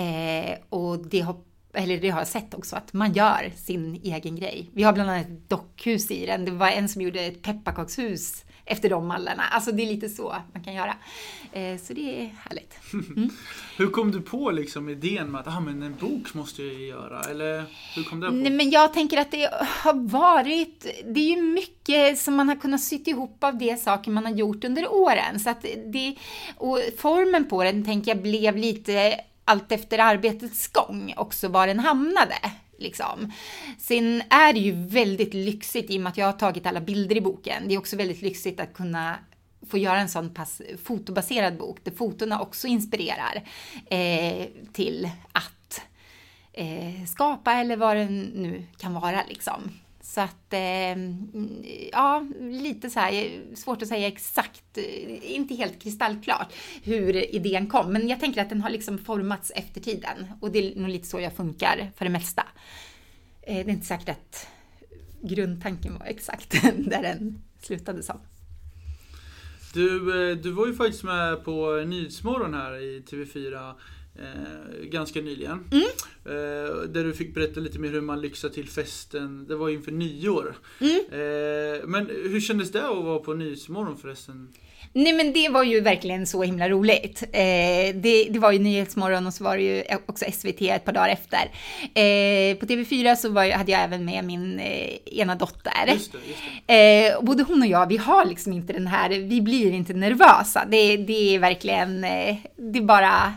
Eh, 0.00 0.58
och 0.68 1.06
det 1.06 1.20
har, 1.20 1.36
eller 1.74 2.00
det 2.00 2.10
har 2.10 2.20
jag 2.20 2.28
sett 2.28 2.54
också, 2.54 2.76
att 2.76 2.92
man 2.92 3.12
gör 3.12 3.52
sin 3.56 4.00
egen 4.02 4.36
grej. 4.36 4.70
Vi 4.72 4.82
har 4.82 4.92
bland 4.92 5.10
annat 5.10 5.26
ett 5.26 5.48
dockhus 5.48 6.10
i 6.10 6.26
den. 6.26 6.44
Det 6.44 6.50
var 6.50 6.68
en 6.68 6.88
som 6.88 7.02
gjorde 7.02 7.20
ett 7.20 7.42
pepparkakshus 7.42 8.44
efter 8.66 8.90
de 8.90 9.06
mallarna. 9.06 9.42
Alltså 9.42 9.72
det 9.72 9.82
är 9.82 9.86
lite 9.86 10.08
så 10.08 10.36
man 10.52 10.64
kan 10.64 10.74
göra. 10.74 10.94
Eh, 11.52 11.78
så 11.78 11.92
det 11.92 12.20
är 12.20 12.34
härligt. 12.48 12.78
Hur 13.76 13.90
kom 13.90 14.12
du 14.12 14.20
på 14.20 14.50
liksom 14.50 14.88
idén 14.88 15.30
med 15.30 15.40
att 15.40 15.48
ah, 15.48 15.60
men 15.60 15.82
en 15.82 15.94
bok 15.94 16.34
måste 16.34 16.62
jag 16.62 16.80
göra? 16.80 17.20
Eller 17.20 17.64
hur 17.94 18.04
kom 18.04 18.20
det 18.20 18.26
på? 18.26 18.32
Nej, 18.32 18.52
men 18.52 18.70
jag 18.70 18.92
tänker 18.92 19.20
att 19.20 19.30
det 19.30 19.50
har 19.62 20.08
varit, 20.08 20.86
det 21.04 21.20
är 21.20 21.36
ju 21.36 21.42
mycket 21.42 22.18
som 22.18 22.34
man 22.34 22.48
har 22.48 22.56
kunnat 22.56 22.80
sytt 22.80 23.06
ihop 23.06 23.44
av 23.44 23.58
det 23.58 23.80
saker 23.80 24.10
man 24.10 24.24
har 24.24 24.32
gjort 24.32 24.64
under 24.64 24.92
åren. 24.92 25.40
Så 25.40 25.50
att 25.50 25.62
det, 25.86 26.16
och 26.56 26.78
formen 26.98 27.48
på 27.48 27.64
den 27.64 27.84
tänker 27.84 28.10
jag 28.10 28.22
blev 28.22 28.56
lite 28.56 29.20
allt 29.44 29.72
efter 29.72 29.98
arbetets 29.98 30.68
gång 30.68 31.14
också 31.16 31.48
var 31.48 31.66
den 31.66 31.78
hamnade. 31.78 32.36
Liksom. 32.78 33.32
Sen 33.78 34.22
är 34.30 34.52
det 34.52 34.60
ju 34.60 34.72
väldigt 34.72 35.34
lyxigt 35.34 35.90
i 35.90 35.98
och 35.98 36.02
med 36.02 36.10
att 36.10 36.16
jag 36.16 36.26
har 36.26 36.32
tagit 36.32 36.66
alla 36.66 36.80
bilder 36.80 37.16
i 37.16 37.20
boken. 37.20 37.68
Det 37.68 37.74
är 37.74 37.78
också 37.78 37.96
väldigt 37.96 38.22
lyxigt 38.22 38.60
att 38.60 38.74
kunna 38.74 39.18
få 39.70 39.78
göra 39.78 40.00
en 40.00 40.08
sån 40.08 40.34
pass 40.34 40.62
fotobaserad 40.84 41.56
bok 41.56 41.78
där 41.84 41.92
fotona 41.92 42.40
också 42.40 42.66
inspirerar 42.66 43.42
eh, 43.86 44.46
till 44.72 45.10
att 45.32 45.80
eh, 46.52 47.04
skapa 47.06 47.52
eller 47.52 47.76
vad 47.76 47.96
det 47.96 48.04
nu 48.04 48.66
kan 48.78 48.94
vara 48.94 49.22
liksom. 49.28 49.70
Så 50.16 50.22
att, 50.22 50.52
eh, 50.52 50.98
ja, 51.92 52.26
lite 52.40 52.90
så 52.90 53.00
här, 53.00 53.40
svårt 53.54 53.82
att 53.82 53.88
säga 53.88 54.08
exakt, 54.08 54.78
eh, 54.78 55.32
inte 55.32 55.54
helt 55.54 55.82
kristallklart 55.82 56.52
hur 56.82 57.34
idén 57.34 57.66
kom, 57.66 57.92
men 57.92 58.08
jag 58.08 58.20
tänker 58.20 58.42
att 58.42 58.48
den 58.48 58.60
har 58.60 58.70
liksom 58.70 58.98
formats 58.98 59.52
efter 59.54 59.80
tiden 59.80 60.26
och 60.40 60.52
det 60.52 60.58
är 60.58 60.80
nog 60.80 60.88
lite 60.88 61.06
så 61.06 61.20
jag 61.20 61.32
funkar 61.32 61.92
för 61.96 62.04
det 62.04 62.10
mesta. 62.10 62.42
Eh, 63.42 63.54
det 63.54 63.70
är 63.70 63.74
inte 63.74 63.86
säkert 63.86 64.08
att 64.08 64.48
grundtanken 65.22 65.98
var 65.98 66.06
exakt 66.06 66.50
där 66.62 67.02
den 67.02 67.42
slutade 67.62 68.02
som. 68.02 68.20
Du, 69.74 70.30
eh, 70.30 70.36
du 70.36 70.50
var 70.50 70.66
ju 70.66 70.74
faktiskt 70.74 71.04
med 71.04 71.44
på 71.44 71.84
Nyhetsmorgon 71.86 72.54
här 72.54 72.76
i 72.82 73.00
TV4 73.00 73.74
eh, 74.18 74.84
ganska 74.84 75.20
nyligen. 75.20 75.68
Mm. 75.72 75.86
Eh, 76.24 76.74
där 76.88 77.04
du 77.04 77.12
fick 77.12 77.34
berätta 77.34 77.60
lite 77.60 77.78
mer 77.78 77.88
hur 77.88 78.00
man 78.00 78.20
lyxar 78.20 78.48
till 78.48 78.68
festen. 78.68 79.46
Det 79.48 79.56
var 79.56 79.68
inför 79.68 79.92
nyår. 79.92 80.56
Mm. 80.80 81.00
Eh, 81.10 81.86
men 81.86 82.06
hur 82.06 82.40
kändes 82.40 82.72
det 82.72 82.88
att 82.88 83.04
vara 83.04 83.18
på 83.18 83.34
Nyhetsmorgon 83.34 83.96
förresten? 83.96 84.48
Nej 84.92 85.12
men 85.12 85.32
det 85.32 85.48
var 85.48 85.62
ju 85.62 85.80
verkligen 85.80 86.26
så 86.26 86.42
himla 86.42 86.68
roligt. 86.68 87.22
Eh, 87.22 87.94
det, 87.94 88.28
det, 88.30 88.38
var 88.38 88.52
ju 88.52 88.58
Nyhetsmorgon 88.58 89.26
och 89.26 89.34
så 89.34 89.44
var 89.44 89.56
det 89.56 89.62
ju 89.62 89.84
också 90.06 90.24
SVT 90.32 90.62
ett 90.62 90.84
par 90.84 90.92
dagar 90.92 91.08
efter. 91.08 91.50
Eh, 91.82 92.56
på 92.56 92.66
TV4 92.66 93.14
så 93.14 93.28
var, 93.28 93.50
hade 93.50 93.72
jag 93.72 93.82
även 93.82 94.04
med 94.04 94.24
min 94.24 94.60
eh, 94.60 94.98
ena 95.06 95.34
dotter. 95.34 95.86
Just 95.86 96.12
det, 96.12 96.18
just 96.28 96.40
det. 96.66 97.06
Eh, 97.06 97.22
både 97.22 97.42
hon 97.42 97.62
och 97.62 97.68
jag, 97.68 97.88
vi 97.88 97.96
har 97.96 98.24
liksom 98.24 98.52
inte 98.52 98.72
den 98.72 98.86
här, 98.86 99.08
vi 99.08 99.40
blir 99.40 99.72
inte 99.72 99.92
nervösa. 99.94 100.64
Det, 100.70 100.96
det 100.96 101.34
är 101.34 101.38
verkligen, 101.38 102.04
eh, 102.04 102.36
det 102.56 102.78
är 102.78 102.82
bara 102.82 103.32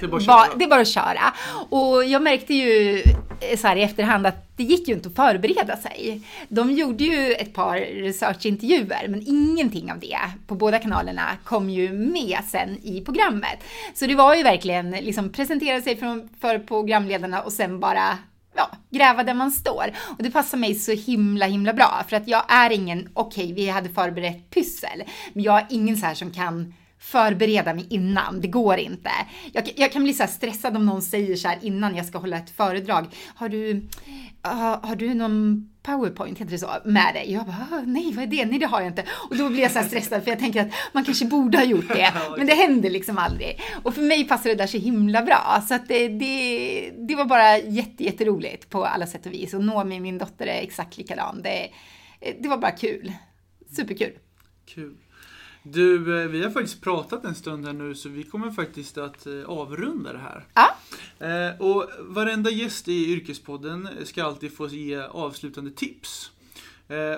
Det 0.00 0.06
är 0.06 0.08
bara 0.08 0.16
att 0.20 0.26
Ba- 0.26 0.44
köra. 0.46 0.56
det 0.58 0.64
är 0.64 0.68
bara 0.68 0.80
att 0.80 0.88
köra. 0.88 1.34
Och 1.70 2.04
jag 2.04 2.22
märkte 2.22 2.54
ju 2.54 3.02
eh, 3.40 3.58
så 3.58 3.66
här 3.68 3.76
i 3.76 3.82
efterhand 3.82 4.26
att 4.26 4.56
det 4.56 4.62
gick 4.62 4.88
ju 4.88 4.94
inte 4.94 5.08
att 5.08 5.14
förbereda 5.16 5.76
sig. 5.76 6.22
De 6.48 6.70
gjorde 6.72 7.04
ju 7.04 7.32
ett 7.32 7.54
par 7.54 7.76
researchintervjuer, 7.78 9.08
men 9.08 9.22
ingenting 9.26 9.92
av 9.92 9.98
det 10.00 10.18
på 10.46 10.54
båda 10.54 10.78
kanalerna 10.78 11.28
kom 11.44 11.70
ju 11.70 11.92
med 11.92 12.38
sen 12.48 12.78
i 12.82 13.00
programmet. 13.04 13.58
Så 13.94 14.06
det 14.06 14.14
var 14.14 14.34
ju 14.34 14.42
verkligen 14.42 14.90
liksom 14.90 15.32
presentera 15.32 15.80
sig 15.82 15.96
för 16.40 16.58
programledarna 16.58 17.40
och 17.42 17.52
sen 17.52 17.80
bara 17.80 18.18
ja, 18.56 18.70
gräva 18.90 19.24
där 19.24 19.34
man 19.34 19.50
står. 19.50 19.84
Och 20.18 20.22
det 20.22 20.30
passar 20.30 20.58
mig 20.58 20.74
så 20.74 20.92
himla, 20.92 21.46
himla 21.46 21.72
bra. 21.72 22.04
För 22.08 22.16
att 22.16 22.28
jag 22.28 22.42
är 22.48 22.70
ingen, 22.70 23.08
okej, 23.14 23.52
vi 23.52 23.68
hade 23.68 23.88
förberett 23.88 24.50
pyssel, 24.50 25.02
men 25.32 25.42
jag 25.44 25.58
är 25.58 25.66
ingen 25.70 25.96
så 25.96 26.06
här 26.06 26.14
som 26.14 26.30
kan 26.30 26.74
förbereda 27.00 27.74
mig 27.74 27.86
innan. 27.90 28.40
Det 28.40 28.48
går 28.48 28.76
inte. 28.78 29.10
Jag, 29.52 29.72
jag 29.76 29.92
kan 29.92 30.04
bli 30.04 30.12
så 30.12 30.26
stressad 30.26 30.76
om 30.76 30.86
någon 30.86 31.02
säger 31.02 31.36
så 31.36 31.48
här 31.48 31.58
innan 31.62 31.96
jag 31.96 32.06
ska 32.06 32.18
hålla 32.18 32.36
ett 32.36 32.50
föredrag. 32.50 33.06
Har 33.34 33.48
du, 33.48 33.88
har, 34.42 34.76
har 34.76 34.96
du 34.96 35.14
någon 35.14 35.68
powerpoint, 35.82 36.38
heter 36.38 36.52
det 36.52 36.58
så, 36.58 36.70
med 36.84 37.14
dig? 37.14 37.32
Jag 37.32 37.46
bara, 37.46 37.66
"Ah, 37.72 37.82
nej 37.86 38.12
vad 38.12 38.22
är 38.24 38.26
det? 38.26 38.44
Nej 38.44 38.58
det 38.58 38.66
har 38.66 38.80
jag 38.80 38.90
inte. 38.90 39.04
Och 39.30 39.36
då 39.36 39.48
blir 39.48 39.60
jag 39.62 39.70
så 39.70 39.78
här 39.78 39.86
stressad 39.86 40.24
för 40.24 40.30
jag 40.30 40.38
tänker 40.38 40.60
att 40.62 40.72
man 40.92 41.04
kanske 41.04 41.24
borde 41.24 41.58
ha 41.58 41.64
gjort 41.64 41.88
det. 41.88 42.12
Men 42.36 42.46
det 42.46 42.54
händer 42.54 42.90
liksom 42.90 43.18
aldrig. 43.18 43.60
Och 43.82 43.94
för 43.94 44.02
mig 44.02 44.24
passar 44.28 44.50
det 44.50 44.56
där 44.56 44.66
så 44.66 44.78
himla 44.78 45.22
bra. 45.22 45.62
Så 45.68 45.74
att 45.74 45.88
det, 45.88 46.08
det, 46.08 46.90
det 47.08 47.14
var 47.14 47.24
bara 47.24 47.58
jätte, 47.58 48.04
jätteroligt 48.04 48.70
på 48.70 48.84
alla 48.84 49.06
sätt 49.06 49.26
och 49.26 49.32
vis. 49.32 49.54
Och 49.54 49.64
Nomi, 49.64 50.00
min 50.00 50.18
dotter, 50.18 50.46
är 50.46 50.62
exakt 50.62 50.98
likadan. 50.98 51.42
Det, 51.42 51.68
det 52.40 52.48
var 52.48 52.56
bara 52.58 52.70
kul. 52.70 53.12
Superkul. 53.76 54.12
Kul. 54.74 54.94
Du, 55.62 56.20
eh, 56.22 56.28
vi 56.28 56.42
har 56.42 56.50
faktiskt 56.50 56.80
pratat 56.80 57.24
en 57.24 57.34
stund 57.34 57.66
här 57.66 57.72
nu 57.72 57.94
så 57.94 58.08
vi 58.08 58.22
kommer 58.22 58.50
faktiskt 58.50 58.98
att 58.98 59.26
eh, 59.26 59.44
avrunda 59.44 60.12
det 60.12 60.18
här. 60.18 60.44
Ja, 60.54 60.74
Eh, 61.20 61.60
och 61.60 61.90
varenda 62.00 62.50
gäst 62.50 62.88
i 62.88 63.12
Yrkespodden 63.12 63.88
ska 64.04 64.24
alltid 64.24 64.56
få 64.56 64.68
ge 64.68 64.96
avslutande 64.96 65.70
tips. 65.70 66.30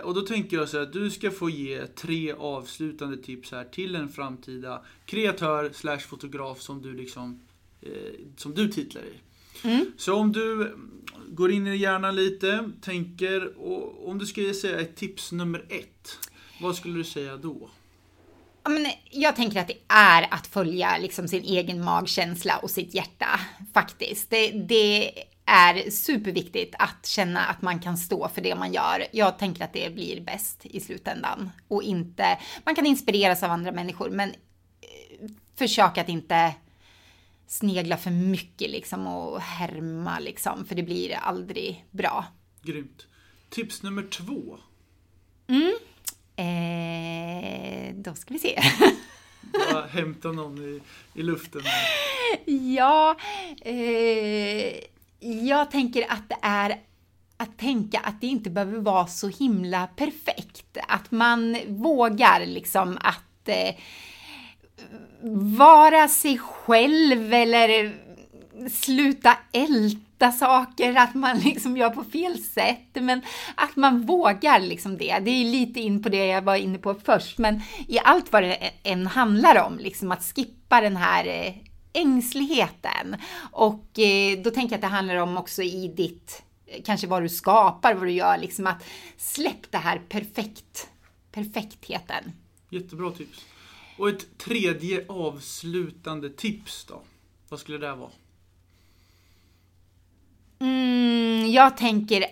Och 0.02 0.14
då 0.14 0.20
tänker 0.20 0.56
jag 0.56 0.68
så 0.68 0.76
här 0.76 0.84
att 0.84 0.92
du 0.92 1.10
ska 1.10 1.30
få 1.30 1.50
ge 1.50 1.86
tre 1.86 2.32
avslutande 2.32 3.16
tips 3.16 3.52
här 3.52 3.64
till 3.64 3.94
en 3.94 4.08
framtida 4.08 4.82
kreatör 5.04 5.70
slash 5.74 5.98
fotograf 5.98 6.60
som 6.60 6.82
du 6.82 6.92
liksom 6.92 7.40
som 8.36 8.54
du 8.54 8.68
titlar 8.68 9.02
i. 9.02 9.14
Mm. 9.68 9.92
Så 9.96 10.14
om 10.14 10.32
du 10.32 10.76
går 11.28 11.50
in 11.50 11.66
i 11.66 11.76
hjärnan 11.76 12.16
lite, 12.16 12.70
tänker 12.80 13.58
och 13.58 14.08
om 14.08 14.18
du 14.18 14.26
skulle 14.26 14.54
säga 14.54 14.80
ett 14.80 14.96
tips 14.96 15.32
nummer 15.32 15.64
ett. 15.68 16.18
Vad 16.60 16.76
skulle 16.76 16.94
du 16.94 17.04
säga 17.04 17.36
då? 17.36 17.70
Men 18.64 18.86
jag 19.10 19.36
tänker 19.36 19.60
att 19.60 19.68
det 19.68 19.78
är 19.88 20.28
att 20.30 20.46
följa 20.46 20.98
liksom 20.98 21.28
sin 21.28 21.44
egen 21.44 21.84
magkänsla 21.84 22.58
och 22.58 22.70
sitt 22.70 22.94
hjärta 22.94 23.40
faktiskt. 23.74 24.30
Det, 24.30 24.50
det 24.50 25.12
är 25.44 25.90
superviktigt 25.90 26.74
att 26.78 27.06
känna 27.06 27.40
att 27.40 27.62
man 27.62 27.80
kan 27.80 27.96
stå 27.96 28.28
för 28.28 28.40
det 28.40 28.54
man 28.54 28.72
gör. 28.72 29.06
Jag 29.12 29.38
tänker 29.38 29.64
att 29.64 29.72
det 29.72 29.94
blir 29.94 30.20
bäst 30.20 30.66
i 30.66 30.80
slutändan 30.80 31.50
och 31.68 31.82
inte. 31.82 32.38
Man 32.64 32.74
kan 32.74 32.86
inspireras 32.86 33.42
av 33.42 33.50
andra 33.50 33.72
människor, 33.72 34.10
men 34.10 34.28
eh, 34.28 35.30
försök 35.56 35.98
att 35.98 36.08
inte 36.08 36.54
snegla 37.46 37.96
för 37.96 38.10
mycket 38.10 38.70
liksom 38.70 39.06
och 39.06 39.40
härma 39.40 40.18
liksom, 40.18 40.64
för 40.64 40.74
det 40.74 40.82
blir 40.82 41.14
aldrig 41.14 41.84
bra. 41.90 42.24
Grymt. 42.62 43.06
Tips 43.48 43.82
nummer 43.82 44.02
två. 44.02 44.58
Eh, 46.40 47.94
då 47.94 48.14
ska 48.14 48.34
vi 48.34 48.40
se. 48.40 48.60
Bara 49.72 49.86
hämta 49.86 50.32
någon 50.32 50.58
i, 50.58 50.80
i 51.14 51.22
luften. 51.22 51.62
Ja, 52.74 53.16
eh, 53.60 54.74
jag 55.46 55.70
tänker 55.70 56.12
att 56.12 56.28
det 56.28 56.38
är 56.42 56.80
att 57.36 57.58
tänka 57.58 57.98
att 57.98 58.20
det 58.20 58.26
inte 58.26 58.50
behöver 58.50 58.78
vara 58.78 59.06
så 59.06 59.28
himla 59.28 59.86
perfekt. 59.86 60.78
Att 60.88 61.10
man 61.10 61.56
vågar 61.66 62.46
liksom 62.46 62.98
att 63.00 63.48
eh, 63.48 63.74
vara 65.58 66.08
sig 66.08 66.38
själv 66.38 67.34
eller 67.34 67.94
sluta 68.68 69.38
älta 69.52 70.32
saker, 70.32 70.94
att 70.94 71.14
man 71.14 71.38
liksom 71.38 71.76
gör 71.76 71.90
på 71.90 72.04
fel 72.04 72.38
sätt, 72.38 72.88
men 72.92 73.22
att 73.54 73.76
man 73.76 74.06
vågar 74.06 74.60
liksom 74.60 74.98
det. 74.98 75.18
Det 75.18 75.30
är 75.30 75.44
lite 75.44 75.80
in 75.80 76.02
på 76.02 76.08
det 76.08 76.26
jag 76.26 76.42
var 76.42 76.56
inne 76.56 76.78
på 76.78 76.94
först, 76.94 77.38
men 77.38 77.62
i 77.88 77.98
allt 77.98 78.32
vad 78.32 78.42
det 78.42 78.70
än 78.82 79.06
handlar 79.06 79.66
om, 79.66 79.78
liksom 79.78 80.12
att 80.12 80.22
skippa 80.22 80.80
den 80.80 80.96
här 80.96 81.26
eh, 81.26 81.54
ängsligheten. 81.92 83.16
Och 83.52 83.98
eh, 83.98 84.38
då 84.42 84.50
tänker 84.50 84.72
jag 84.72 84.74
att 84.74 84.80
det 84.80 84.96
handlar 84.96 85.16
om 85.16 85.36
också 85.36 85.62
i 85.62 85.88
ditt, 85.88 86.42
eh, 86.66 86.82
kanske 86.84 87.06
vad 87.06 87.22
du 87.22 87.28
skapar, 87.28 87.94
vad 87.94 88.06
du 88.06 88.12
gör, 88.12 88.38
liksom 88.38 88.66
att 88.66 88.84
släpp 89.16 89.70
det 89.70 89.78
här 89.78 90.02
perfekt, 90.08 90.88
perfektheten. 91.32 92.32
Jättebra 92.68 93.10
tips. 93.10 93.46
Och 93.98 94.08
ett 94.08 94.38
tredje 94.38 95.04
avslutande 95.08 96.30
tips 96.30 96.84
då? 96.84 97.02
Vad 97.48 97.60
skulle 97.60 97.78
det 97.78 97.94
vara? 97.94 98.10
Mm, 100.60 101.50
jag 101.50 101.76
tänker 101.76 102.24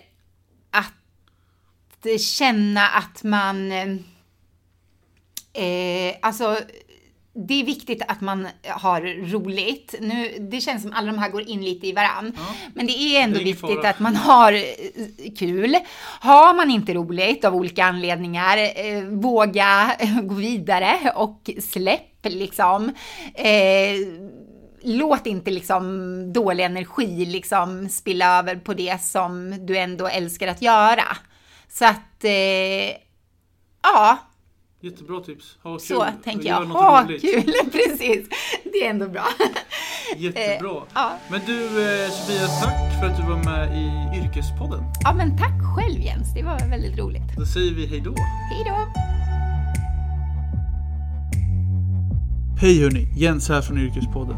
att 0.71 2.21
känna 2.21 2.87
att 2.87 3.23
man... 3.23 3.71
Eh, 5.53 6.15
alltså, 6.21 6.57
det 7.47 7.61
är 7.61 7.65
viktigt 7.65 8.01
att 8.07 8.21
man 8.21 8.47
har 8.67 9.01
roligt. 9.31 9.95
Nu, 9.99 10.47
det 10.51 10.61
känns 10.61 10.81
som 10.81 10.93
alla 10.93 11.11
de 11.11 11.17
här 11.19 11.29
går 11.29 11.49
in 11.49 11.61
lite 11.61 11.87
i 11.87 11.91
varann. 11.91 12.33
Ja. 12.35 12.41
Men 12.73 12.87
det 12.87 12.91
är 12.91 13.23
ändå 13.23 13.35
Det 13.35 13.41
är 13.41 13.45
viktigt 13.45 13.61
fara. 13.61 13.89
att 13.89 13.99
man 13.99 14.15
har 14.15 14.53
eh, 14.53 14.61
kul. 15.39 15.75
Har 16.19 16.53
man 16.53 16.71
inte 16.71 16.93
roligt 16.93 17.45
av 17.45 17.55
olika 17.55 17.85
anledningar, 17.85 18.57
eh, 18.57 19.03
våga 19.03 19.95
gå 20.23 20.33
vidare 20.33 21.13
och 21.15 21.49
släpp 21.61 22.25
liksom. 22.25 22.91
Eh, 23.35 23.95
låt 24.83 25.27
inte 25.27 25.51
liksom 25.51 26.33
dålig 26.33 26.63
energi 26.63 27.25
liksom 27.25 27.89
spilla 27.89 28.39
över 28.39 28.55
på 28.55 28.73
det 28.73 29.01
som 29.01 29.65
du 29.65 29.77
ändå 29.77 30.07
älskar 30.07 30.47
att 30.47 30.61
göra. 30.61 31.17
Så 31.69 31.85
att, 31.85 32.23
eh, 32.23 32.31
ja, 33.83 34.17
Jättebra 34.81 35.19
tips. 35.19 35.57
Ha 35.63 35.71
kul. 35.71 35.79
så 35.79 36.05
tänker 36.23 36.49
jag. 36.49 36.65
Ha 36.65 37.07
kul, 37.07 37.53
precis. 37.71 38.29
Det 38.63 38.85
är 38.85 38.89
ändå 38.89 39.07
bra. 39.07 39.25
Jättebra. 40.17 40.71
Eh, 40.71 40.83
ja. 40.93 41.11
Men 41.31 41.41
du 41.45 41.63
eh, 41.63 42.09
Sofia, 42.09 42.47
tack 42.47 42.99
för 42.99 43.07
att 43.07 43.17
du 43.17 43.23
var 43.23 43.43
med 43.43 43.77
i 43.77 44.19
Yrkespodden. 44.19 44.83
Ja, 45.03 45.13
men 45.13 45.37
tack 45.37 45.75
själv 45.75 46.01
Jens, 46.01 46.33
det 46.33 46.43
var 46.43 46.69
väldigt 46.69 46.99
roligt. 46.99 47.35
Då 47.37 47.45
säger 47.45 47.73
vi 47.73 47.85
hej 47.85 48.01
då. 48.01 48.15
Hej 48.51 48.63
då! 48.65 49.01
Hej 52.61 52.83
hörni, 52.83 53.07
Jens 53.17 53.49
här 53.49 53.61
från 53.61 53.77
Yrkespodden. 53.77 54.37